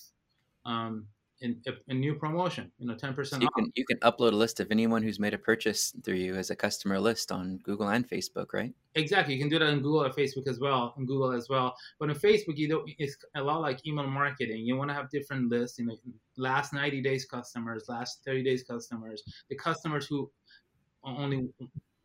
um, 0.65 1.07
in, 1.41 1.61
a 1.89 1.93
new 1.93 2.15
promotion, 2.15 2.71
you 2.77 2.87
know, 2.87 2.95
10% 2.95 3.27
so 3.27 3.37
you 3.39 3.49
Can, 3.55 3.71
you 3.75 3.85
can 3.85 3.97
upload 3.99 4.31
a 4.31 4.35
list 4.35 4.59
of 4.59 4.71
anyone 4.71 5.03
who's 5.03 5.19
made 5.19 5.33
a 5.33 5.37
purchase 5.37 5.93
through 6.03 6.15
you 6.15 6.35
as 6.35 6.49
a 6.49 6.55
customer 6.55 6.99
list 6.99 7.31
on 7.31 7.57
Google 7.57 7.89
and 7.89 8.07
Facebook, 8.07 8.53
right? 8.53 8.73
Exactly. 8.95 9.33
You 9.33 9.39
can 9.39 9.49
do 9.49 9.59
that 9.59 9.67
on 9.67 9.81
Google 9.81 10.03
or 10.03 10.09
Facebook 10.09 10.47
as 10.47 10.59
well, 10.59 10.93
on 10.97 11.05
Google 11.05 11.31
as 11.31 11.49
well. 11.49 11.75
But 11.99 12.09
on 12.09 12.15
Facebook, 12.15 12.57
you 12.57 12.69
don't, 12.69 12.89
it's 12.97 13.17
a 13.35 13.41
lot 13.41 13.61
like 13.61 13.85
email 13.85 14.07
marketing. 14.07 14.65
You 14.65 14.77
want 14.77 14.89
to 14.89 14.93
have 14.93 15.09
different 15.09 15.49
lists, 15.49 15.77
you 15.77 15.87
know, 15.87 15.97
last 16.37 16.73
90 16.73 17.01
days 17.01 17.25
customers, 17.25 17.85
last 17.89 18.21
30 18.25 18.43
days 18.43 18.63
customers, 18.63 19.23
the 19.49 19.55
customers 19.55 20.07
who 20.07 20.29
only 21.03 21.47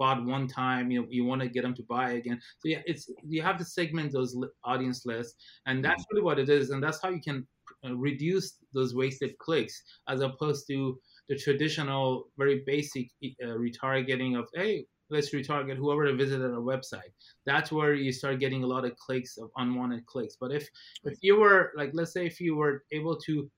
bought 0.01 0.25
one 0.25 0.49
time 0.49 0.91
you 0.91 0.99
know 1.01 1.07
you 1.11 1.25
want 1.25 1.43
to 1.43 1.49
get 1.49 1.63
them 1.63 1.75
to 1.75 1.83
buy 1.83 2.13
again. 2.13 2.41
So 2.61 2.69
yeah 2.73 2.83
it's 2.87 3.05
you 3.23 3.43
have 3.43 3.59
to 3.59 3.65
segment 3.65 4.13
those 4.13 4.33
audience 4.65 5.05
lists 5.05 5.35
and 5.67 5.85
that's 5.85 6.03
mm-hmm. 6.03 6.17
really 6.17 6.25
what 6.25 6.39
it 6.39 6.49
is 6.49 6.71
and 6.71 6.83
that's 6.83 7.01
how 7.03 7.11
you 7.11 7.21
can 7.21 7.47
uh, 7.85 7.95
reduce 7.95 8.47
those 8.75 8.95
wasted 8.95 9.37
clicks 9.39 9.83
as 10.09 10.23
opposed 10.23 10.67
to 10.69 10.99
the 11.29 11.37
traditional 11.37 12.29
very 12.39 12.63
basic 12.67 13.07
uh, 13.23 13.57
retargeting 13.65 14.39
of 14.39 14.49
hey 14.55 14.87
let's 15.11 15.31
retarget 15.35 15.77
whoever 15.77 16.13
visited 16.15 16.53
our 16.53 16.67
website. 16.75 17.13
That's 17.45 17.73
where 17.73 17.95
you 17.95 18.13
start 18.13 18.39
getting 18.39 18.63
a 18.63 18.67
lot 18.75 18.85
of 18.85 18.97
clicks 18.97 19.39
of 19.39 19.51
unwanted 19.57 20.07
clicks. 20.07 20.37
But 20.41 20.53
if 20.53 20.69
if 21.05 21.19
you 21.21 21.39
were 21.41 21.73
like 21.77 21.91
let's 21.93 22.13
say 22.13 22.27
if 22.27 22.41
you 22.41 22.57
were 22.57 22.85
able 22.93 23.17
to 23.27 23.51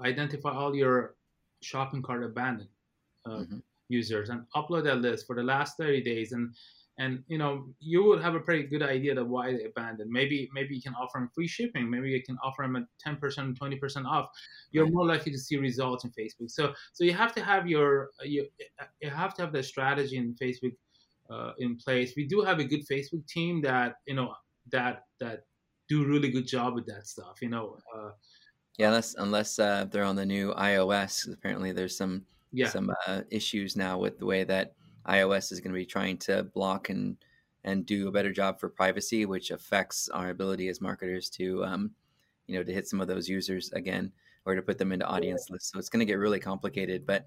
identify 0.00 0.52
all 0.52 0.74
your 0.74 1.16
shopping 1.60 2.02
cart 2.02 2.24
abandoned 2.24 2.70
uh, 3.26 3.40
mm-hmm 3.42 3.58
users 3.90 4.30
and 4.30 4.44
upload 4.56 4.84
that 4.84 5.00
list 5.00 5.26
for 5.26 5.36
the 5.36 5.42
last 5.42 5.76
30 5.76 6.02
days 6.02 6.32
and 6.32 6.54
and 7.00 7.24
you 7.28 7.38
know 7.38 7.66
you 7.80 8.04
would 8.04 8.22
have 8.22 8.34
a 8.34 8.40
pretty 8.40 8.64
good 8.64 8.82
idea 8.82 9.18
of 9.18 9.28
why 9.28 9.52
they 9.52 9.64
abandoned. 9.64 10.10
Maybe 10.10 10.50
maybe 10.52 10.76
you 10.76 10.82
can 10.82 10.94
offer 10.94 11.18
them 11.18 11.30
free 11.34 11.48
shipping. 11.48 11.90
Maybe 11.90 12.10
you 12.10 12.22
can 12.22 12.36
offer 12.44 12.62
them 12.62 12.76
a 12.76 12.86
ten 12.98 13.16
percent, 13.16 13.56
twenty 13.56 13.76
percent 13.76 14.06
off. 14.06 14.28
You're 14.70 14.90
more 14.90 15.06
likely 15.06 15.32
to 15.32 15.38
see 15.38 15.56
results 15.56 16.04
in 16.04 16.10
Facebook. 16.10 16.50
So 16.50 16.74
so 16.92 17.04
you 17.04 17.14
have 17.14 17.34
to 17.36 17.42
have 17.42 17.66
your 17.66 18.10
you 18.22 18.46
you 19.00 19.10
have 19.10 19.34
to 19.34 19.42
have 19.42 19.52
the 19.52 19.62
strategy 19.62 20.18
in 20.18 20.34
Facebook 20.34 20.76
uh, 21.30 21.52
in 21.58 21.76
place. 21.76 22.12
We 22.16 22.26
do 22.26 22.42
have 22.42 22.58
a 22.58 22.64
good 22.64 22.86
Facebook 22.86 23.26
team 23.26 23.62
that 23.62 23.94
you 24.06 24.14
know 24.14 24.34
that 24.70 25.04
that 25.20 25.44
do 25.88 26.04
really 26.04 26.30
good 26.30 26.46
job 26.46 26.74
with 26.74 26.86
that 26.86 27.06
stuff. 27.06 27.40
You 27.40 27.48
know. 27.48 27.78
Uh, 27.96 28.10
yeah, 28.78 28.88
unless 28.88 29.14
unless 29.14 29.58
uh, 29.58 29.86
they're 29.90 30.04
on 30.04 30.16
the 30.16 30.26
new 30.26 30.52
iOS. 30.54 31.32
Apparently, 31.32 31.72
there's 31.72 31.96
some 31.96 32.26
yeah. 32.52 32.68
some 32.68 32.92
uh, 33.06 33.22
issues 33.30 33.76
now 33.76 33.98
with 33.98 34.18
the 34.18 34.26
way 34.26 34.44
that 34.44 34.74
iOS 35.06 35.52
is 35.52 35.60
going 35.60 35.72
to 35.72 35.78
be 35.78 35.86
trying 35.86 36.18
to 36.18 36.42
block 36.42 36.88
and 36.88 37.16
and 37.64 37.84
do 37.84 38.08
a 38.08 38.12
better 38.12 38.32
job 38.32 38.58
for 38.58 38.70
privacy, 38.70 39.26
which 39.26 39.50
affects 39.50 40.08
our 40.08 40.30
ability 40.30 40.68
as 40.68 40.80
marketers 40.80 41.28
to 41.30 41.64
um, 41.64 41.90
you 42.46 42.56
know 42.56 42.62
to 42.62 42.72
hit 42.72 42.88
some 42.88 43.00
of 43.00 43.08
those 43.08 43.28
users 43.28 43.70
again 43.72 44.12
or 44.44 44.54
to 44.54 44.62
put 44.62 44.78
them 44.78 44.92
into 44.92 45.06
audience 45.06 45.48
lists. 45.50 45.70
So 45.72 45.78
it's 45.78 45.88
going 45.88 46.00
to 46.00 46.10
get 46.10 46.18
really 46.18 46.40
complicated. 46.40 47.06
But 47.06 47.26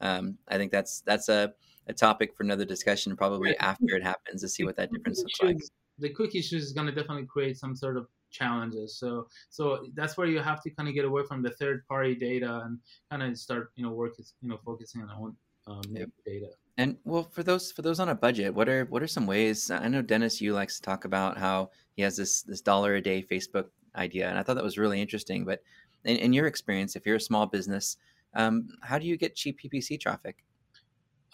um, 0.00 0.38
I 0.48 0.56
think 0.56 0.72
that's 0.72 1.00
that's 1.00 1.28
a, 1.28 1.52
a 1.86 1.92
topic 1.92 2.34
for 2.36 2.42
another 2.42 2.64
discussion, 2.64 3.16
probably 3.16 3.56
after 3.58 3.96
it 3.96 4.02
happens, 4.02 4.42
to 4.42 4.48
see 4.48 4.64
what 4.64 4.76
that 4.76 4.92
difference 4.92 5.18
looks 5.18 5.42
like. 5.42 5.58
The 5.98 6.10
cookie 6.10 6.38
issues 6.38 6.64
is 6.64 6.72
going 6.72 6.86
to 6.86 6.92
definitely 6.92 7.26
create 7.26 7.56
some 7.56 7.76
sort 7.76 7.96
of 7.96 8.06
challenges. 8.32 8.98
So 8.98 9.28
so 9.50 9.86
that's 9.94 10.16
where 10.16 10.26
you 10.26 10.40
have 10.40 10.62
to 10.62 10.70
kind 10.70 10.88
of 10.88 10.94
get 10.94 11.04
away 11.04 11.22
from 11.28 11.42
the 11.42 11.50
third 11.50 11.86
party 11.86 12.14
data 12.14 12.62
and 12.64 12.78
kind 13.10 13.22
of 13.22 13.38
start 13.38 13.70
you 13.76 13.84
know 13.84 13.90
working 13.92 14.24
you 14.40 14.48
know 14.48 14.58
focusing 14.64 15.02
on 15.02 15.10
own 15.10 15.36
um, 15.66 15.82
yep. 15.90 16.08
data. 16.26 16.48
And 16.78 16.96
well, 17.04 17.24
for 17.24 17.42
those 17.42 17.70
for 17.70 17.82
those 17.82 18.00
on 18.00 18.08
a 18.08 18.14
budget, 18.14 18.54
what 18.54 18.68
are 18.68 18.86
what 18.86 19.02
are 19.02 19.06
some 19.06 19.26
ways? 19.26 19.70
I 19.70 19.88
know 19.88 20.02
Dennis, 20.02 20.40
you 20.40 20.54
likes 20.54 20.76
to 20.76 20.82
talk 20.82 21.04
about 21.04 21.36
how 21.36 21.70
he 21.94 22.02
has 22.02 22.16
this 22.16 22.42
this 22.42 22.60
dollar 22.60 22.94
a 22.94 23.00
day 23.00 23.22
Facebook 23.22 23.66
idea, 23.94 24.28
and 24.28 24.38
I 24.38 24.42
thought 24.42 24.54
that 24.54 24.64
was 24.64 24.78
really 24.78 25.00
interesting. 25.00 25.44
But 25.44 25.62
in, 26.04 26.16
in 26.16 26.32
your 26.32 26.46
experience, 26.46 26.96
if 26.96 27.04
you're 27.04 27.16
a 27.16 27.20
small 27.20 27.46
business, 27.46 27.98
um, 28.34 28.68
how 28.82 28.98
do 28.98 29.06
you 29.06 29.16
get 29.16 29.34
cheap 29.34 29.60
PPC 29.60 30.00
traffic? 30.00 30.44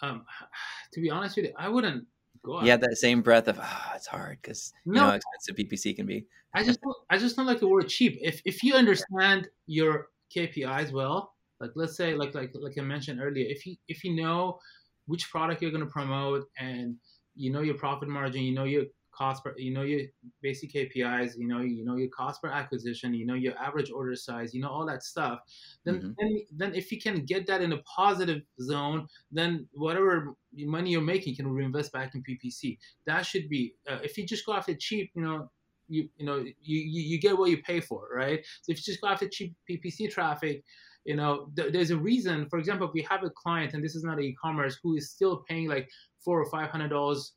Um, 0.03 0.25
to 0.93 1.01
be 1.01 1.11
honest 1.11 1.37
with 1.37 1.47
you, 1.47 1.53
I 1.57 1.69
wouldn't 1.69 2.05
go. 2.49 2.63
Yeah, 2.63 2.77
that 2.77 2.97
same 2.97 3.23
breath 3.23 3.49
of 3.49 3.59
oh, 3.63 3.93
it's 3.95 4.07
hard 4.07 4.39
because 4.43 4.73
no, 4.85 4.95
you 4.95 5.01
know 5.01 5.07
how 5.09 5.17
expensive 5.17 5.57
PPC 5.57 5.97
can 5.97 6.07
be. 6.07 6.27
I 6.55 6.65
just 6.65 6.81
don't, 6.81 6.97
I 7.11 7.19
just 7.19 7.37
don't 7.37 7.47
like 7.47 7.61
the 7.61 7.69
word 7.69 7.89
cheap. 7.89 8.19
If 8.23 8.41
if 8.45 8.63
you 8.63 8.75
understand 8.75 9.49
your 9.67 10.09
KPIs 10.35 10.93
well, 10.93 11.35
like 11.61 11.71
let's 11.75 11.97
say 11.97 12.15
like 12.15 12.35
like 12.35 12.53
like 12.55 12.79
I 12.79 12.83
mentioned 12.83 13.21
earlier, 13.21 13.47
if 13.49 13.67
you 13.67 13.77
if 13.89 14.05
you 14.05 14.17
know 14.17 14.59
which 15.07 15.31
product 15.31 15.63
you're 15.63 15.71
going 15.71 15.85
to 15.85 15.91
promote 15.91 16.45
and 16.59 16.97
you 17.35 17.53
know 17.53 17.61
your 17.61 17.75
profit 17.77 18.09
margin, 18.09 18.43
you 18.43 18.55
know 18.55 18.65
your 18.65 18.85
cost 19.19 19.43
per, 19.43 19.55
you 19.57 19.73
know 19.73 19.83
your 19.83 20.03
basic 20.41 20.73
KPIs, 20.73 21.33
you 21.37 21.49
know 21.49 21.61
you 21.61 21.85
know 21.85 21.97
your 21.97 22.09
cost 22.09 22.41
per 22.41 22.49
acquisition, 22.49 23.13
you 23.15 23.27
know 23.27 23.35
your 23.35 23.59
average 23.59 23.91
order 23.91 24.15
size, 24.15 24.55
you 24.55 24.63
know 24.63 24.69
all 24.69 24.87
that 24.87 25.03
stuff. 25.03 25.41
Then 25.85 25.97
mm-hmm. 25.97 26.11
then, 26.19 26.43
then 26.57 26.75
if 26.75 26.93
you 26.93 27.01
can 27.01 27.25
get 27.25 27.47
that 27.49 27.61
in 27.61 27.73
a 27.73 27.79
positive 27.79 28.43
zone, 28.61 29.09
then 29.33 29.67
whatever 29.73 30.35
money 30.57 30.91
you're 30.91 31.01
making 31.01 31.37
can 31.37 31.49
reinvest 31.49 31.93
back 31.93 32.15
in 32.15 32.23
PPC. 32.23 32.79
That 33.07 33.27
should 33.27 33.49
be 33.49 33.75
uh, 33.91 33.99
if 34.03 34.17
you 34.17 34.25
just 34.25 34.47
go 34.47 34.55
after 34.55 34.75
cheap, 34.75 35.11
you 35.15 35.23
know 35.23 35.51
you 35.89 36.09
you 36.17 36.27
know 36.27 36.39
you, 36.39 36.55
you, 36.63 37.03
you 37.03 37.21
get 37.21 37.37
what 37.37 37.51
you 37.51 37.63
pay 37.63 37.81
for, 37.81 38.09
right? 38.15 38.45
So 38.63 38.73
if 38.73 38.79
you 38.79 38.85
just 38.85 39.01
go 39.01 39.09
after 39.09 39.29
cheap 39.29 39.55
PPC 39.69 40.11
traffic, 40.11 40.63
you 41.05 41.17
know 41.17 41.49
th- 41.57 41.73
there's 41.73 41.91
a 41.91 41.97
reason 41.97 42.47
for 42.49 42.59
example 42.59 42.87
if 42.87 42.93
we 42.93 43.03
have 43.03 43.25
a 43.25 43.31
client 43.31 43.73
and 43.75 43.83
this 43.83 43.97
is 43.97 44.05
not 44.05 44.21
e-commerce 44.21 44.79
who 44.83 44.95
is 44.95 45.11
still 45.11 45.43
paying 45.49 45.67
like 45.67 45.89
four 46.23 46.41
or 46.41 46.51
five 46.51 46.71
hundred 46.71 46.89
dollars 46.89 47.33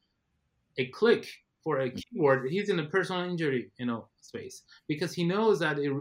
a 0.77 0.87
click 0.87 1.25
for 1.63 1.81
a 1.81 1.91
keyword 1.91 2.49
he's 2.49 2.69
in 2.69 2.79
a 2.79 2.85
personal 2.85 3.23
injury 3.23 3.71
you 3.77 3.85
know 3.85 4.07
space 4.21 4.63
because 4.87 5.13
he 5.13 5.23
knows 5.23 5.59
that 5.59 5.77
it 5.77 5.91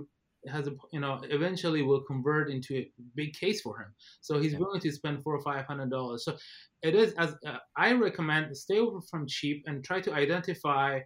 has 0.49 0.67
a 0.67 0.75
you 0.93 1.01
know 1.01 1.21
eventually 1.25 1.83
will 1.83 2.01
convert 2.01 2.51
into 2.51 2.77
a 2.77 2.91
big 3.15 3.33
case 3.35 3.61
for 3.61 3.79
him 3.79 3.93
so 4.21 4.39
he's 4.41 4.53
yeah. 4.53 4.59
willing 4.59 4.81
to 4.81 4.91
spend 4.91 5.23
four 5.23 5.35
or 5.35 5.43
five 5.43 5.67
hundred 5.67 5.91
dollars 5.91 6.25
so 6.25 6.37
it 6.83 6.95
is 6.95 7.13
as 7.15 7.35
uh, 7.47 7.59
i 7.77 7.93
recommend 7.93 8.57
stay 8.57 8.79
away 8.79 9.01
from 9.11 9.27
cheap 9.27 9.63
and 9.67 9.85
try 9.85 10.01
to 10.01 10.13
identify 10.15 10.99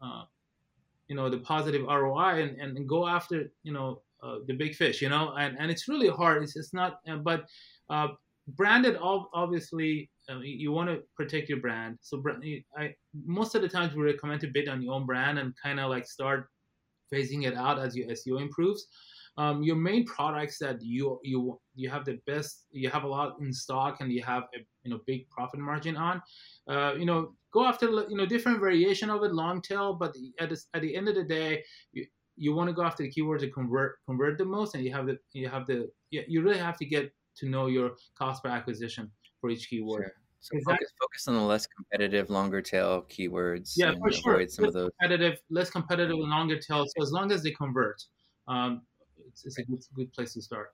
uh, 0.00 0.22
you 1.08 1.16
know 1.16 1.28
the 1.28 1.38
positive 1.38 1.82
roi 1.82 2.42
and, 2.42 2.60
and 2.60 2.88
go 2.88 3.06
after 3.06 3.50
you 3.62 3.72
know 3.72 4.00
uh, 4.22 4.38
the 4.46 4.54
big 4.54 4.74
fish, 4.74 5.02
you 5.02 5.08
know, 5.08 5.34
and, 5.38 5.56
and 5.58 5.70
it's 5.70 5.88
really 5.88 6.08
hard. 6.08 6.42
It's, 6.42 6.56
it's 6.56 6.72
not, 6.72 7.00
uh, 7.08 7.16
but 7.16 7.44
uh, 7.90 8.08
branded, 8.48 8.96
obviously, 9.00 10.10
uh, 10.30 10.38
you 10.40 10.72
want 10.72 10.88
to 10.88 11.02
protect 11.16 11.48
your 11.48 11.60
brand. 11.60 11.98
So 12.00 12.22
I, 12.76 12.94
most 13.24 13.54
of 13.54 13.62
the 13.62 13.68
times 13.68 13.94
we 13.94 14.02
recommend 14.02 14.40
to 14.42 14.48
bid 14.48 14.68
on 14.68 14.82
your 14.82 14.94
own 14.94 15.06
brand 15.06 15.38
and 15.38 15.54
kind 15.62 15.80
of 15.80 15.90
like 15.90 16.06
start 16.06 16.48
phasing 17.12 17.46
it 17.46 17.54
out 17.54 17.78
as 17.78 17.96
your 17.96 18.08
SEO 18.08 18.40
improves. 18.40 18.86
Um, 19.38 19.62
your 19.62 19.76
main 19.76 20.06
products 20.06 20.58
that 20.60 20.80
you 20.80 21.20
you 21.22 21.60
you 21.74 21.90
have 21.90 22.06
the 22.06 22.18
best, 22.26 22.64
you 22.70 22.88
have 22.88 23.04
a 23.04 23.08
lot 23.08 23.36
in 23.40 23.52
stock, 23.52 23.98
and 24.00 24.10
you 24.10 24.22
have 24.22 24.44
a 24.54 24.60
you 24.82 24.90
know 24.90 25.00
big 25.06 25.28
profit 25.28 25.60
margin 25.60 25.94
on. 25.94 26.22
Uh, 26.66 26.94
you 26.94 27.04
know, 27.04 27.34
go 27.52 27.66
after 27.66 27.86
you 28.08 28.16
know 28.16 28.24
different 28.24 28.60
variation 28.60 29.10
of 29.10 29.22
it, 29.24 29.34
long 29.34 29.60
tail. 29.60 29.92
But 29.92 30.16
at 30.40 30.48
the, 30.48 30.58
at 30.72 30.80
the 30.80 30.96
end 30.96 31.08
of 31.08 31.16
the 31.16 31.24
day, 31.24 31.62
you, 31.92 32.06
you 32.36 32.54
want 32.54 32.68
to 32.70 32.72
go 32.72 32.82
after 32.82 33.02
the 33.02 33.12
keywords 33.12 33.40
to 33.40 33.50
convert 33.50 33.98
convert 34.06 34.38
the 34.38 34.46
most, 34.46 34.74
and 34.74 34.82
you 34.82 34.92
have 34.92 35.06
the 35.06 35.18
you 35.34 35.50
have 35.50 35.66
the 35.66 35.90
you 36.10 36.42
really 36.42 36.58
have 36.58 36.78
to 36.78 36.86
get 36.86 37.12
to 37.36 37.48
know 37.48 37.66
your 37.66 37.92
cost 38.18 38.42
per 38.42 38.48
acquisition 38.48 39.10
for 39.40 39.50
each 39.50 39.68
keyword. 39.68 40.04
Sure. 40.04 40.12
So 40.40 40.60
focus, 40.64 40.92
focus 41.00 41.28
on 41.28 41.34
the 41.34 41.40
less 41.40 41.66
competitive, 41.66 42.30
longer 42.30 42.62
tail 42.62 43.04
keywords. 43.08 43.72
Yeah, 43.76 43.94
for 43.98 44.12
sure. 44.12 44.46
Some 44.48 44.64
less 44.64 44.68
of 44.68 44.74
those. 44.74 44.90
competitive, 45.00 45.38
less 45.50 45.70
competitive, 45.70 46.16
and 46.16 46.30
longer 46.30 46.58
tail. 46.58 46.84
So 46.86 47.02
as 47.02 47.10
long 47.10 47.32
as 47.32 47.42
they 47.42 47.50
convert, 47.50 48.04
um, 48.46 48.82
it's, 49.26 49.44
it's 49.44 49.58
right. 49.58 49.66
a 49.66 49.70
good, 49.70 49.80
good 49.96 50.12
place 50.12 50.34
to 50.34 50.42
start. 50.42 50.72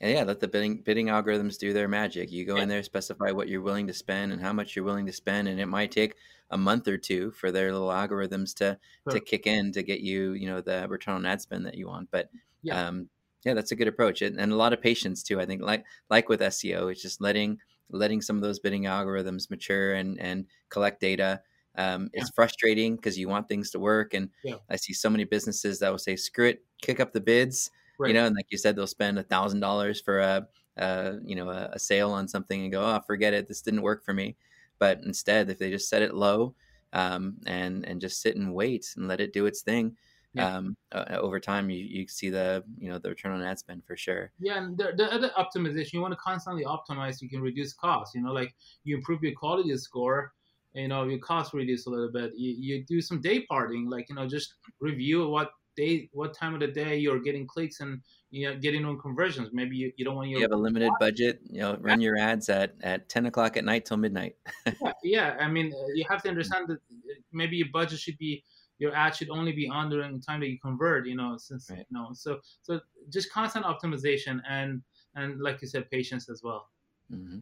And 0.00 0.12
yeah, 0.12 0.24
let 0.24 0.40
the 0.40 0.48
bidding 0.48 0.82
bidding 0.82 1.06
algorithms 1.06 1.56
do 1.56 1.72
their 1.72 1.86
magic. 1.86 2.32
You 2.32 2.44
go 2.44 2.56
yeah. 2.56 2.64
in 2.64 2.68
there, 2.68 2.82
specify 2.82 3.30
what 3.30 3.48
you're 3.48 3.60
willing 3.60 3.86
to 3.86 3.92
spend 3.92 4.32
and 4.32 4.42
how 4.42 4.52
much 4.52 4.74
you're 4.74 4.84
willing 4.84 5.06
to 5.06 5.12
spend, 5.12 5.46
and 5.46 5.60
it 5.60 5.66
might 5.66 5.92
take 5.92 6.16
a 6.50 6.58
month 6.58 6.88
or 6.88 6.98
two 6.98 7.30
for 7.30 7.52
their 7.52 7.72
little 7.72 7.88
algorithms 7.88 8.54
to 8.56 8.76
sure. 9.04 9.12
to 9.12 9.20
kick 9.20 9.46
in 9.46 9.70
to 9.72 9.84
get 9.84 10.00
you, 10.00 10.32
you 10.32 10.48
know, 10.48 10.60
the 10.60 10.84
return 10.88 11.14
on 11.14 11.26
ad 11.26 11.40
spend 11.40 11.64
that 11.66 11.76
you 11.76 11.86
want. 11.86 12.10
But 12.10 12.28
yeah, 12.62 12.88
um, 12.88 13.08
yeah, 13.44 13.54
that's 13.54 13.72
a 13.72 13.76
good 13.76 13.88
approach, 13.88 14.22
and, 14.22 14.38
and 14.38 14.52
a 14.52 14.56
lot 14.56 14.72
of 14.72 14.80
patience 14.80 15.22
too. 15.22 15.40
I 15.40 15.46
think, 15.46 15.62
like 15.62 15.84
like 16.10 16.28
with 16.28 16.40
SEO, 16.40 16.90
it's 16.90 17.02
just 17.02 17.20
letting 17.20 17.58
letting 17.90 18.22
some 18.22 18.36
of 18.36 18.42
those 18.42 18.58
bidding 18.58 18.84
algorithms 18.84 19.50
mature 19.50 19.94
and 19.94 20.18
and 20.20 20.46
collect 20.68 21.00
data. 21.00 21.40
Um, 21.76 22.08
yeah. 22.14 22.20
It's 22.20 22.30
frustrating 22.30 22.96
because 22.96 23.18
you 23.18 23.28
want 23.28 23.48
things 23.48 23.70
to 23.72 23.78
work, 23.78 24.14
and 24.14 24.30
yeah. 24.44 24.56
I 24.70 24.76
see 24.76 24.92
so 24.92 25.10
many 25.10 25.24
businesses 25.24 25.78
that 25.80 25.90
will 25.90 25.98
say, 25.98 26.16
"Screw 26.16 26.48
it, 26.48 26.64
kick 26.80 27.00
up 27.00 27.12
the 27.12 27.20
bids." 27.20 27.70
right. 27.98 28.08
you 28.08 28.14
know, 28.14 28.26
and 28.26 28.36
like 28.36 28.46
you 28.50 28.58
said, 28.58 28.76
they'll 28.76 28.86
spend 28.86 29.18
a 29.18 29.22
thousand 29.22 29.60
dollars 29.60 30.00
for 30.00 30.20
a, 30.20 30.46
a, 30.76 31.14
you 31.24 31.36
know, 31.36 31.50
a, 31.50 31.70
a, 31.72 31.78
sale 31.78 32.10
on 32.10 32.28
something 32.28 32.62
and 32.62 32.72
go, 32.72 32.82
oh, 32.82 33.00
forget 33.06 33.34
it, 33.34 33.48
this 33.48 33.62
didn't 33.62 33.82
work 33.82 34.04
for 34.04 34.14
me. 34.14 34.36
But 34.78 35.00
instead, 35.04 35.50
if 35.50 35.58
they 35.58 35.70
just 35.70 35.88
set 35.88 36.02
it 36.02 36.14
low 36.14 36.54
um, 36.92 37.36
and 37.46 37.84
and 37.86 38.00
just 38.00 38.20
sit 38.20 38.36
and 38.36 38.52
wait 38.52 38.92
and 38.96 39.08
let 39.08 39.20
it 39.20 39.32
do 39.32 39.46
its 39.46 39.62
thing, 39.62 39.96
yeah. 40.34 40.56
um, 40.56 40.76
uh, 40.92 41.04
over 41.18 41.40
time, 41.40 41.70
you, 41.70 41.78
you 41.78 42.08
see 42.08 42.30
the 42.30 42.64
you 42.78 42.88
know 42.88 42.98
the 42.98 43.08
return 43.08 43.32
on 43.32 43.42
ad 43.42 43.58
spend 43.58 43.84
for 43.84 43.96
sure. 43.96 44.30
Yeah, 44.38 44.62
and 44.62 44.76
the, 44.76 44.92
the 44.96 45.12
other 45.12 45.30
optimization, 45.38 45.94
you 45.94 46.00
want 46.00 46.12
to 46.12 46.18
constantly 46.18 46.64
optimize. 46.64 47.22
You 47.22 47.28
can 47.28 47.40
reduce 47.40 47.72
costs. 47.72 48.14
You 48.14 48.22
know, 48.22 48.32
like 48.32 48.54
you 48.84 48.96
improve 48.96 49.22
your 49.22 49.34
quality 49.34 49.76
score 49.76 50.32
you 50.74 50.88
know 50.88 51.04
your 51.04 51.20
cost 51.20 51.54
reduce 51.54 51.86
a 51.86 51.88
little 51.88 52.10
bit 52.10 52.32
you, 52.36 52.52
you 52.58 52.84
do 52.84 53.00
some 53.00 53.20
day 53.20 53.42
parting 53.42 53.88
like 53.88 54.08
you 54.08 54.16
know 54.16 54.26
just 54.26 54.54
review 54.80 55.28
what 55.28 55.52
day, 55.76 56.08
what 56.12 56.34
time 56.34 56.54
of 56.54 56.60
the 56.60 56.66
day 56.66 56.96
you're 56.96 57.20
getting 57.20 57.46
clicks 57.46 57.80
and 57.80 58.00
you 58.30 58.48
know 58.48 58.58
getting 58.58 58.84
on 58.84 58.98
conversions. 58.98 59.50
Maybe 59.52 59.76
you, 59.76 59.92
you 59.96 60.04
don't 60.04 60.16
want 60.16 60.28
your 60.28 60.40
you 60.40 60.44
have 60.44 60.52
a 60.52 60.56
limited 60.56 60.90
budget. 60.98 61.40
You 61.48 61.60
know, 61.60 61.76
run 61.80 62.00
your 62.00 62.16
ads 62.16 62.48
at 62.48 62.74
at 62.82 63.08
ten 63.08 63.26
o'clock 63.26 63.56
at 63.56 63.64
night 63.64 63.84
till 63.84 63.96
midnight. 63.96 64.36
yeah, 64.66 64.92
yeah, 65.02 65.36
I 65.40 65.48
mean, 65.48 65.72
uh, 65.72 65.86
you 65.94 66.04
have 66.08 66.22
to 66.22 66.28
understand 66.28 66.68
that 66.68 66.78
uh, 66.78 67.14
maybe 67.32 67.56
your 67.56 67.68
budget 67.72 67.98
should 67.98 68.18
be 68.18 68.44
your 68.84 68.94
ad 68.94 69.16
should 69.16 69.30
only 69.30 69.52
be 69.52 69.66
on 69.68 69.90
during 69.90 70.12
the 70.12 70.20
time 70.20 70.40
that 70.40 70.48
you 70.48 70.58
convert. 70.58 71.06
You 71.06 71.16
know, 71.16 71.36
since 71.36 71.70
right. 71.70 71.86
you 71.90 71.96
know, 71.96 72.10
so 72.12 72.30
so 72.62 72.80
just 73.10 73.32
constant 73.32 73.64
optimization 73.64 74.40
and 74.48 74.82
and 75.16 75.40
like 75.40 75.60
you 75.62 75.68
said, 75.68 75.90
patience 75.90 76.28
as 76.28 76.42
well. 76.42 76.68
Mm-hmm. 77.12 77.38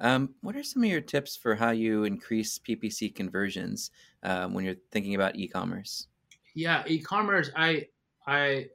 Um, 0.00 0.34
what 0.40 0.56
are 0.56 0.62
some 0.62 0.82
of 0.82 0.90
your 0.90 1.00
tips 1.00 1.36
for 1.36 1.54
how 1.54 1.70
you 1.70 2.04
increase 2.04 2.58
PPC 2.58 3.14
conversions 3.14 3.90
um, 4.22 4.54
when 4.54 4.64
you're 4.64 4.82
thinking 4.90 5.14
about 5.14 5.36
e-commerce? 5.36 6.08
yeah 6.54 6.82
e-commerce 6.86 7.50
i 7.56 7.86
i 8.26 8.66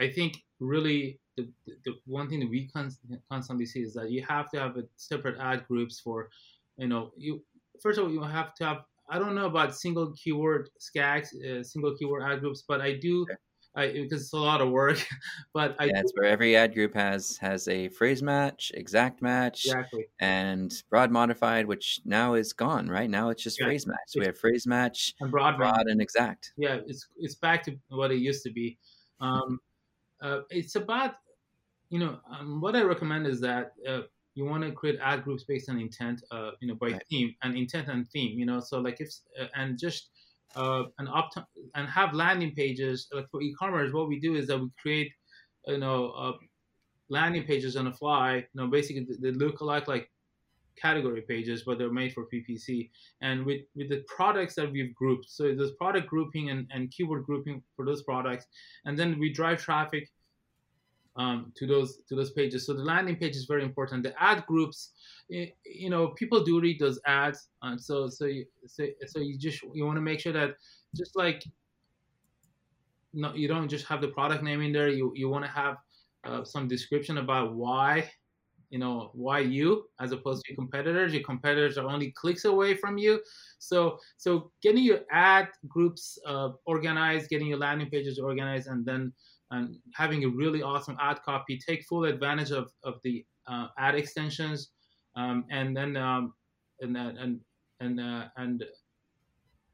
i 0.00 0.08
think 0.08 0.42
really 0.60 1.18
the, 1.36 1.48
the 1.84 1.94
one 2.06 2.28
thing 2.28 2.40
that 2.40 2.48
we 2.48 2.70
constantly 3.28 3.66
see 3.66 3.80
is 3.80 3.92
that 3.94 4.10
you 4.10 4.22
have 4.22 4.50
to 4.50 4.58
have 4.58 4.76
a 4.76 4.84
separate 4.96 5.38
ad 5.40 5.66
groups 5.66 5.98
for 5.98 6.28
you 6.76 6.86
know 6.86 7.10
you 7.16 7.42
first 7.82 7.98
of 7.98 8.04
all 8.04 8.10
you 8.10 8.22
have 8.22 8.54
to 8.54 8.64
have 8.64 8.82
i 9.10 9.18
don't 9.18 9.34
know 9.34 9.46
about 9.46 9.74
single 9.74 10.12
keyword 10.12 10.68
SKAGs 10.78 11.34
uh, 11.44 11.62
single 11.62 11.94
keyword 11.96 12.22
ad 12.22 12.40
groups 12.40 12.64
but 12.66 12.80
i 12.80 12.94
do 12.94 13.26
I, 13.76 13.88
because 13.88 14.22
it's 14.22 14.32
a 14.32 14.36
lot 14.36 14.60
of 14.60 14.70
work. 14.70 15.04
But 15.52 15.74
I 15.80 15.86
yeah, 15.86 15.98
it's 15.98 16.12
where 16.14 16.28
every 16.28 16.56
ad 16.56 16.74
group 16.74 16.94
has 16.94 17.36
has 17.38 17.66
a 17.68 17.88
phrase 17.88 18.22
match, 18.22 18.70
exact 18.74 19.20
match, 19.20 19.64
exactly 19.64 20.06
and 20.20 20.72
broad 20.90 21.10
modified, 21.10 21.66
which 21.66 22.00
now 22.04 22.34
is 22.34 22.52
gone. 22.52 22.88
Right 22.88 23.10
now, 23.10 23.30
it's 23.30 23.42
just 23.42 23.58
Yeah, 23.58 23.66
phrase 23.66 23.86
match. 23.86 23.98
So 24.06 24.20
we 24.20 24.26
have 24.26 24.38
phrase 24.38 24.66
match, 24.66 25.14
and 25.20 25.30
broad 25.30 25.56
broad, 25.56 25.86
and 25.86 26.00
exact. 26.00 26.52
yeah 26.56 26.78
it's 26.86 27.08
it's 27.16 27.34
back 27.34 27.64
to 27.64 27.76
what 27.88 28.12
it 28.12 28.18
used 28.18 28.42
to 28.44 28.52
be 28.52 28.78
um, 29.20 29.60
uh, 30.20 30.40
it's 30.50 30.76
about 30.76 31.14
you 31.88 31.98
know 31.98 32.18
um, 32.30 32.60
what 32.60 32.74
i 32.74 32.82
recommend 32.82 33.26
is 33.26 33.40
that 33.40 33.72
uh, 33.88 34.00
you 34.34 34.44
want 34.44 34.62
to 34.64 34.72
create 34.72 34.98
ad 35.02 35.24
groups 35.24 35.44
based 35.44 35.68
on 35.68 35.78
intent 35.78 36.22
uh, 36.30 36.50
you 36.60 36.68
know 36.68 36.74
by 36.74 36.92
Right. 36.92 37.02
theme 37.10 37.34
and 37.42 37.56
intent 37.56 37.88
and 37.88 38.08
theme 38.10 38.38
you 38.38 38.46
know 38.46 38.60
so 38.60 38.80
like 38.80 39.00
if 39.00 39.12
uh, 39.40 39.46
and 39.54 39.78
just 39.78 40.10
uh, 40.56 40.84
an 40.98 41.08
opt 41.08 41.38
and 41.74 41.88
have 41.88 42.14
landing 42.14 42.52
pages 42.54 43.08
like 43.12 43.28
for 43.30 43.42
e-commerce 43.42 43.92
what 43.92 44.08
we 44.08 44.20
do 44.20 44.34
is 44.36 44.46
that 44.46 44.58
we 44.58 44.68
create 44.80 45.12
you 45.66 45.78
know 45.78 46.10
uh, 46.10 46.32
landing 47.08 47.44
pages 47.44 47.76
on 47.76 47.84
the 47.86 47.92
fly 47.92 48.36
you 48.36 48.44
know 48.54 48.66
basically 48.68 49.06
they 49.08 49.30
they 49.30 49.36
look 49.36 49.60
like 49.60 49.88
like 49.88 50.10
category 50.76 51.22
pages 51.22 51.62
but 51.64 51.78
they're 51.78 51.92
made 51.92 52.12
for 52.12 52.26
ppc 52.34 52.90
and 53.20 53.44
with 53.46 53.62
with 53.76 53.88
the 53.90 54.02
products 54.08 54.54
that 54.56 54.70
we've 54.72 54.94
grouped 54.94 55.28
so 55.30 55.54
there's 55.54 55.72
product 55.72 56.08
grouping 56.08 56.50
and, 56.50 56.68
and 56.72 56.90
keyword 56.90 57.24
grouping 57.24 57.62
for 57.76 57.84
those 57.84 58.02
products 58.02 58.46
and 58.84 58.98
then 58.98 59.18
we 59.18 59.32
drive 59.32 59.60
traffic 59.62 60.10
um, 61.16 61.52
to 61.56 61.66
those 61.66 61.98
to 62.08 62.14
those 62.14 62.32
pages. 62.32 62.66
So 62.66 62.74
the 62.74 62.82
landing 62.82 63.16
page 63.16 63.36
is 63.36 63.44
very 63.44 63.64
important. 63.64 64.02
The 64.02 64.20
ad 64.22 64.44
groups 64.46 64.92
you 65.28 65.88
know 65.88 66.08
people 66.08 66.44
do 66.44 66.60
read 66.60 66.78
those 66.78 67.00
ads 67.06 67.48
and 67.62 67.80
so 67.80 68.08
so 68.08 68.26
you 68.26 68.44
so, 68.66 68.86
so 69.06 69.20
you 69.20 69.38
just 69.38 69.62
you 69.72 69.86
want 69.86 69.96
to 69.96 70.02
make 70.02 70.20
sure 70.20 70.34
that 70.34 70.56
just 70.94 71.16
like 71.16 71.42
no 73.14 73.34
you 73.34 73.48
don't 73.48 73.68
just 73.68 73.86
have 73.86 74.00
the 74.00 74.08
product 74.08 74.42
name 74.42 74.60
in 74.60 74.72
there. 74.72 74.88
You 74.88 75.12
you 75.14 75.28
want 75.28 75.44
to 75.44 75.50
have 75.50 75.76
uh, 76.24 76.44
some 76.44 76.68
description 76.68 77.18
about 77.18 77.54
why 77.54 78.10
you 78.70 78.78
know 78.78 79.10
why 79.14 79.38
you 79.38 79.88
as 80.00 80.12
opposed 80.12 80.44
to 80.44 80.52
your 80.52 80.56
competitors. 80.56 81.14
Your 81.14 81.22
competitors 81.22 81.78
are 81.78 81.86
only 81.86 82.10
clicks 82.10 82.44
away 82.44 82.74
from 82.74 82.98
you. 82.98 83.20
So 83.58 83.98
so 84.16 84.50
getting 84.62 84.84
your 84.84 85.00
ad 85.10 85.48
groups 85.68 86.18
uh, 86.26 86.50
organized 86.66 87.30
getting 87.30 87.46
your 87.46 87.58
landing 87.58 87.88
pages 87.88 88.18
organized 88.18 88.66
and 88.66 88.84
then 88.84 89.12
and 89.54 89.78
having 89.94 90.24
a 90.24 90.28
really 90.28 90.62
awesome 90.62 90.96
ad 91.00 91.20
copy 91.22 91.58
take 91.58 91.84
full 91.84 92.04
advantage 92.04 92.50
of 92.50 92.72
of 92.82 92.94
the 93.04 93.24
uh, 93.46 93.68
ad 93.78 93.94
extensions 93.94 94.72
um, 95.16 95.44
and 95.50 95.76
then 95.76 95.96
um, 95.96 96.34
and 96.80 96.96
and 96.96 97.40
and 97.80 98.00
uh, 98.00 98.28
and 98.36 98.64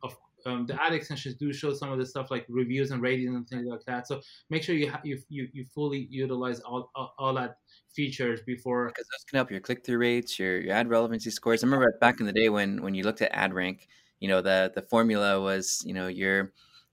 of 0.02 0.16
um, 0.46 0.66
the 0.66 0.82
ad 0.82 0.92
extensions 0.94 1.34
do 1.34 1.52
show 1.52 1.74
some 1.74 1.92
of 1.92 1.98
the 1.98 2.06
stuff 2.06 2.30
like 2.30 2.46
reviews 2.48 2.90
and 2.90 3.02
ratings 3.02 3.34
and 3.34 3.46
things 3.48 3.66
like 3.66 3.84
that. 3.86 4.06
So 4.06 4.20
make 4.48 4.62
sure 4.62 4.74
you 4.74 4.90
ha- 4.90 5.00
you, 5.04 5.20
you 5.28 5.48
you 5.52 5.66
fully 5.74 6.06
utilize 6.10 6.60
all, 6.60 6.90
all 6.94 7.14
all 7.18 7.34
that 7.34 7.56
features 7.94 8.40
before 8.46 8.88
because 8.88 9.06
those 9.12 9.24
can 9.28 9.36
help 9.36 9.50
your 9.50 9.60
click 9.60 9.84
through 9.84 9.98
rates, 9.98 10.38
your, 10.38 10.60
your 10.60 10.74
ad 10.74 10.88
relevancy 10.88 11.30
scores. 11.30 11.62
I 11.62 11.66
remember 11.66 11.96
back 12.00 12.20
in 12.20 12.26
the 12.26 12.32
day 12.32 12.48
when 12.48 12.82
when 12.82 12.94
you 12.94 13.02
looked 13.02 13.20
at 13.22 13.32
ad 13.32 13.52
rank, 13.52 13.88
you 14.18 14.28
know 14.28 14.40
the 14.40 14.72
the 14.74 14.82
formula 14.82 15.40
was 15.40 15.82
you 15.84 15.92
know 15.92 16.06
your 16.06 16.52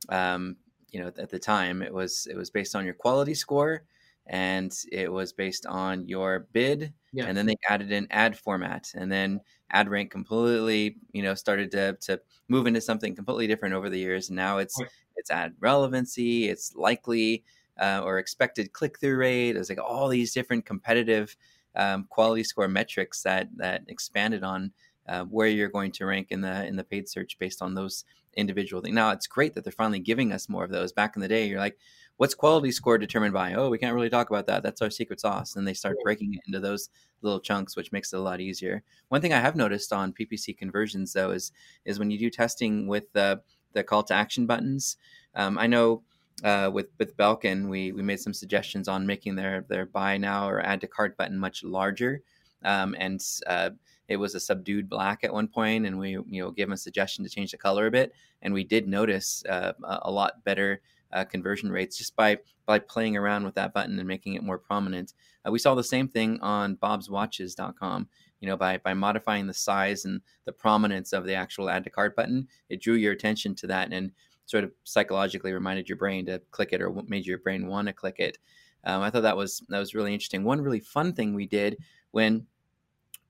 um, 0.10 0.58
you 0.98 1.04
know 1.04 1.12
at 1.18 1.30
the 1.30 1.40
time 1.40 1.82
it 1.82 1.94
was 1.94 2.28
it 2.28 2.36
was 2.36 2.50
based 2.50 2.76
on 2.76 2.86
your 2.86 2.94
quality 2.94 3.34
score 3.34 3.86
and 4.26 4.74
it 4.92 5.12
was 5.12 5.32
based 5.34 5.66
on 5.66 6.08
your 6.08 6.48
bid 6.52 6.94
Yeah. 7.12 7.28
and 7.28 7.38
then 7.38 7.46
they 7.46 7.56
added 7.70 7.92
in 7.92 8.08
ad 8.12 8.38
format 8.38 8.92
and 8.96 9.12
then 9.12 9.42
ad 9.72 9.90
rank 9.90 10.12
completely 10.12 10.98
you 11.14 11.22
know 11.22 11.36
started 11.36 11.72
to 11.72 11.98
to 12.02 12.22
move 12.48 12.68
into 12.68 12.82
something 12.82 13.16
completely 13.16 13.48
different 13.48 13.76
over 13.76 13.90
the 13.90 14.00
years 14.00 14.30
and 14.30 14.36
now 14.36 14.58
it's 14.58 14.76
Right. 14.78 14.90
it's 15.16 15.32
ad 15.32 15.56
relevancy 15.60 16.50
it's 16.50 16.76
likely 16.76 17.44
uh, 17.80 18.02
or 18.04 18.18
expected 18.18 18.74
click 18.74 19.00
through 19.00 19.18
rate 19.18 19.56
it's 19.56 19.70
like 19.70 19.80
all 19.80 20.08
these 20.08 20.34
different 20.34 20.66
competitive 20.66 21.38
um, 21.76 22.06
quality 22.10 22.44
score 22.44 22.68
metrics 22.68 23.22
that 23.24 23.50
that 23.58 23.84
expanded 23.88 24.44
on 24.44 24.74
uh, 25.08 25.24
where 25.26 25.48
you're 25.48 25.70
going 25.70 25.92
to 25.92 26.06
rank 26.06 26.28
in 26.32 26.42
the 26.42 26.66
in 26.66 26.76
the 26.76 26.84
paid 26.84 27.08
search 27.08 27.38
based 27.40 27.62
on 27.62 27.76
those 27.76 28.06
individual 28.36 28.82
things. 28.82 28.96
Now 28.96 29.12
it's 29.12 29.28
great 29.28 29.54
that 29.56 29.64
they're 29.64 29.72
finally 29.72 30.00
giving 30.00 30.32
us 30.32 30.48
more 30.50 30.64
of 30.64 30.72
those. 30.72 30.92
Back 30.92 31.16
in 31.16 31.22
the 31.22 31.28
day, 31.28 31.48
you're 31.48 31.60
like, 31.60 31.78
what's 32.18 32.36
quality 32.36 32.72
score 32.72 32.98
determined 32.98 33.34
by? 33.34 33.54
Oh, 33.54 33.70
we 33.70 33.78
can't 33.78 33.96
really 33.96 34.10
talk 34.10 34.30
about 34.30 34.46
that. 34.48 34.64
That's 34.64 34.82
our 34.82 34.90
secret 34.90 35.20
sauce. 35.20 35.56
And 35.56 35.68
they 35.68 35.74
start 35.74 35.98
breaking 36.04 36.34
it 36.34 36.42
into 36.46 36.60
those 36.60 36.90
little 37.22 37.40
chunks, 37.40 37.76
which 37.76 37.92
makes 37.92 38.14
it 38.14 38.18
a 38.18 38.22
lot 38.22 38.42
easier. 38.42 38.84
One 39.10 39.22
thing 39.22 39.34
I 39.34 39.40
have 39.40 39.56
noticed 39.56 39.92
on 39.92 40.14
PPC 40.14 40.58
conversions 40.58 41.14
though 41.14 41.32
is 41.32 41.52
is 41.86 42.00
when 42.00 42.12
you 42.12 42.20
do 42.20 42.30
testing 42.30 42.88
with 42.88 43.12
the 43.14 43.42
the 43.74 43.84
call 43.84 44.04
to 44.04 44.14
action 44.14 44.46
buttons. 44.46 44.98
Um, 45.36 45.58
I 45.58 45.68
know 45.68 46.04
uh, 46.44 46.70
with 46.72 46.88
with 47.00 47.18
Belkin, 47.18 47.68
we 47.68 47.92
we 47.92 48.04
made 48.04 48.20
some 48.20 48.34
suggestions 48.34 48.88
on 48.88 49.08
making 49.08 49.36
their 49.36 49.66
their 49.68 49.86
buy 49.86 50.18
now 50.18 50.48
or 50.50 50.62
add 50.62 50.82
to 50.82 50.88
cart 50.88 51.18
button 51.18 51.38
much 51.38 51.64
larger, 51.64 52.22
um, 52.64 52.96
and 53.00 53.24
uh, 53.48 53.72
it 54.08 54.18
was 54.18 54.36
a 54.36 54.40
subdued 54.40 54.90
black 54.90 55.24
at 55.24 55.34
one 55.34 55.48
point, 55.48 55.86
and 55.86 55.98
we 55.98 56.12
you 56.12 56.26
know 56.30 56.52
gave 56.52 56.68
them 56.68 56.74
a 56.74 56.78
suggestion 56.78 57.24
to 57.24 57.30
change 57.30 57.52
the 57.52 57.58
color 57.58 57.88
a 57.88 57.92
bit, 57.92 58.14
and 58.42 58.54
we 58.54 58.64
did 58.64 58.88
notice 58.88 59.44
uh, 59.50 59.74
a 59.84 60.00
a 60.04 60.12
lot 60.12 60.44
better 60.44 60.82
uh, 61.14 61.26
conversion 61.26 61.72
rates 61.72 61.98
just 61.98 62.16
by 62.16 62.38
by 62.66 62.80
playing 62.80 63.16
around 63.16 63.46
with 63.46 63.56
that 63.56 63.74
button 63.74 63.98
and 63.98 64.08
making 64.08 64.34
it 64.34 64.44
more 64.44 64.58
prominent. 64.58 65.14
Uh, 65.46 65.52
we 65.52 65.60
saw 65.60 65.76
the 65.76 65.84
same 65.84 66.08
thing 66.08 66.40
on 66.42 66.76
bobswatches.com. 66.78 68.08
You 68.42 68.48
know, 68.48 68.58
by 68.58 68.78
by 68.78 68.94
modifying 68.94 69.48
the 69.48 69.54
size 69.54 70.06
and 70.06 70.22
the 70.46 70.52
prominence 70.52 71.14
of 71.14 71.26
the 71.26 71.34
actual 71.34 71.70
add 71.70 71.84
to 71.86 71.90
cart 71.90 72.16
button, 72.16 72.48
it 72.70 72.82
drew 72.82 72.96
your 72.96 73.14
attention 73.14 73.56
to 73.56 73.68
that 73.68 73.92
and 73.92 74.12
sort 74.46 74.64
of 74.64 74.72
psychologically 74.84 75.54
reminded 75.54 75.90
your 75.90 75.98
brain 75.98 76.26
to 76.26 76.42
click 76.52 76.70
it 76.72 76.82
or 76.82 76.92
made 77.08 77.26
your 77.26 77.40
brain 77.40 77.68
want 77.68 77.88
to 77.88 77.94
click 77.94 78.16
it. 78.20 78.38
Um, 78.84 79.02
I 79.02 79.10
thought 79.10 79.24
that 79.24 79.38
was 79.38 79.64
that 79.70 79.80
was 79.80 79.96
really 79.96 80.14
interesting. 80.14 80.44
One 80.44 80.62
really 80.62 80.80
fun 80.80 81.14
thing 81.14 81.34
we 81.34 81.48
did 81.48 81.78
when 82.12 82.46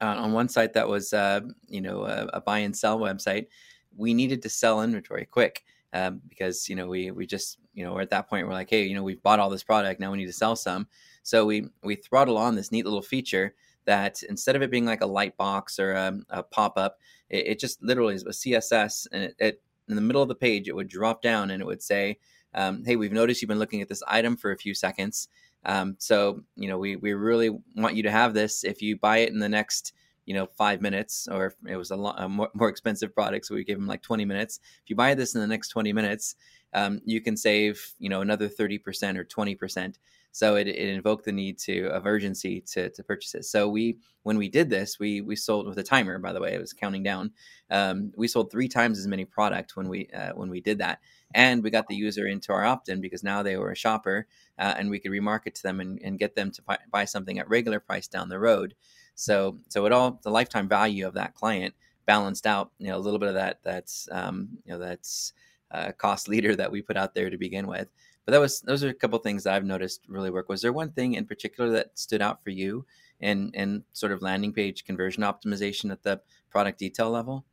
uh, 0.02 0.16
on 0.18 0.34
one 0.34 0.50
site 0.50 0.74
that 0.74 0.88
was 0.88 1.14
uh, 1.14 1.42
you 1.68 1.82
know 1.82 2.04
a, 2.04 2.28
a 2.34 2.42
buy 2.42 2.60
and 2.60 2.76
sell 2.76 3.00
website, 3.00 3.48
we 3.96 4.14
needed 4.14 4.42
to 4.44 4.50
sell 4.50 4.82
inventory 4.82 5.26
quick 5.26 5.64
um, 5.94 6.22
because 6.30 6.70
you 6.70 6.76
know 6.76 6.88
we 6.88 7.12
we 7.12 7.26
just 7.26 7.58
you 7.74 7.84
know 7.84 7.94
we're 7.94 8.02
at 8.02 8.10
that 8.10 8.30
point 8.30 8.48
we're 8.48 8.54
like 8.54 8.70
hey 8.70 8.84
you 8.84 8.96
know 8.96 9.04
we've 9.04 9.24
bought 9.24 9.40
all 9.40 9.50
this 9.50 9.64
product 9.64 10.00
now 10.00 10.12
we 10.12 10.18
need 10.18 10.26
to 10.26 10.34
sell 10.34 10.56
some. 10.56 10.88
So 11.24 11.46
we 11.46 11.68
we 11.84 11.96
throttle 11.96 12.38
on 12.38 12.56
this 12.56 12.72
neat 12.72 12.86
little 12.86 13.02
feature 13.02 13.56
that 13.86 14.22
instead 14.24 14.56
of 14.56 14.62
it 14.62 14.72
being 14.72 14.86
like 14.86 15.02
a 15.02 15.08
light 15.08 15.38
box 15.38 15.80
or 15.80 15.94
a, 15.94 16.20
a 16.30 16.44
pop 16.44 16.78
up, 16.78 16.98
it, 17.30 17.48
it 17.48 17.60
just 17.60 17.82
literally 17.82 18.16
is 18.16 18.24
a 18.24 18.30
CSS 18.30 19.08
and 19.12 19.24
it, 19.24 19.36
it 19.40 19.62
in 19.88 19.96
the 19.96 20.02
middle 20.02 20.22
of 20.22 20.28
the 20.28 20.36
page 20.36 20.68
it 20.68 20.76
would 20.76 20.90
drop 20.90 21.22
down 21.22 21.52
and 21.52 21.62
it 21.62 21.66
would 21.66 21.82
say 21.82 22.20
um, 22.54 22.84
hey 22.86 22.96
we've 22.96 23.14
noticed 23.14 23.42
you've 23.42 23.50
been 23.50 23.60
looking 23.60 23.82
at 23.82 23.88
this 23.88 24.04
item 24.08 24.36
for 24.36 24.52
a 24.52 24.58
few 24.58 24.74
seconds 24.74 25.30
um, 25.68 25.96
so 26.00 26.42
you 26.56 26.68
know 26.68 26.80
we 26.80 26.96
we 26.96 27.14
really 27.14 27.52
want 27.76 27.96
you 27.96 28.04
to 28.04 28.12
have 28.12 28.34
this. 28.34 28.64
If 28.64 28.82
you 28.82 28.98
buy 28.98 29.20
it 29.20 29.30
in 29.30 29.40
the 29.40 29.50
next 29.50 29.94
you 30.26 30.34
know 30.34 30.46
five 30.46 30.82
minutes 30.82 31.28
or 31.32 31.48
if 31.48 31.56
it 31.68 31.78
was 31.78 31.92
a, 31.92 31.96
lot, 31.96 32.16
a 32.18 32.28
more, 32.28 32.50
more 32.54 32.68
expensive 32.68 33.16
product 33.16 33.46
so 33.46 33.56
we 33.56 33.64
gave 33.64 33.78
them 33.78 33.88
like 33.88 34.02
20 34.02 34.26
minutes. 34.26 34.60
If 34.84 34.90
you 34.90 34.96
buy 34.96 35.14
this 35.14 35.36
in 35.36 35.42
the 35.42 35.48
next 35.48 35.70
20 35.70 35.94
minutes 35.94 36.36
um, 36.74 37.02
you 37.06 37.22
can 37.22 37.38
save 37.38 37.94
you 37.98 38.10
know 38.10 38.22
another 38.22 38.50
30% 38.50 39.18
or 39.18 39.24
20% 39.24 39.96
so 40.32 40.56
it, 40.56 40.68
it 40.68 40.90
invoked 40.90 41.26
the 41.26 41.32
need 41.32 41.58
to 41.60 41.88
of 41.88 42.06
urgency 42.06 42.62
to, 42.62 42.90
to 42.90 43.04
purchase 43.04 43.36
it. 43.36 43.46
So 43.46 43.68
we 43.68 43.98
when 44.24 44.38
we 44.38 44.50
did 44.50 44.70
this 44.70 45.00
we 45.00 45.22
we 45.22 45.36
sold 45.36 45.68
with 45.68 45.78
a 45.78 45.84
timer 45.84 46.20
by 46.20 46.34
the 46.34 46.42
way 46.42 46.54
it 46.54 46.60
was 46.60 46.74
counting 46.74 47.04
down 47.04 47.32
um, 47.70 48.12
we 48.16 48.28
sold 48.28 48.52
three 48.52 48.68
times 48.68 49.00
as 49.00 49.08
many 49.08 49.26
product 49.26 49.76
when 49.76 49.90
we 49.90 50.08
uh, 50.08 50.32
when 50.34 50.50
we 50.50 50.62
did 50.62 50.80
that. 50.80 51.00
And 51.34 51.62
we 51.62 51.70
got 51.72 51.88
the 51.88 51.96
user 51.96 52.26
into 52.26 52.54
our 52.54 52.64
opt-in 52.64 53.02
because 53.02 53.24
now 53.24 53.44
they 53.44 53.58
were 53.58 53.72
a 53.72 53.76
shopper 53.76 54.28
uh, 54.58 54.76
and 54.78 54.90
we 54.90 55.00
could 55.00 55.12
remarket 55.12 55.56
to 55.56 55.64
them 55.64 55.82
and, 55.82 56.00
and 56.02 56.18
get 56.18 56.36
them 56.36 56.52
to 56.52 56.62
buy, 56.62 56.78
buy 56.90 57.04
something 57.04 57.38
at 57.38 57.50
regular 57.50 57.82
price 57.82 58.08
down 58.08 58.30
the 58.30 58.40
road. 58.40 58.76
So 59.16 59.58
so 59.68 59.86
it 59.86 59.92
all 59.92 60.20
the 60.24 60.32
lifetime 60.32 60.70
value 60.70 61.06
of 61.06 61.16
that 61.16 61.36
client 61.36 61.74
balanced 62.06 62.48
out 62.48 62.72
you 62.80 62.88
know 62.88 62.98
a 62.98 63.00
little 63.00 63.20
bit 63.20 63.30
of 63.30 63.36
that 63.36 63.60
that's 63.64 64.08
um, 64.12 64.48
you 64.66 64.72
know 64.72 64.80
that's 64.80 65.34
uh, 65.72 65.92
cost 65.98 66.30
leader 66.30 66.56
that 66.56 66.72
we 66.72 66.82
put 66.82 66.96
out 66.96 67.14
there 67.14 67.30
to 67.30 67.38
begin 67.38 67.68
with 67.68 67.90
but 68.28 68.34
that 68.34 68.40
was 68.42 68.62
those 68.62 68.84
are 68.84 68.90
a 68.90 68.94
couple 68.94 69.18
of 69.18 69.24
things 69.24 69.46
that 69.46 69.56
I've 69.56 69.66
noticed 69.66 70.06
really 70.10 70.30
work. 70.32 70.50
Was 70.50 70.62
there 70.62 70.74
one 70.74 70.92
thing 70.92 71.16
in 71.16 71.26
particular 71.26 71.72
that 71.72 71.98
stood 71.98 72.22
out 72.22 72.44
for 72.44 72.52
you 72.52 72.86
in 73.22 73.52
in 73.56 73.86
sort 73.94 74.12
of 74.12 74.22
landing 74.22 74.54
page 74.54 74.86
conversion 74.86 75.24
optimization 75.24 75.92
at 75.92 76.04
the 76.04 76.22
product 76.52 76.80
detail 76.80 77.10
level? 77.10 77.46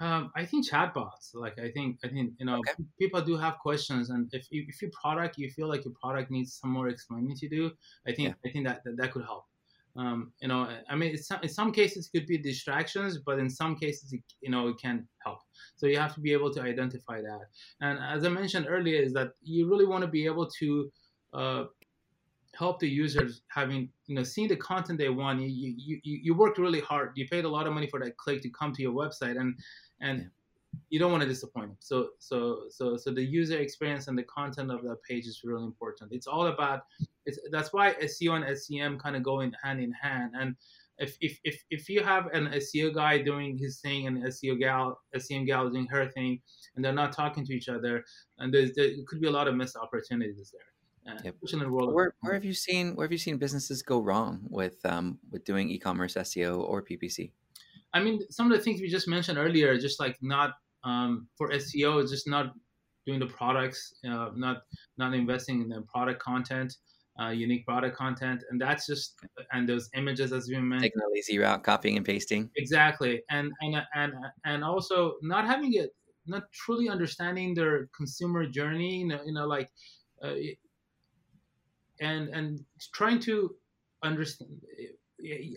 Um, 0.00 0.30
I 0.36 0.44
think 0.46 0.68
chatbots. 0.68 1.34
Like 1.34 1.58
I 1.58 1.70
think 1.72 1.98
I 2.04 2.08
think 2.08 2.34
you 2.38 2.46
know 2.46 2.60
Okay. 2.60 2.74
people 3.00 3.20
do 3.20 3.36
have 3.36 3.58
questions, 3.58 4.10
and 4.10 4.32
if 4.32 4.46
you, 4.52 4.64
if 4.68 4.80
your 4.80 4.92
product 4.92 5.38
you 5.38 5.50
feel 5.50 5.68
like 5.68 5.84
your 5.84 5.94
product 6.00 6.30
needs 6.30 6.54
some 6.54 6.70
more 6.70 6.88
explaining 6.88 7.34
to 7.36 7.48
do, 7.48 7.72
I 8.06 8.12
think 8.12 8.36
I 8.46 8.50
think 8.50 8.66
that, 8.66 8.84
that 8.84 8.96
that 8.96 9.12
could 9.12 9.24
help. 9.24 9.46
Um, 9.96 10.32
you 10.40 10.46
know, 10.48 10.70
I 10.88 10.94
mean, 10.94 11.14
it's, 11.14 11.28
in 11.42 11.48
some 11.48 11.72
cases 11.72 12.08
it 12.12 12.16
could 12.16 12.28
be 12.28 12.38
distractions, 12.38 13.18
but 13.18 13.40
in 13.40 13.50
some 13.50 13.74
cases, 13.76 14.12
it, 14.12 14.22
you 14.40 14.50
know, 14.50 14.68
it 14.68 14.78
can 14.80 15.08
help. 15.24 15.40
So 15.78 15.86
you 15.86 15.98
have 15.98 16.14
to 16.14 16.20
be 16.20 16.32
able 16.32 16.52
to 16.54 16.60
identify 16.60 17.22
that. 17.22 17.46
And 17.80 17.98
as 18.00 18.24
I 18.24 18.28
mentioned 18.28 18.66
earlier, 18.68 19.00
is 19.00 19.12
that 19.14 19.32
you 19.42 19.68
really 19.70 19.86
want 19.86 20.02
to 20.02 20.08
be 20.08 20.26
able 20.26 20.46
to 20.58 20.92
uh, 21.32 21.64
help 22.54 22.80
the 22.80 22.88
users 22.88 23.42
having, 23.46 23.88
you 24.06 24.16
know, 24.16 24.24
seeing 24.24 24.48
the 24.48 24.56
content 24.56 24.98
they 24.98 25.08
want. 25.08 25.40
You, 25.40 25.48
you 25.48 26.00
you 26.02 26.20
you 26.24 26.34
worked 26.34 26.58
really 26.58 26.80
hard. 26.80 27.12
You 27.14 27.28
paid 27.28 27.44
a 27.44 27.48
lot 27.48 27.66
of 27.68 27.72
money 27.72 27.86
for 27.86 28.00
that 28.00 28.16
click 28.16 28.42
to 28.42 28.50
come 28.50 28.72
to 28.72 28.82
your 28.82 28.92
website, 28.92 29.38
and 29.40 29.54
and 30.00 30.28
you 30.90 30.98
don't 30.98 31.12
want 31.12 31.22
to 31.22 31.28
disappoint 31.28 31.68
them. 31.68 31.76
So 31.78 32.08
so 32.18 32.64
so 32.70 32.96
so 32.96 33.12
the 33.12 33.22
user 33.22 33.58
experience 33.58 34.08
and 34.08 34.18
the 34.18 34.24
content 34.24 34.72
of 34.72 34.82
that 34.82 35.02
page 35.08 35.26
is 35.26 35.42
really 35.44 35.64
important. 35.64 36.12
It's 36.12 36.26
all 36.26 36.48
about 36.48 36.82
it's 37.24 37.38
that's 37.52 37.72
why 37.72 37.94
SEO 38.02 38.32
and 38.36 38.58
SEM 38.58 38.98
kind 38.98 39.14
of 39.14 39.22
go 39.22 39.40
in 39.40 39.54
hand 39.62 39.80
in 39.80 39.92
hand. 39.92 40.32
And 40.38 40.56
if 40.98 41.16
if 41.20 41.38
if, 41.44 41.62
if 41.70 41.88
you 41.88 42.02
have 42.02 42.26
an 42.32 42.48
SEO 42.48 42.94
guy 42.94 43.18
doing 43.22 43.56
his 43.56 43.80
thing 43.80 44.06
and 44.06 44.18
an 44.18 44.24
SEO 44.24 44.58
gal 44.58 45.00
SEM 45.16 45.44
gal 45.44 45.68
doing 45.68 45.86
her 45.86 46.08
thing, 46.10 46.40
and 46.74 46.84
they're 46.84 46.92
not 46.92 47.12
talking 47.12 47.44
to 47.46 47.52
each 47.54 47.68
other, 47.68 48.04
and 48.38 48.52
there's, 48.52 48.74
there 48.74 48.90
could 49.06 49.20
be 49.20 49.28
a 49.28 49.30
lot 49.30 49.48
of 49.48 49.54
missed 49.54 49.76
opportunities 49.76 50.52
there. 50.52 50.68
Uh, 51.08 51.18
yep. 51.24 51.36
where, 51.70 52.14
where 52.20 52.34
have 52.34 52.44
you 52.44 52.52
seen 52.52 52.94
where 52.94 53.06
have 53.06 53.12
you 53.12 53.18
seen 53.18 53.38
businesses 53.38 53.82
go 53.82 53.98
wrong 53.98 54.40
with 54.50 54.84
um, 54.84 55.18
with 55.30 55.44
doing 55.44 55.70
e-commerce 55.70 56.14
SEO 56.14 56.60
or 56.60 56.82
PPC? 56.82 57.30
I 57.94 58.00
mean, 58.00 58.20
some 58.30 58.50
of 58.50 58.56
the 58.56 58.62
things 58.62 58.80
we 58.80 58.88
just 58.88 59.08
mentioned 59.08 59.38
earlier, 59.38 59.78
just 59.78 59.98
like 60.00 60.18
not 60.20 60.52
um, 60.84 61.28
for 61.36 61.50
SEO 61.50 62.08
just 62.08 62.28
not 62.28 62.52
doing 63.06 63.20
the 63.20 63.26
products, 63.26 63.94
uh, 64.06 64.30
not 64.34 64.62
not 64.98 65.14
investing 65.14 65.62
in 65.62 65.68
the 65.68 65.80
product 65.82 66.20
content, 66.20 66.76
uh, 67.20 67.28
unique 67.28 67.66
product 67.66 67.96
content, 67.96 68.44
and 68.50 68.60
that's 68.60 68.86
just 68.86 69.18
and 69.52 69.68
those 69.68 69.90
images 69.94 70.32
as 70.32 70.48
we 70.48 70.56
mentioned. 70.56 70.82
Taking 70.82 70.98
the 70.98 71.10
lazy 71.12 71.38
route, 71.38 71.62
copying 71.62 71.96
and 71.96 72.06
pasting. 72.06 72.50
Exactly, 72.56 73.22
and 73.30 73.52
and 73.60 73.82
and 73.94 74.12
and 74.44 74.64
also 74.64 75.14
not 75.22 75.46
having 75.46 75.74
it, 75.74 75.90
not 76.26 76.44
truly 76.52 76.88
understanding 76.88 77.54
their 77.54 77.88
consumer 77.96 78.46
journey. 78.46 78.98
You 78.98 79.08
know, 79.08 79.20
you 79.24 79.32
know 79.32 79.46
like, 79.46 79.70
uh, 80.22 80.34
and 82.00 82.28
and 82.28 82.60
trying 82.94 83.20
to 83.20 83.54
understand 84.02 84.50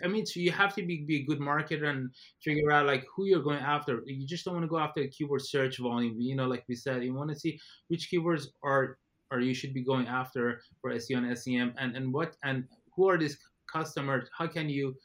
I 0.03 0.07
mean, 0.07 0.25
so 0.25 0.39
you 0.39 0.51
have 0.51 0.73
to 0.75 0.83
be, 0.83 1.03
be 1.05 1.17
a 1.17 1.23
good 1.23 1.39
marketer 1.39 1.85
and 1.85 2.09
figure 2.43 2.71
out 2.71 2.87
like 2.87 3.05
who 3.15 3.25
you're 3.25 3.43
going 3.43 3.59
after. 3.59 4.01
You 4.05 4.25
just 4.25 4.43
don't 4.43 4.55
want 4.55 4.63
to 4.63 4.69
go 4.69 4.79
after 4.79 5.01
a 5.01 5.07
keyword 5.07 5.43
search 5.43 5.77
volume. 5.77 6.19
You 6.19 6.35
know, 6.35 6.47
like 6.47 6.63
we 6.67 6.75
said, 6.75 7.03
you 7.03 7.13
want 7.13 7.29
to 7.29 7.35
see 7.39 7.59
which 7.87 8.09
keywords 8.11 8.47
are 8.63 8.97
or 9.31 9.39
you 9.39 9.53
should 9.53 9.73
be 9.73 9.83
going 9.83 10.07
after 10.07 10.61
for 10.81 10.91
SEO 10.91 11.17
and 11.17 11.37
SEM, 11.37 11.73
and 11.77 11.95
and 11.95 12.13
what 12.13 12.35
and 12.43 12.65
who 12.95 13.09
are 13.09 13.17
these 13.17 13.37
customers? 13.71 14.29
How 14.37 14.47
can 14.47 14.69
you 14.69 14.95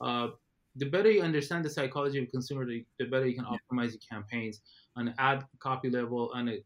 uh, 0.00 0.28
the 0.76 0.86
better 0.86 1.10
you 1.10 1.22
understand 1.22 1.64
the 1.64 1.70
psychology 1.70 2.18
of 2.22 2.30
consumer, 2.30 2.64
the, 2.64 2.84
the 2.98 3.06
better 3.06 3.26
you 3.26 3.36
can 3.36 3.44
optimize 3.44 3.90
your 3.90 4.00
campaigns 4.10 4.60
on 4.96 5.14
ad 5.18 5.44
copy 5.58 5.90
level, 5.90 6.30
on 6.34 6.48
a 6.48 6.58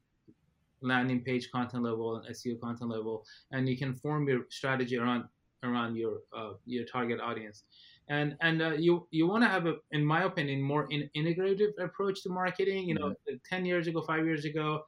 landing 0.83 1.23
page 1.23 1.51
content 1.51 1.83
level, 1.83 2.17
and 2.17 2.35
SEO 2.35 2.61
content 2.61 2.91
level, 2.91 3.25
and 3.53 3.69
you 3.69 3.77
can 3.77 3.95
form 3.95 4.29
your 4.29 4.43
strategy 4.51 4.99
around 4.99 5.25
around 5.64 5.97
your 5.97 6.19
uh, 6.37 6.53
your 6.67 6.85
target 6.85 7.21
audience 7.21 7.64
and 8.09 8.37
and 8.41 8.62
uh, 8.62 8.73
you 8.73 9.07
you 9.11 9.27
want 9.27 9.43
to 9.43 9.49
have 9.49 9.67
a 9.67 9.75
in 9.91 10.05
my 10.05 10.25
opinion 10.25 10.62
more 10.62 10.87
in, 10.91 11.09
integrative 11.17 11.73
approach 11.83 12.23
to 12.23 12.29
marketing 12.29 12.89
you 12.89 12.95
know 12.95 13.09
mm-hmm. 13.09 13.37
10 13.49 13.64
years 13.64 13.87
ago 13.87 14.01
5 14.01 14.25
years 14.25 14.45
ago 14.45 14.83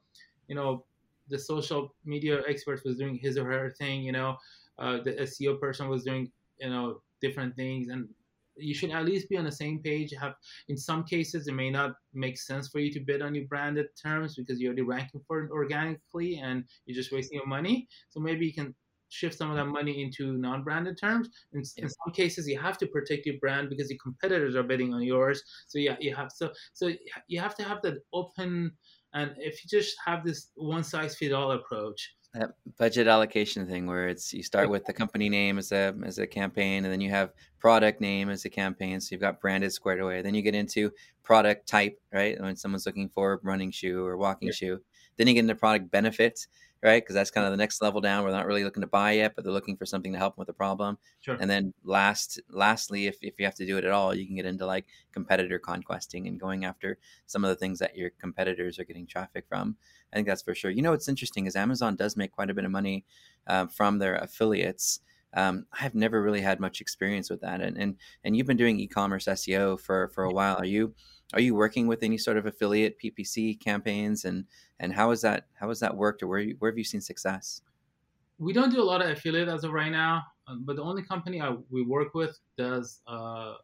you 0.47 0.55
know 0.55 0.85
the 1.29 1.39
social 1.39 1.93
media 2.05 2.41
expert 2.47 2.81
was 2.85 2.97
doing 2.97 3.15
his 3.15 3.37
or 3.37 3.45
her 3.45 3.69
thing 3.77 4.01
you 4.01 4.11
know 4.11 4.35
uh, 4.79 4.97
the 5.03 5.11
seo 5.21 5.59
person 5.59 5.87
was 5.89 6.03
doing 6.03 6.31
you 6.59 6.69
know 6.69 7.01
different 7.21 7.55
things 7.55 7.89
and 7.89 8.07
you 8.55 8.73
should 8.73 8.91
at 8.91 9.05
least 9.05 9.29
be 9.29 9.37
on 9.37 9.45
the 9.45 9.51
same 9.51 9.79
page 9.79 10.13
have 10.19 10.33
in 10.67 10.77
some 10.77 11.03
cases 11.03 11.47
it 11.47 11.53
may 11.53 11.69
not 11.69 11.91
make 12.13 12.37
sense 12.37 12.67
for 12.67 12.79
you 12.79 12.91
to 12.91 12.99
bid 12.99 13.21
on 13.21 13.33
your 13.33 13.45
branded 13.45 13.87
terms 14.01 14.35
because 14.35 14.59
you're 14.59 14.69
already 14.69 14.81
ranking 14.81 15.21
for 15.25 15.43
it 15.43 15.51
organically 15.51 16.39
and 16.39 16.65
you're 16.85 16.95
just 16.95 17.11
wasting 17.11 17.37
your 17.37 17.47
money 17.47 17.87
so 18.09 18.19
maybe 18.19 18.45
you 18.45 18.53
can 18.53 18.75
shift 19.09 19.37
some 19.37 19.49
of 19.49 19.57
that 19.57 19.65
money 19.65 20.01
into 20.01 20.33
non-branded 20.33 20.97
terms. 20.97 21.29
In, 21.53 21.61
yeah. 21.75 21.83
in 21.83 21.89
some 21.89 22.13
cases, 22.13 22.47
you 22.47 22.57
have 22.59 22.77
to 22.77 22.87
protect 22.87 23.25
your 23.25 23.37
brand 23.39 23.69
because 23.69 23.89
your 23.89 23.99
competitors 24.01 24.55
are 24.55 24.63
bidding 24.63 24.93
on 24.93 25.01
yours. 25.01 25.43
So 25.67 25.79
yeah, 25.79 25.97
you 25.99 26.15
have 26.15 26.31
so 26.31 26.51
so 26.73 26.91
you 27.27 27.39
have 27.39 27.55
to 27.55 27.63
have 27.63 27.81
that 27.83 27.97
open. 28.13 28.71
And 29.13 29.33
if 29.37 29.63
you 29.63 29.69
just 29.69 29.95
have 30.05 30.23
this 30.23 30.49
one 30.55 30.83
size 30.83 31.15
fit 31.15 31.33
all 31.33 31.51
approach, 31.51 32.15
that 32.33 32.51
budget 32.77 33.07
allocation 33.07 33.65
thing 33.65 33.87
where 33.87 34.07
it's 34.07 34.31
you 34.33 34.43
start 34.43 34.69
with 34.69 34.85
the 34.85 34.93
company 34.93 35.29
name 35.29 35.57
as 35.57 35.71
a 35.71 35.95
as 36.05 36.19
a 36.19 36.27
campaign 36.27 36.85
and 36.85 36.93
then 36.93 37.01
you 37.01 37.09
have 37.09 37.33
product 37.57 37.99
name 38.01 38.29
as 38.29 38.45
a 38.45 38.49
campaign 38.49 39.01
so 39.01 39.07
you've 39.11 39.21
got 39.21 39.41
branded 39.41 39.73
squared 39.73 39.99
away. 39.99 40.21
Then 40.21 40.35
you 40.35 40.43
get 40.43 40.53
into 40.53 40.91
product 41.23 41.67
type 41.67 41.99
right? 42.13 42.39
When 42.39 42.55
someone's 42.55 42.85
looking 42.85 43.09
for 43.09 43.39
running 43.43 43.71
shoe 43.71 44.05
or 44.05 44.15
walking 44.15 44.49
yeah. 44.49 44.53
shoe 44.53 44.81
then 45.17 45.27
you 45.27 45.33
get 45.33 45.41
into 45.41 45.55
product 45.55 45.91
benefits 45.91 46.47
right? 46.81 47.03
Because 47.03 47.13
that's 47.15 47.31
kind 47.31 47.45
of 47.45 47.51
the 47.51 47.57
next 47.57 47.81
level 47.81 47.99
down. 47.99 48.23
We're 48.23 48.31
not 48.31 48.45
really 48.45 48.63
looking 48.63 48.81
to 48.81 48.87
buy 48.87 49.13
yet, 49.13 49.33
but 49.35 49.43
they're 49.43 49.53
looking 49.53 49.75
for 49.75 49.85
something 49.85 50.13
to 50.13 50.17
help 50.17 50.35
them 50.35 50.41
with 50.41 50.49
a 50.49 50.53
problem. 50.53 50.97
Sure. 51.19 51.37
And 51.39 51.49
then 51.49 51.73
last, 51.83 52.39
lastly, 52.49 53.07
if, 53.07 53.17
if 53.21 53.39
you 53.39 53.45
have 53.45 53.55
to 53.55 53.65
do 53.65 53.77
it 53.77 53.83
at 53.83 53.91
all, 53.91 54.15
you 54.15 54.25
can 54.25 54.35
get 54.35 54.45
into 54.45 54.65
like 54.65 54.85
competitor 55.11 55.59
conquesting 55.59 56.27
and 56.27 56.39
going 56.39 56.65
after 56.65 56.97
some 57.25 57.43
of 57.43 57.49
the 57.49 57.55
things 57.55 57.79
that 57.79 57.97
your 57.97 58.11
competitors 58.11 58.79
are 58.79 58.85
getting 58.85 59.05
traffic 59.05 59.45
from. 59.49 59.75
I 60.11 60.15
think 60.15 60.27
that's 60.27 60.41
for 60.41 60.55
sure. 60.55 60.71
You 60.71 60.81
know, 60.81 60.91
what's 60.91 61.09
interesting 61.09 61.45
is 61.45 61.55
Amazon 61.55 61.95
does 61.95 62.15
make 62.15 62.31
quite 62.31 62.49
a 62.49 62.53
bit 62.53 62.65
of 62.65 62.71
money 62.71 63.05
uh, 63.47 63.67
from 63.67 63.99
their 63.99 64.15
affiliates. 64.15 65.01
Um, 65.33 65.65
I've 65.79 65.95
never 65.95 66.21
really 66.21 66.41
had 66.41 66.59
much 66.59 66.81
experience 66.81 67.29
with 67.29 67.41
that, 67.41 67.61
and 67.61 67.77
and 67.77 67.97
and 68.23 68.35
you've 68.35 68.47
been 68.47 68.57
doing 68.57 68.79
e-commerce 68.79 69.25
SEO 69.25 69.79
for 69.79 70.07
for 70.09 70.23
a 70.23 70.33
while. 70.33 70.55
Are 70.55 70.65
you 70.65 70.95
are 71.33 71.41
you 71.41 71.53
working 71.53 71.87
with 71.87 72.03
any 72.03 72.17
sort 72.17 72.37
of 72.37 72.45
affiliate 72.45 72.97
PPC 72.99 73.59
campaigns, 73.59 74.25
and 74.25 74.45
and 74.79 74.93
how 74.93 75.11
is 75.11 75.21
that 75.21 75.45
how 75.53 75.69
has 75.69 75.79
that 75.79 75.95
worked, 75.95 76.23
or 76.23 76.27
where 76.27 76.45
where 76.59 76.71
have 76.71 76.77
you 76.77 76.83
seen 76.83 77.01
success? 77.01 77.61
We 78.39 78.53
don't 78.53 78.71
do 78.71 78.81
a 78.81 78.83
lot 78.83 79.01
of 79.01 79.09
affiliate 79.09 79.49
as 79.49 79.63
of 79.63 79.71
right 79.71 79.91
now, 79.91 80.23
uh, 80.47 80.55
but 80.61 80.77
the 80.77 80.81
only 80.81 81.03
company 81.03 81.41
I, 81.41 81.55
we 81.69 81.83
work 81.83 82.13
with 82.13 82.39
does 82.57 83.01
uh, 83.07 83.55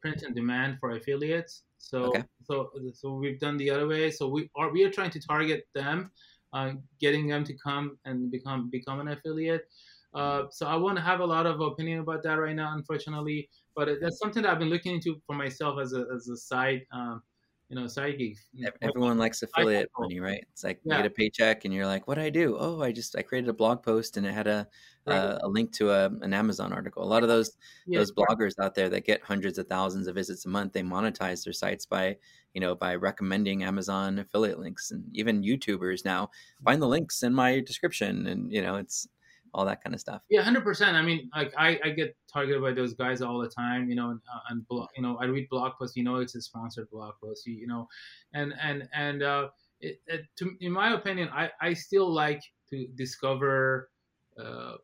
print 0.00 0.22
and 0.22 0.34
demand 0.34 0.78
for 0.80 0.92
affiliates. 0.92 1.62
So 1.78 2.04
okay. 2.04 2.24
so 2.42 2.70
so 2.92 3.14
we've 3.14 3.38
done 3.38 3.56
the 3.56 3.70
other 3.70 3.86
way. 3.86 4.10
So 4.10 4.28
we 4.28 4.50
are 4.56 4.70
we 4.70 4.84
are 4.84 4.90
trying 4.90 5.10
to 5.10 5.20
target 5.20 5.68
them, 5.74 6.10
uh, 6.52 6.72
getting 7.00 7.28
them 7.28 7.44
to 7.44 7.54
come 7.54 7.98
and 8.04 8.30
become 8.30 8.70
become 8.70 9.00
an 9.00 9.08
affiliate. 9.08 9.68
Uh, 10.14 10.44
so 10.50 10.66
I 10.66 10.76
won't 10.76 10.98
have 10.98 11.20
a 11.20 11.26
lot 11.26 11.46
of 11.46 11.60
opinion 11.60 12.00
about 12.00 12.22
that 12.22 12.34
right 12.34 12.54
now, 12.54 12.72
unfortunately. 12.74 13.48
But 13.74 14.00
that's 14.00 14.18
something 14.18 14.42
that 14.44 14.52
I've 14.52 14.58
been 14.60 14.70
looking 14.70 14.94
into 14.94 15.20
for 15.26 15.34
myself 15.34 15.80
as 15.80 15.92
a 15.92 16.06
as 16.14 16.28
a 16.28 16.36
side, 16.36 16.82
um, 16.92 17.22
you 17.68 17.74
know, 17.74 17.88
side 17.88 18.18
gig. 18.18 18.36
Everyone 18.80 19.18
likes 19.18 19.42
affiliate 19.42 19.90
money, 19.98 20.20
right? 20.20 20.44
It's 20.52 20.62
like 20.62 20.78
yeah. 20.84 20.96
you 20.96 21.02
get 21.02 21.10
a 21.10 21.14
paycheck, 21.14 21.64
and 21.64 21.74
you're 21.74 21.86
like, 21.86 22.06
"What 22.06 22.14
do 22.14 22.20
I 22.20 22.30
do? 22.30 22.56
Oh, 22.56 22.82
I 22.82 22.92
just 22.92 23.18
I 23.18 23.22
created 23.22 23.50
a 23.50 23.54
blog 23.54 23.82
post, 23.82 24.16
and 24.16 24.24
it 24.24 24.32
had 24.32 24.46
a 24.46 24.68
right. 25.06 25.16
uh, 25.16 25.38
a 25.42 25.48
link 25.48 25.72
to 25.72 25.90
a, 25.90 26.06
an 26.06 26.32
Amazon 26.32 26.72
article. 26.72 27.02
A 27.02 27.06
lot 27.06 27.24
of 27.24 27.28
those 27.28 27.56
yeah. 27.84 27.98
those 27.98 28.12
bloggers 28.12 28.52
out 28.60 28.76
there 28.76 28.88
that 28.90 29.04
get 29.04 29.24
hundreds 29.24 29.58
of 29.58 29.66
thousands 29.66 30.06
of 30.06 30.14
visits 30.14 30.46
a 30.46 30.48
month, 30.48 30.74
they 30.74 30.82
monetize 30.82 31.42
their 31.42 31.52
sites 31.52 31.86
by 31.86 32.16
you 32.52 32.60
know 32.60 32.76
by 32.76 32.94
recommending 32.94 33.64
Amazon 33.64 34.20
affiliate 34.20 34.60
links, 34.60 34.92
and 34.92 35.04
even 35.12 35.42
YouTubers 35.42 36.04
now 36.04 36.30
find 36.64 36.80
the 36.80 36.86
links 36.86 37.24
in 37.24 37.34
my 37.34 37.58
description, 37.58 38.28
and 38.28 38.52
you 38.52 38.62
know 38.62 38.76
it's 38.76 39.08
all 39.54 39.64
that 39.64 39.82
kind 39.82 39.94
of 39.94 40.00
stuff. 40.00 40.22
Yeah, 40.28 40.42
hundred 40.42 40.64
percent. 40.64 40.96
I 40.96 41.02
mean, 41.02 41.30
like 41.34 41.54
I, 41.56 41.78
I 41.84 41.90
get 41.90 42.16
targeted 42.30 42.60
by 42.60 42.72
those 42.72 42.92
guys 42.92 43.22
all 43.22 43.38
the 43.38 43.48
time. 43.48 43.88
You 43.88 43.94
know, 43.94 44.10
and, 44.10 44.20
uh, 44.32 44.40
and 44.50 44.66
blog, 44.68 44.88
you 44.96 45.02
know, 45.02 45.16
I 45.20 45.26
read 45.26 45.48
blog 45.48 45.72
posts. 45.78 45.96
You 45.96 46.04
know, 46.04 46.16
it's 46.16 46.34
a 46.34 46.42
sponsored 46.42 46.90
blog 46.90 47.14
post. 47.22 47.46
You, 47.46 47.54
you 47.54 47.66
know, 47.66 47.88
and 48.34 48.52
and 48.60 48.88
and 48.92 49.22
uh, 49.22 49.48
it, 49.80 50.00
it, 50.06 50.26
to, 50.36 50.50
in 50.60 50.72
my 50.72 50.94
opinion, 50.94 51.28
I 51.32 51.50
I 51.60 51.72
still 51.72 52.12
like 52.12 52.42
to 52.70 52.86
discover. 52.96 53.90
Uh, 54.38 54.74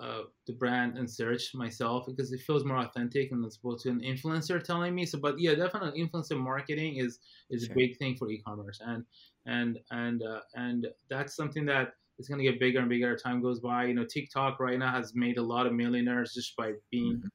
uh, 0.00 0.22
the 0.46 0.52
brand 0.52 0.96
and 0.96 1.10
search 1.10 1.52
myself 1.54 2.06
because 2.06 2.30
it 2.30 2.40
feels 2.42 2.64
more 2.64 2.78
authentic 2.78 3.32
and 3.32 3.44
as 3.44 3.56
opposed 3.56 3.82
to 3.82 3.88
an 3.88 4.00
influencer 4.00 4.62
telling 4.62 4.94
me. 4.94 5.04
So, 5.04 5.18
but 5.18 5.40
yeah, 5.40 5.56
definitely 5.56 6.00
influencer 6.00 6.38
marketing 6.38 6.98
is 6.98 7.18
is 7.50 7.64
sure. 7.64 7.72
a 7.72 7.74
big 7.74 7.96
thing 7.96 8.14
for 8.14 8.30
e-commerce, 8.30 8.80
and 8.80 9.04
and 9.46 9.80
and 9.90 10.22
uh, 10.22 10.42
and 10.54 10.86
that's 11.10 11.34
something 11.34 11.66
that 11.66 11.94
it's 12.18 12.28
going 12.28 12.38
to 12.38 12.44
get 12.44 12.58
bigger 12.58 12.80
and 12.80 12.88
bigger 12.88 13.14
as 13.14 13.22
time 13.22 13.40
goes 13.40 13.60
by. 13.60 13.84
You 13.84 13.94
know, 13.94 14.04
TikTok 14.04 14.60
right 14.60 14.78
now 14.78 14.92
has 14.92 15.14
made 15.14 15.38
a 15.38 15.42
lot 15.42 15.66
of 15.66 15.72
millionaires 15.72 16.34
just 16.34 16.56
by 16.56 16.72
being, 16.90 17.16
mm-hmm. 17.16 17.28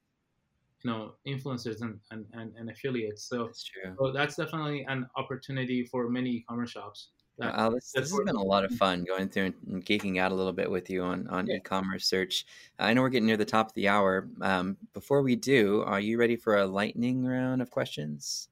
you 0.82 0.90
know, 0.90 1.12
influencers 1.26 1.80
and, 1.80 1.98
and, 2.10 2.26
and, 2.32 2.52
and 2.56 2.70
affiliates. 2.70 3.24
So 3.24 3.46
that's, 3.46 3.70
so 3.98 4.12
that's 4.12 4.36
definitely 4.36 4.84
an 4.88 5.06
opportunity 5.16 5.84
for 5.84 6.08
many 6.08 6.30
e-commerce 6.30 6.70
shops. 6.70 7.08
That, 7.38 7.52
uh, 7.54 7.70
this, 7.70 7.90
this 7.90 8.10
has 8.10 8.20
been 8.24 8.36
a 8.36 8.42
lot 8.42 8.64
of 8.64 8.70
fun 8.76 9.02
going 9.02 9.28
through 9.28 9.54
and 9.66 9.84
geeking 9.84 10.18
out 10.18 10.30
a 10.30 10.34
little 10.36 10.52
bit 10.52 10.70
with 10.70 10.88
you 10.88 11.02
on, 11.02 11.26
on 11.28 11.48
yeah. 11.48 11.56
e-commerce 11.56 12.06
search. 12.06 12.46
I 12.78 12.94
know 12.94 13.02
we're 13.02 13.08
getting 13.08 13.26
near 13.26 13.36
the 13.36 13.44
top 13.44 13.68
of 13.68 13.74
the 13.74 13.88
hour. 13.88 14.28
Um, 14.40 14.76
before 14.92 15.22
we 15.22 15.34
do, 15.34 15.82
are 15.84 15.98
you 15.98 16.16
ready 16.16 16.36
for 16.36 16.58
a 16.58 16.66
lightning 16.66 17.24
round 17.24 17.60
of 17.60 17.70
questions? 17.70 18.50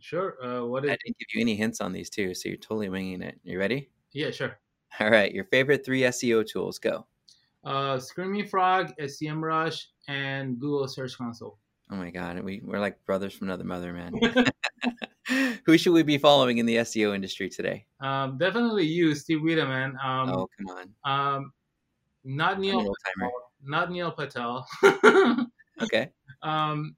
Sure. 0.00 0.36
Uh, 0.44 0.66
what 0.66 0.84
is... 0.84 0.90
I 0.90 0.98
didn't 1.02 1.18
give 1.18 1.28
you 1.32 1.40
any 1.40 1.54
hints 1.54 1.80
on 1.80 1.92
these 1.92 2.10
two, 2.10 2.34
so 2.34 2.48
you're 2.50 2.58
totally 2.58 2.90
winging 2.90 3.22
it. 3.22 3.38
You 3.42 3.58
ready? 3.58 3.88
Yeah, 4.12 4.32
sure. 4.32 4.58
All 5.00 5.10
right, 5.10 5.32
your 5.32 5.44
favorite 5.44 5.84
three 5.84 6.02
SEO 6.02 6.46
tools. 6.46 6.78
Go. 6.78 7.06
Uh, 7.64 7.98
Screaming 7.98 8.46
Frog, 8.46 8.92
SEMrush, 9.00 9.84
and 10.08 10.58
Google 10.60 10.86
Search 10.86 11.16
Console. 11.16 11.58
Oh 11.90 11.96
my 11.96 12.10
God, 12.10 12.40
we 12.40 12.60
we're 12.64 12.80
like 12.80 13.04
brothers 13.04 13.34
from 13.34 13.48
another 13.48 13.64
mother, 13.64 13.92
man. 13.92 14.14
Who 15.64 15.78
should 15.78 15.92
we 15.92 16.02
be 16.02 16.18
following 16.18 16.58
in 16.58 16.66
the 16.66 16.76
SEO 16.76 17.14
industry 17.14 17.48
today? 17.48 17.86
Um, 18.00 18.38
definitely 18.38 18.86
you, 18.86 19.14
Steve 19.14 19.38
Wiideman. 19.38 20.02
Um, 20.04 20.30
oh 20.30 20.48
come 20.56 20.76
on. 20.76 21.36
Um, 21.36 21.52
not 22.24 22.60
Neil. 22.60 22.80
Patel, 22.80 23.32
not 23.62 23.90
Neil 23.90 24.10
Patel. 24.10 24.66
okay. 25.82 26.10
Um, 26.42 26.96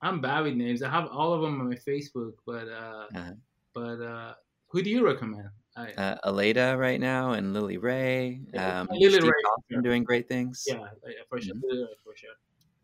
I'm 0.00 0.20
bad 0.20 0.44
with 0.44 0.54
names. 0.54 0.82
I 0.82 0.90
have 0.90 1.08
all 1.08 1.32
of 1.32 1.42
them 1.42 1.60
on 1.60 1.68
my 1.68 1.76
Facebook, 1.76 2.32
but 2.46 2.68
uh, 2.68 3.06
uh-huh. 3.14 3.32
but 3.74 4.00
uh, 4.00 4.34
who 4.68 4.82
do 4.82 4.90
you 4.90 5.04
recommend? 5.04 5.48
I, 5.76 5.92
uh, 5.92 6.18
Aleyda 6.24 6.76
right 6.78 7.00
now 7.00 7.32
and 7.32 7.54
Lily 7.54 7.78
Ray. 7.78 8.42
Um, 8.56 8.88
Lily 8.92 9.20
Steve 9.20 9.30
Ray, 9.70 9.80
doing 9.82 10.04
great 10.04 10.28
things. 10.28 10.64
Yeah, 10.66 10.86
for 11.28 11.40
sure. 11.40 11.54
Mm-hmm. 11.54 11.84
For 12.04 12.16
sure. 12.16 12.30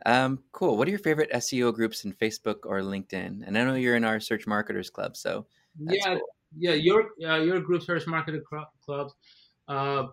Um, 0.06 0.38
cool. 0.52 0.76
What 0.76 0.88
are 0.88 0.90
your 0.90 1.00
favorite 1.00 1.30
SEO 1.32 1.74
groups 1.74 2.04
in 2.04 2.12
Facebook 2.12 2.60
or 2.64 2.80
LinkedIn? 2.80 3.46
And 3.46 3.58
I 3.58 3.64
know 3.64 3.74
you're 3.74 3.96
in 3.96 4.04
our 4.04 4.20
Search 4.20 4.46
Marketers 4.46 4.90
Club, 4.90 5.16
so 5.16 5.46
yeah, 5.78 6.14
cool. 6.14 6.20
yeah, 6.56 6.72
your 6.72 7.10
uh, 7.26 7.36
your 7.36 7.60
group 7.60 7.82
Search 7.82 8.06
Marketer 8.06 8.40
Club. 8.84 9.10
Uh, 9.66 10.06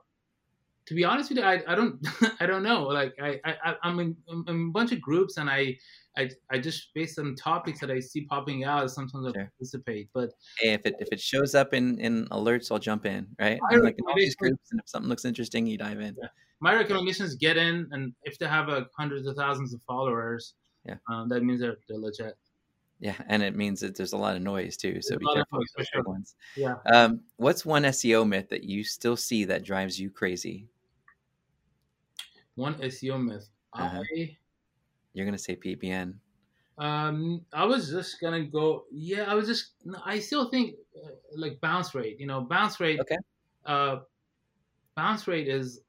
to 0.86 0.94
be 0.94 1.04
honest 1.04 1.30
with 1.30 1.40
you, 1.40 1.44
I, 1.44 1.62
I 1.68 1.76
don't 1.76 2.06
I 2.40 2.46
don't 2.46 2.64
know. 2.64 2.84
Like 2.84 3.14
I, 3.22 3.40
I 3.46 3.76
I'm 3.84 4.00
in, 4.00 4.16
in, 4.28 4.44
a 4.48 4.72
bunch 4.72 4.92
of 4.92 5.02
groups 5.02 5.38
and 5.38 5.50
I, 5.50 5.78
I 6.18 6.30
I 6.50 6.60
just 6.60 6.94
based 6.94 7.20
on 7.20 7.36
topics 7.36 7.80
that 7.80 7.92
I 7.92 8.00
see 8.00 8.22
popping 8.22 8.64
out. 8.64 8.90
Sometimes 8.92 9.34
sure. 9.34 9.42
I 9.42 9.46
participate, 9.46 10.10
but 10.14 10.32
hey, 10.60 10.74
if 10.74 10.86
it 10.86 10.96
if 11.00 11.08
it 11.12 11.20
shows 11.20 11.56
up 11.56 11.74
in 11.74 12.00
in 12.00 12.28
alerts, 12.28 12.72
I'll 12.72 12.80
jump 12.80 13.06
in. 13.06 13.28
Right, 13.40 13.60
I 13.72 13.76
like 13.76 13.96
in 13.98 14.06
all 14.08 14.16
these 14.16 14.36
groups, 14.36 14.72
and 14.72 14.80
if 14.80 14.90
something 14.90 15.10
looks 15.10 15.26
interesting, 15.26 15.68
you 15.68 15.78
dive 15.78 16.00
in. 16.00 16.16
Yeah. 16.22 16.30
My 16.62 16.74
recommendation 16.74 17.26
is 17.26 17.36
get 17.36 17.58
in, 17.58 17.88
and 17.92 18.14
if 18.24 18.40
they 18.40 18.48
have 18.48 18.70
a 18.70 18.88
hundreds 18.98 19.28
of 19.28 19.36
thousands 19.36 19.74
of 19.74 19.82
followers, 19.88 20.54
yeah, 20.86 20.96
um, 21.10 21.30
that 21.30 21.44
means 21.44 21.62
they're 21.62 21.78
they're 21.90 22.00
legit. 22.00 22.38
Yeah, 23.00 23.16
and 23.28 23.44
it 23.44 23.56
means 23.56 23.82
that 23.82 23.98
there's 23.98 24.14
a 24.14 24.18
lot 24.18 24.38
of 24.38 24.42
noise 24.42 24.78
too. 24.78 25.02
So 25.02 25.16
there's 25.16 25.20
be 25.20 25.34
careful 25.34 25.60
with 25.60 25.68
those 25.78 25.88
sure. 25.88 26.04
ones. 26.04 26.36
Yeah. 26.56 26.76
Um, 26.86 27.22
what's 27.36 27.66
one 27.66 27.84
SEO 27.84 28.26
myth 28.28 28.48
that 28.50 28.64
you 28.64 28.86
still 28.86 29.18
see 29.18 29.44
that 29.46 29.64
drives 29.64 30.00
you 30.00 30.10
crazy? 30.10 30.70
one 32.56 32.76
SEO 32.76 33.24
myth. 33.24 33.50
Uh-huh. 33.74 34.02
I 34.18 34.38
you're 35.16 35.26
gonna 35.26 35.38
say 35.38 35.56
PBN. 35.56 36.14
Um, 36.78 37.42
I 37.54 37.66
was 37.66 37.90
just 37.90 38.20
gonna 38.22 38.44
go. 38.44 38.84
Yeah, 38.92 39.24
I 39.24 39.34
was 39.34 39.48
just. 39.48 39.72
I 40.06 40.20
still 40.20 40.50
think 40.50 40.76
uh, 40.96 41.10
like 41.36 41.60
bounce 41.62 41.96
rate. 41.96 42.20
You 42.20 42.28
know, 42.28 42.42
bounce 42.42 42.80
rate. 42.80 43.00
Okay. 43.00 43.18
Uh, 43.66 44.00
bounce 44.96 45.28
rate 45.28 45.48
is 45.48 45.82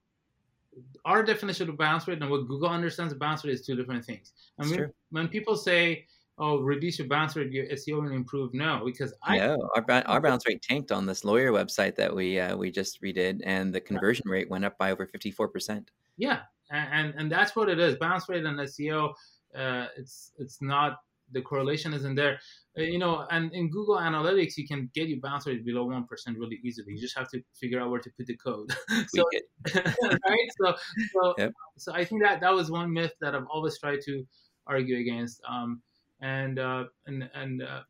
our 1.04 1.22
definition 1.22 1.68
of 1.68 1.76
bounce 1.76 2.06
rate 2.06 2.20
and 2.20 2.30
what 2.30 2.46
Google 2.46 2.68
understands 2.68 3.14
bounce 3.14 3.44
rate 3.44 3.54
is 3.54 3.66
two 3.66 3.76
different 3.76 4.04
things. 4.04 4.32
I 4.60 4.66
mean, 4.66 4.86
when 5.10 5.26
people 5.26 5.56
say, 5.56 6.06
"Oh, 6.38 6.60
reduce 6.60 6.98
your 7.00 7.08
bounce 7.08 7.34
rate, 7.34 7.50
your 7.50 7.66
SEO 7.66 8.02
will 8.02 8.12
improve," 8.12 8.54
no, 8.54 8.82
because 8.84 9.12
I 9.24 9.38
no, 9.38 9.68
our 9.74 9.84
our 10.06 10.20
bounce 10.20 10.46
rate 10.46 10.62
tanked 10.62 10.92
on 10.92 11.04
this 11.04 11.24
lawyer 11.24 11.50
website 11.50 11.96
that 11.96 12.14
we 12.14 12.38
uh, 12.38 12.56
we 12.56 12.70
just 12.70 13.02
redid, 13.02 13.40
and 13.44 13.74
the 13.74 13.80
conversion 13.80 14.28
rate 14.28 14.48
went 14.48 14.64
up 14.64 14.78
by 14.78 14.92
over 14.92 15.06
fifty 15.06 15.32
four 15.32 15.48
percent. 15.48 15.90
Yeah, 16.16 16.42
and 16.70 17.14
and 17.16 17.30
that's 17.30 17.54
what 17.56 17.68
it 17.68 17.78
is. 17.78 17.96
Bounce 17.96 18.28
rate 18.28 18.44
and 18.44 18.58
SEO, 18.58 19.10
uh, 19.56 19.86
it's 19.96 20.32
it's 20.38 20.58
not 20.60 20.96
the 21.32 21.42
correlation 21.42 21.92
isn't 21.92 22.14
there. 22.14 22.38
Uh, 22.78 22.82
you 22.82 22.98
know, 22.98 23.26
and 23.30 23.52
in 23.52 23.70
Google 23.70 23.96
Analytics, 23.96 24.56
you 24.56 24.66
can 24.66 24.90
get 24.94 25.08
your 25.08 25.20
bounce 25.20 25.46
rate 25.46 25.64
below 25.64 25.84
one 25.84 26.06
percent 26.06 26.38
really 26.38 26.60
easily. 26.64 26.92
You 26.92 27.00
just 27.00 27.16
have 27.16 27.28
to 27.30 27.42
figure 27.58 27.80
out 27.80 27.90
where 27.90 28.00
to 28.00 28.10
put 28.16 28.26
the 28.26 28.36
code. 28.36 28.70
so, 29.08 29.24
right? 29.74 30.48
So, 30.60 30.74
so, 31.14 31.34
yep. 31.38 31.52
so 31.78 31.92
I 31.92 32.04
think 32.04 32.22
that 32.22 32.40
that 32.40 32.52
was 32.52 32.70
one 32.70 32.92
myth 32.92 33.12
that 33.20 33.34
I've 33.34 33.46
always 33.50 33.78
tried 33.78 34.00
to 34.06 34.24
argue 34.66 34.98
against. 34.98 35.40
Um, 35.48 35.82
and 36.20 36.58
uh, 36.58 36.84
and 37.06 37.28
and 37.34 37.62
uh, 37.62 37.80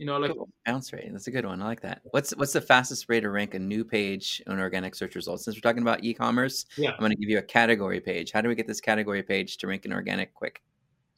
you 0.00 0.06
know, 0.06 0.16
like 0.16 0.32
cool. 0.32 0.48
bounce 0.64 0.94
rate. 0.94 1.10
That's 1.12 1.26
a 1.26 1.30
good 1.30 1.44
one. 1.44 1.60
I 1.60 1.66
like 1.66 1.82
that. 1.82 2.00
What's 2.12 2.34
what's 2.36 2.54
the 2.54 2.60
fastest 2.62 3.06
way 3.06 3.20
to 3.20 3.28
rank 3.28 3.52
a 3.52 3.58
new 3.58 3.84
page 3.84 4.42
on 4.46 4.58
organic 4.58 4.94
search 4.94 5.14
results? 5.14 5.44
Since 5.44 5.58
we're 5.58 5.60
talking 5.60 5.82
about 5.82 6.02
e-commerce, 6.02 6.64
yeah, 6.78 6.92
I'm 6.92 7.00
going 7.00 7.10
to 7.10 7.18
give 7.18 7.28
you 7.28 7.36
a 7.36 7.42
category 7.42 8.00
page. 8.00 8.32
How 8.32 8.40
do 8.40 8.48
we 8.48 8.54
get 8.54 8.66
this 8.66 8.80
category 8.80 9.22
page 9.22 9.58
to 9.58 9.66
rank 9.66 9.84
in 9.84 9.92
organic 9.92 10.32
quick? 10.32 10.62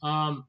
Um, 0.01 0.43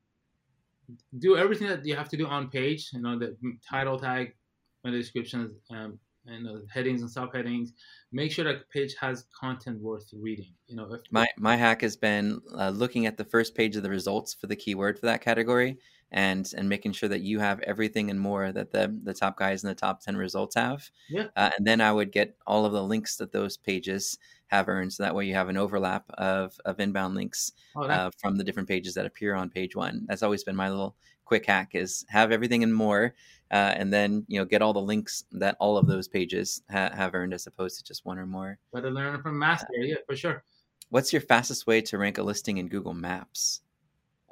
do 1.17 1.37
everything 1.37 1.69
that 1.69 1.87
you 1.87 1.95
have 1.95 2.09
to 2.09 2.17
do 2.17 2.27
on 2.27 2.51
page. 2.51 2.91
You 2.93 3.03
know, 3.03 3.17
the 3.17 3.37
title 3.71 4.01
tag, 4.01 4.35
meta 4.83 4.99
descriptions, 4.99 5.53
um, 5.71 6.01
and 6.27 6.47
uh, 6.47 6.61
headings 6.73 7.03
and 7.03 7.11
subheadings. 7.11 7.71
Make 8.13 8.33
sure 8.33 8.45
that 8.45 8.71
page 8.71 8.95
has 9.01 9.27
content 9.39 9.81
worth 9.81 10.09
reading. 10.13 10.53
You 10.67 10.77
know, 10.77 10.93
if 10.93 11.01
my 11.11 11.27
my 11.37 11.57
hack 11.57 11.83
has 11.83 11.97
been 11.97 12.41
uh, 12.57 12.71
looking 12.71 13.07
at 13.07 13.17
the 13.17 13.25
first 13.25 13.55
page 13.55 13.77
of 13.77 13.83
the 13.83 13.91
results 13.91 14.35
for 14.35 14.47
the 14.47 14.57
keyword 14.57 14.99
for 14.99 15.07
that 15.07 15.21
category 15.21 15.79
and 16.15 16.53
and 16.57 16.69
making 16.69 16.93
sure 16.93 17.09
that 17.09 17.21
you 17.21 17.41
have 17.41 17.61
everything 17.61 18.09
and 18.09 18.21
more 18.21 18.53
that 18.53 18.71
the 18.71 18.97
the 19.03 19.13
top 19.13 19.37
guys 19.37 19.63
in 19.63 19.69
the 19.69 19.75
top 19.75 20.01
10 20.01 20.17
results 20.17 20.55
have 20.55 20.89
yeah 21.09 21.27
uh, 21.37 21.51
and 21.57 21.67
then 21.67 21.81
i 21.81 21.93
would 21.93 22.13
get 22.13 22.37
all 22.47 22.65
of 22.65 22.73
the 22.73 22.83
links 22.83 23.17
that 23.17 23.33
those 23.33 23.57
pages 23.57 24.17
have 24.47 24.69
earned 24.69 24.93
so 24.93 25.03
that 25.03 25.15
way 25.15 25.27
you 25.27 25.35
have 25.35 25.49
an 25.49 25.57
overlap 25.57 26.05
of 26.11 26.57
of 26.65 26.79
inbound 26.79 27.15
links 27.15 27.53
oh, 27.77 27.83
uh, 27.83 28.11
from 28.19 28.37
the 28.37 28.45
different 28.45 28.69
pages 28.69 28.95
that 28.95 29.07
appear 29.07 29.35
on 29.35 29.51
page 29.51 29.75
one 29.75 30.05
that's 30.07 30.23
always 30.23 30.45
been 30.45 30.57
my 30.57 30.71
little 30.71 30.95
quick 31.25 31.47
hack 31.47 31.71
is 31.75 32.05
have 32.09 32.33
everything 32.33 32.63
and 32.63 32.75
more 32.75 33.15
uh, 33.51 33.75
and 33.77 33.93
then 33.93 34.25
you 34.29 34.39
know 34.39 34.45
get 34.45 34.63
all 34.63 34.73
the 34.73 34.81
links 34.81 35.25
that 35.33 35.57
all 35.61 35.77
of 35.77 35.87
those 35.87 36.09
pages 36.09 36.63
ha- 36.71 36.91
have 36.95 37.15
earned 37.15 37.35
as 37.35 37.47
opposed 37.47 37.79
to 37.79 37.85
just 37.85 38.05
one 38.05 38.19
or 38.19 38.27
more. 38.27 38.59
Better 38.73 38.91
learn 38.91 39.23
from 39.23 39.39
master 39.39 39.69
yeah 39.79 39.97
for 40.07 40.17
sure. 40.17 40.45
what's 40.91 41.13
your 41.13 41.23
fastest 41.23 41.67
way 41.67 41.81
to 41.83 41.99
rank 41.99 42.19
a 42.19 42.23
listing 42.23 42.59
in 42.59 42.69
google 42.69 42.95
maps? 42.95 43.61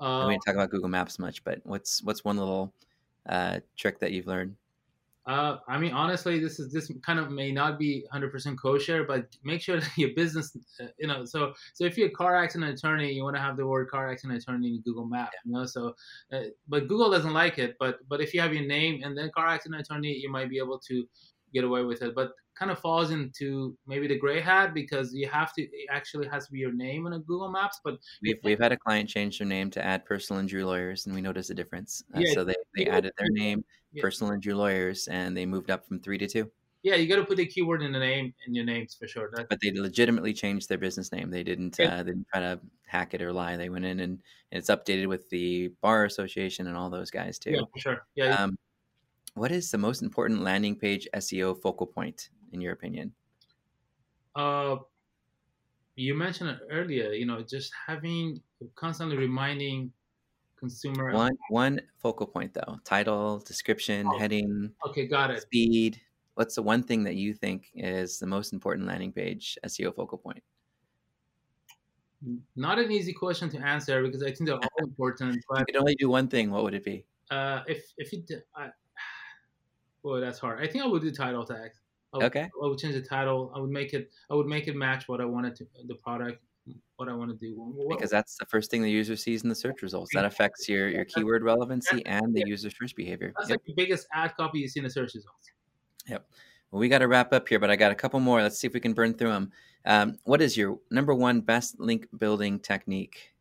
Uh, 0.03 0.24
we 0.26 0.34
didn't 0.34 0.45
talk 0.45 0.55
about 0.55 0.70
Google 0.70 0.88
Maps 0.88 1.20
much, 1.20 1.45
but 1.45 1.61
what's 1.62 2.03
what's 2.03 2.24
one 2.24 2.36
little 2.36 2.74
uh, 3.28 3.61
trick 3.76 4.01
that 4.01 4.11
you've 4.11 4.26
learned? 4.26 4.57
Uh, 5.24 5.58
I 5.68 5.78
mean, 5.78 5.92
honestly, 5.92 6.40
this 6.40 6.58
is 6.58 6.72
this 6.72 6.90
kind 7.06 7.20
of 7.20 7.30
may 7.30 7.52
not 7.52 7.78
be 7.78 8.04
100% 8.12 8.56
kosher, 8.60 9.04
but 9.04 9.26
make 9.44 9.60
sure 9.60 9.78
that 9.80 9.96
your 9.96 10.10
business, 10.16 10.56
uh, 10.80 10.86
you 10.98 11.06
know, 11.06 11.24
so 11.24 11.52
so 11.74 11.84
if 11.84 11.96
you're 11.96 12.08
a 12.08 12.12
car 12.12 12.36
accident 12.36 12.76
attorney, 12.76 13.12
you 13.12 13.22
want 13.22 13.36
to 13.36 13.42
have 13.42 13.56
the 13.56 13.66
word 13.66 13.88
car 13.88 14.10
accident 14.10 14.42
attorney 14.42 14.68
in 14.68 14.82
Google 14.82 15.06
Maps, 15.06 15.30
yeah. 15.32 15.38
you 15.44 15.52
know. 15.52 15.66
So, 15.66 15.94
uh, 16.32 16.44
but 16.68 16.88
Google 16.88 17.10
doesn't 17.10 17.32
like 17.32 17.58
it. 17.58 17.76
But 17.78 17.98
but 18.08 18.20
if 18.20 18.34
you 18.34 18.40
have 18.40 18.52
your 18.52 18.66
name 18.66 19.02
and 19.04 19.16
then 19.16 19.30
car 19.34 19.46
accident 19.46 19.80
attorney, 19.80 20.12
you 20.12 20.30
might 20.30 20.50
be 20.50 20.58
able 20.58 20.80
to 20.88 21.06
get 21.54 21.64
away 21.64 21.84
with 21.84 22.02
it. 22.02 22.14
But 22.14 22.32
kind 22.59 22.70
of 22.70 22.78
falls 22.78 23.11
into 23.11 23.76
maybe 23.86 24.07
the 24.07 24.18
gray 24.18 24.40
hat 24.40 24.74
because 24.74 25.14
you 25.14 25.28
have 25.28 25.53
to 25.55 25.62
it 25.62 25.70
actually 25.90 26.26
has 26.28 26.46
to 26.46 26.53
be 26.53 26.59
your 26.59 26.72
name 26.72 27.07
on 27.07 27.14
a 27.14 27.18
Google 27.20 27.50
Maps. 27.50 27.80
But 27.84 27.98
we've 28.22 28.38
we've 28.44 28.61
had 28.61 28.72
a 28.72 28.76
client 28.76 29.09
change 29.09 29.38
their 29.38 29.48
name 29.48 29.70
to 29.70 29.84
add 29.84 30.05
personal 30.05 30.40
injury 30.40 30.64
lawyers, 30.64 31.07
and 31.07 31.14
we 31.14 31.20
noticed 31.20 31.50
a 31.50 31.55
difference. 31.55 32.03
Uh, 32.14 32.20
yeah, 32.20 32.34
so 32.34 32.44
they 32.44 32.55
they 32.76 32.86
added 32.86 33.12
their 33.18 33.30
name, 33.30 33.64
yeah. 33.92 34.03
personal 34.03 34.32
injury 34.32 34.55
lawyers, 34.55 35.09
and 35.09 35.36
they 35.36 35.46
moved 35.46 35.70
up 35.70 35.86
from 35.86 36.00
three 36.00 36.18
to 36.18 36.26
two. 36.26 36.50
Yeah, 36.82 36.96
you 36.96 37.07
got 37.07 37.16
to 37.16 37.24
put 37.24 37.36
the 37.36 37.46
keyword 37.46 37.80
in 37.82 37.92
the 37.92 37.98
name 38.00 38.34
in 38.46 38.55
your 38.55 38.64
names 38.64 38.96
for 38.98 39.07
sure. 39.07 39.30
That's... 39.32 39.46
But 39.48 39.61
they 39.62 39.70
legitimately 39.70 40.32
changed 40.32 40.68
their 40.68 40.78
business 40.78 41.12
name. 41.12 41.30
They 41.30 41.44
didn't 41.44 41.76
yeah. 41.78 41.94
uh, 41.94 42.03
they 42.03 42.11
didn't 42.11 42.26
try 42.32 42.40
to 42.40 42.61
hack 42.86 43.14
it 43.14 43.22
or 43.22 43.32
lie. 43.32 43.57
They 43.57 43.68
went 43.68 43.84
in 43.84 44.00
and, 44.00 44.20
and 44.50 44.59
it's 44.59 44.68
updated 44.68 45.07
with 45.07 45.28
the 45.30 45.68
bar 45.80 46.05
association 46.05 46.66
and 46.66 46.76
all 46.76 46.90
those 46.90 47.11
guys 47.11 47.38
too. 47.38 47.53
Yeah, 47.53 47.61
for 47.72 47.78
sure. 47.78 48.07
Yeah. 48.16 48.34
Um, 48.34 48.59
what 49.34 49.53
is 49.53 49.70
the 49.70 49.78
most 49.78 50.03
important 50.03 50.42
landing 50.42 50.76
page 50.76 51.09
SEO 51.14 51.61
focal 51.61 51.86
point 51.86 52.28
in 52.53 52.61
your 52.61 52.72
opinion? 52.72 53.12
Uh, 54.34 54.76
you 55.96 56.14
mentioned 56.14 56.50
it 56.50 56.61
earlier. 56.70 57.12
You 57.12 57.26
know, 57.26 57.42
just 57.42 57.72
having 57.86 58.40
constantly 58.74 59.16
reminding 59.16 59.92
consumer 60.57 61.12
one 61.12 61.36
one 61.50 61.80
focal 61.98 62.26
point 62.26 62.55
though: 62.55 62.78
title, 62.84 63.38
description, 63.40 64.07
oh, 64.09 64.18
heading. 64.18 64.72
Okay, 64.86 65.07
got 65.07 65.30
it. 65.30 65.42
Speed. 65.42 66.00
What's 66.34 66.55
the 66.55 66.62
one 66.62 66.82
thing 66.82 67.05
that 67.05 67.16
you 67.16 67.34
think 67.34 67.70
is 67.74 68.18
the 68.18 68.26
most 68.26 68.55
important 68.55 68.86
landing 68.86 69.12
page 69.12 69.59
SEO 69.66 69.94
focal 69.94 70.16
point? 70.16 70.42
Not 72.57 72.78
an 72.78 72.90
easy 72.90 73.12
question 73.12 73.50
to 73.50 73.59
answer 73.59 74.03
because 74.03 74.22
I 74.22 74.32
think 74.32 74.46
they're 74.46 74.57
all 74.57 74.62
important. 74.78 75.44
But 75.48 75.59
you 75.59 75.64
could 75.66 75.76
only 75.76 75.94
do 75.96 76.09
one 76.09 76.28
thing. 76.28 76.50
What 76.50 76.62
would 76.62 76.74
it 76.74 76.84
be? 76.84 77.05
Uh, 77.30 77.62
if 77.66 77.84
if 77.98 78.12
you, 78.12 78.22
I, 78.57 78.68
boy, 80.03 80.20
that's 80.20 80.38
hard. 80.38 80.62
I 80.62 80.66
think 80.68 80.84
I 80.84 80.86
would 80.86 81.03
do 81.03 81.11
title 81.11 81.44
tags. 81.44 81.82
I 82.12 82.18
would, 82.18 82.26
okay. 82.26 82.50
I 82.62 82.66
would 82.66 82.78
change 82.78 82.94
the 82.94 83.00
title. 83.00 83.52
I 83.54 83.60
would 83.60 83.70
make 83.70 83.94
it. 83.94 84.10
I 84.30 84.34
would 84.34 84.46
make 84.46 84.68
it 84.68 84.76
match 84.76 85.08
what 85.08 85.20
I 85.20 85.24
wanted 85.24 85.56
to 85.56 85.66
the 85.86 85.94
product, 85.94 86.42
what 86.96 87.08
I 87.08 87.14
want 87.14 87.30
to 87.30 87.36
do. 87.36 87.54
What, 87.56 87.96
because 87.96 88.10
that's 88.10 88.36
the 88.36 88.44
first 88.46 88.70
thing 88.70 88.82
the 88.82 88.90
user 88.90 89.16
sees 89.16 89.42
in 89.42 89.48
the 89.48 89.54
search 89.54 89.82
results. 89.82 90.10
That 90.14 90.24
affects 90.24 90.68
your 90.68 90.88
your 90.88 91.04
keyword 91.06 91.42
relevancy 91.42 92.04
and 92.04 92.34
the 92.34 92.44
user 92.46 92.70
search 92.70 92.94
behavior. 92.94 93.32
That's 93.38 93.48
yep. 93.48 93.60
like 93.60 93.66
the 93.66 93.74
biggest 93.74 94.06
ad 94.12 94.34
copy 94.36 94.58
you 94.58 94.68
see 94.68 94.80
in 94.80 94.84
the 94.84 94.90
search 94.90 95.14
results. 95.14 95.52
Yep. 96.06 96.26
Well, 96.70 96.80
we 96.80 96.88
got 96.88 96.98
to 96.98 97.08
wrap 97.08 97.32
up 97.32 97.48
here, 97.48 97.58
but 97.58 97.70
I 97.70 97.76
got 97.76 97.92
a 97.92 97.94
couple 97.94 98.20
more. 98.20 98.42
Let's 98.42 98.58
see 98.58 98.66
if 98.66 98.74
we 98.74 98.80
can 98.80 98.94
burn 98.94 99.14
through 99.14 99.30
them. 99.30 99.52
Um, 99.84 100.18
what 100.24 100.40
is 100.40 100.56
your 100.56 100.78
number 100.90 101.14
one 101.14 101.40
best 101.40 101.80
link 101.80 102.06
building 102.18 102.58
technique? 102.60 103.32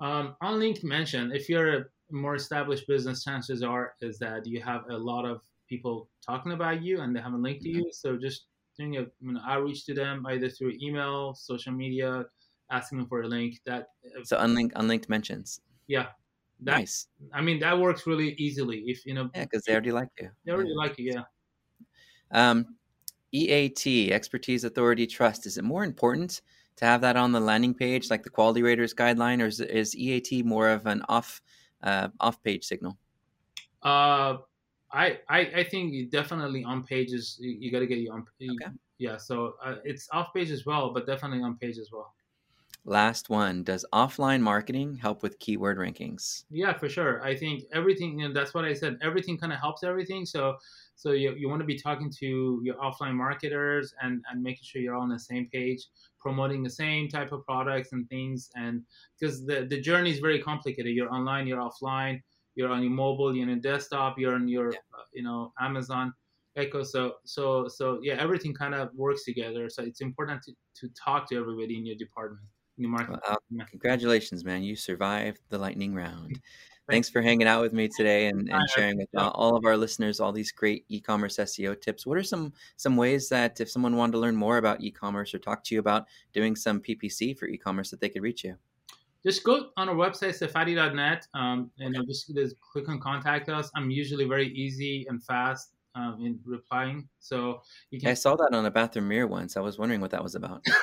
Um, 0.00 0.34
on 0.40 0.58
link 0.58 0.82
mention, 0.82 1.32
if 1.32 1.48
you're 1.48 1.78
a 1.78 1.84
more 2.10 2.34
established 2.34 2.86
business, 2.86 3.24
chances 3.24 3.62
are 3.62 3.94
is 4.00 4.18
that 4.18 4.46
you 4.46 4.60
have 4.60 4.84
a 4.90 4.96
lot 4.96 5.24
of 5.24 5.42
people 5.72 6.08
talking 6.24 6.52
about 6.52 6.82
you 6.82 7.00
and 7.00 7.16
they 7.16 7.20
have 7.20 7.32
a 7.32 7.42
link 7.46 7.62
to 7.62 7.70
you. 7.70 7.88
So 7.92 8.18
just 8.18 8.46
doing 8.78 8.96
a 8.98 9.00
you 9.00 9.32
know, 9.32 9.40
outreach 9.46 9.86
to 9.86 9.94
them 9.94 10.26
either 10.26 10.48
through 10.50 10.74
email, 10.82 11.34
social 11.34 11.72
media, 11.72 12.24
asking 12.70 12.98
them 12.98 13.08
for 13.08 13.22
a 13.22 13.28
link. 13.28 13.60
That 13.64 13.88
uh, 14.06 14.24
so 14.24 14.36
unlinked 14.38 14.74
unlinked 14.76 15.08
mentions. 15.08 15.60
Yeah, 15.86 16.06
that, 16.60 16.78
nice. 16.78 17.06
I 17.32 17.40
mean 17.40 17.58
that 17.60 17.78
works 17.78 18.06
really 18.06 18.34
easily 18.34 18.78
if 18.86 19.06
you 19.06 19.14
know. 19.14 19.30
Yeah, 19.34 19.44
because 19.44 19.64
they 19.64 19.72
already 19.72 19.92
like 19.92 20.08
you. 20.20 20.30
They 20.44 20.52
already 20.52 20.70
yeah. 20.70 20.84
like 20.84 20.98
you. 20.98 21.12
Yeah. 21.14 21.24
Um, 22.32 22.76
EAT, 23.32 24.12
expertise, 24.12 24.64
authority, 24.64 25.06
trust. 25.06 25.46
Is 25.46 25.56
it 25.56 25.64
more 25.64 25.84
important 25.84 26.42
to 26.76 26.84
have 26.84 27.00
that 27.00 27.16
on 27.16 27.32
the 27.32 27.40
landing 27.40 27.74
page, 27.74 28.10
like 28.10 28.22
the 28.22 28.30
quality 28.30 28.62
raters 28.62 28.92
guideline, 28.92 29.42
or 29.42 29.46
is, 29.46 29.60
is 29.60 29.96
EAT 29.96 30.44
more 30.44 30.68
of 30.68 30.86
an 30.86 31.02
off 31.08 31.40
uh, 31.82 32.08
off 32.20 32.42
page 32.42 32.64
signal? 32.64 32.98
Uh, 33.82 34.36
I, 34.92 35.18
I 35.28 35.40
I 35.56 35.64
think 35.64 36.10
definitely 36.10 36.64
on 36.64 36.84
pages 36.84 37.38
you, 37.40 37.56
you 37.58 37.72
got 37.72 37.80
to 37.80 37.86
get 37.86 37.98
you 37.98 38.12
on. 38.12 38.24
Okay. 38.40 38.72
Yeah, 38.98 39.16
so 39.16 39.54
uh, 39.64 39.76
it's 39.84 40.08
off 40.12 40.32
page 40.34 40.50
as 40.50 40.64
well, 40.64 40.92
but 40.92 41.06
definitely 41.06 41.42
on 41.42 41.56
page 41.56 41.78
as 41.78 41.90
well. 41.92 42.14
Last 42.84 43.30
one. 43.30 43.62
Does 43.62 43.84
offline 43.92 44.40
marketing 44.40 44.96
help 44.96 45.22
with 45.22 45.38
keyword 45.38 45.78
rankings? 45.78 46.44
Yeah, 46.50 46.72
for 46.72 46.88
sure. 46.88 47.22
I 47.22 47.36
think 47.36 47.64
everything, 47.72 48.18
you 48.18 48.26
know, 48.26 48.34
that's 48.34 48.54
what 48.54 48.64
I 48.64 48.74
said. 48.74 48.98
Everything 49.02 49.38
kind 49.38 49.52
of 49.52 49.60
helps 49.60 49.84
everything. 49.84 50.26
So, 50.26 50.56
so 50.96 51.12
you, 51.12 51.32
you 51.34 51.48
want 51.48 51.60
to 51.60 51.66
be 51.66 51.78
talking 51.78 52.10
to 52.18 52.60
your 52.64 52.74
offline 52.76 53.14
marketers 53.14 53.94
and, 54.02 54.24
and 54.28 54.42
making 54.42 54.64
sure 54.64 54.82
you're 54.82 54.96
all 54.96 55.02
on 55.02 55.08
the 55.08 55.18
same 55.18 55.48
page, 55.52 55.86
promoting 56.18 56.64
the 56.64 56.70
same 56.70 57.08
type 57.08 57.30
of 57.30 57.44
products 57.44 57.92
and 57.92 58.08
things. 58.08 58.50
And 58.56 58.82
because 59.18 59.46
the, 59.46 59.64
the 59.70 59.80
journey 59.80 60.10
is 60.10 60.18
very 60.18 60.40
complicated. 60.40 60.92
You're 60.92 61.12
online, 61.12 61.46
you're 61.46 61.60
offline, 61.60 62.20
you're 62.54 62.70
on 62.70 62.82
your 62.82 62.92
mobile, 62.92 63.34
you're 63.34 63.44
on 63.44 63.50
your 63.50 63.58
desktop, 63.58 64.18
you're 64.18 64.34
on 64.34 64.48
your, 64.48 64.72
yeah. 64.72 64.78
uh, 64.94 65.02
you 65.12 65.22
know, 65.22 65.52
Amazon. 65.60 66.12
Echo. 66.54 66.82
So 66.82 67.14
so 67.24 67.66
so 67.66 67.98
yeah, 68.02 68.14
everything 68.14 68.52
kind 68.52 68.74
of 68.74 68.90
works 68.94 69.24
together. 69.24 69.70
So 69.70 69.82
it's 69.82 70.02
important 70.02 70.42
to, 70.42 70.52
to 70.80 70.92
talk 71.02 71.28
to 71.30 71.36
everybody 71.36 71.78
in 71.78 71.86
your 71.86 71.96
department. 71.96 72.44
In 72.76 72.84
your 72.84 72.90
market. 72.90 73.20
Well, 73.26 73.66
congratulations, 73.70 74.44
man! 74.44 74.62
You 74.62 74.76
survived 74.76 75.40
the 75.48 75.56
lightning 75.56 75.94
round. 75.94 76.40
Thanks 76.90 77.08
for 77.08 77.22
hanging 77.22 77.46
out 77.46 77.62
with 77.62 77.72
me 77.72 77.88
today 77.88 78.26
and, 78.26 78.50
and 78.50 78.68
sharing 78.70 78.98
with 78.98 79.08
all 79.16 79.56
of 79.56 79.64
our 79.64 79.76
listeners 79.76 80.18
all 80.18 80.32
these 80.32 80.50
great 80.50 80.84
e-commerce 80.88 81.36
SEO 81.36 81.80
tips. 81.80 82.04
What 82.04 82.18
are 82.18 82.22
some 82.24 82.52
some 82.76 82.96
ways 82.96 83.28
that 83.28 83.60
if 83.60 83.70
someone 83.70 83.96
wanted 83.96 84.12
to 84.12 84.18
learn 84.18 84.36
more 84.36 84.58
about 84.58 84.82
e-commerce 84.82 85.32
or 85.32 85.38
talk 85.38 85.62
to 85.64 85.74
you 85.74 85.80
about 85.80 86.06
doing 86.32 86.56
some 86.56 86.80
PPC 86.80 87.38
for 87.38 87.46
e-commerce 87.46 87.90
that 87.90 88.00
they 88.00 88.08
could 88.08 88.22
reach 88.22 88.44
you? 88.44 88.56
Just 89.24 89.44
go 89.44 89.68
on 89.76 89.88
our 89.88 89.94
website, 89.94 90.38
safadi.net, 90.38 91.26
um, 91.34 91.70
and 91.78 91.96
okay. 91.96 92.06
just, 92.06 92.34
just 92.34 92.56
click 92.60 92.88
on 92.88 93.00
contact 93.00 93.48
us. 93.48 93.70
I'm 93.76 93.90
usually 93.90 94.24
very 94.24 94.48
easy 94.48 95.06
and 95.08 95.22
fast 95.22 95.74
um, 95.94 96.18
in 96.20 96.40
replying. 96.44 97.08
So 97.20 97.62
you 97.90 98.00
can. 98.00 98.10
I 98.10 98.14
saw 98.14 98.34
that 98.36 98.52
on 98.52 98.66
a 98.66 98.70
bathroom 98.70 99.08
mirror 99.08 99.28
once. 99.28 99.56
I 99.56 99.60
was 99.60 99.78
wondering 99.78 100.00
what 100.00 100.10
that 100.10 100.22
was 100.22 100.34
about. 100.34 100.64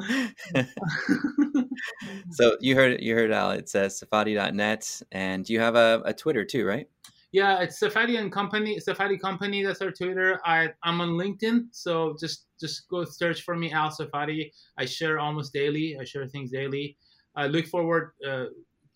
so 2.30 2.56
you 2.60 2.74
heard 2.74 2.92
it 2.92 3.02
you 3.02 3.14
heard 3.14 3.30
Al. 3.30 3.50
It 3.52 3.68
says 3.68 4.02
safadi.net, 4.02 5.02
and 5.12 5.48
you 5.48 5.60
have 5.60 5.76
a, 5.76 6.02
a 6.04 6.12
Twitter 6.12 6.44
too, 6.44 6.66
right? 6.66 6.88
Yeah, 7.32 7.60
it's 7.60 7.80
Safadi 7.80 8.18
and 8.18 8.32
Company. 8.32 8.78
Safadi 8.78 9.20
Company. 9.20 9.62
That's 9.62 9.80
our 9.80 9.92
Twitter. 9.92 10.40
I 10.44 10.70
I'm 10.82 11.00
on 11.00 11.10
LinkedIn, 11.10 11.66
so 11.70 12.16
just 12.18 12.46
just 12.58 12.88
go 12.88 13.04
search 13.04 13.42
for 13.42 13.56
me, 13.56 13.70
Al 13.72 13.90
Safadi. 13.90 14.50
I 14.76 14.84
share 14.84 15.18
almost 15.18 15.52
daily. 15.52 15.96
I 16.00 16.04
share 16.04 16.26
things 16.26 16.50
daily. 16.50 16.96
I 17.36 17.46
look 17.46 17.66
forward. 17.66 18.12
Uh, 18.26 18.46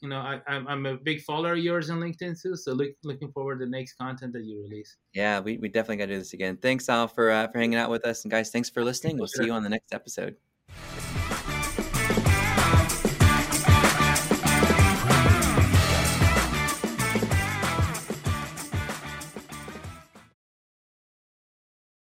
you 0.01 0.11
know, 0.11 0.18
I, 0.18 0.41
I'm 0.47 0.85
a 0.85 0.97
big 0.99 1.22
follower 1.22 1.53
of 1.53 1.59
yours 1.61 1.89
on 1.89 1.99
LinkedIn 1.99 2.41
too. 2.41 2.57
So 2.57 2.72
look, 2.72 2.91
looking 3.05 3.32
forward 3.32 3.61
to 3.61 3.64
the 3.64 3.70
next 3.70 3.95
content 3.95 4.35
that 4.35 4.45
you 4.45 4.62
release. 4.62 4.97
Yeah, 5.14 5.41
we, 5.41 5.57
we 5.57 5.68
definitely 5.68 5.97
got 5.97 6.07
to 6.07 6.12
do 6.12 6.18
this 6.18 6.35
again. 6.35 6.59
Thanks, 6.59 6.91
Al, 6.91 7.09
for 7.09 7.30
uh, 7.30 7.49
for 7.49 7.59
hanging 7.59 7.78
out 7.78 7.91
with 7.91 8.05
us, 8.05 8.24
and 8.24 8.30
guys, 8.30 8.51
thanks 8.51 8.68
for 8.68 8.85
listening. 8.85 9.16
We'll 9.16 9.28
see 9.28 9.47
you 9.47 9.53
on 9.53 9.62
the 9.62 9.70
next 9.70 9.95
episode. 9.95 10.37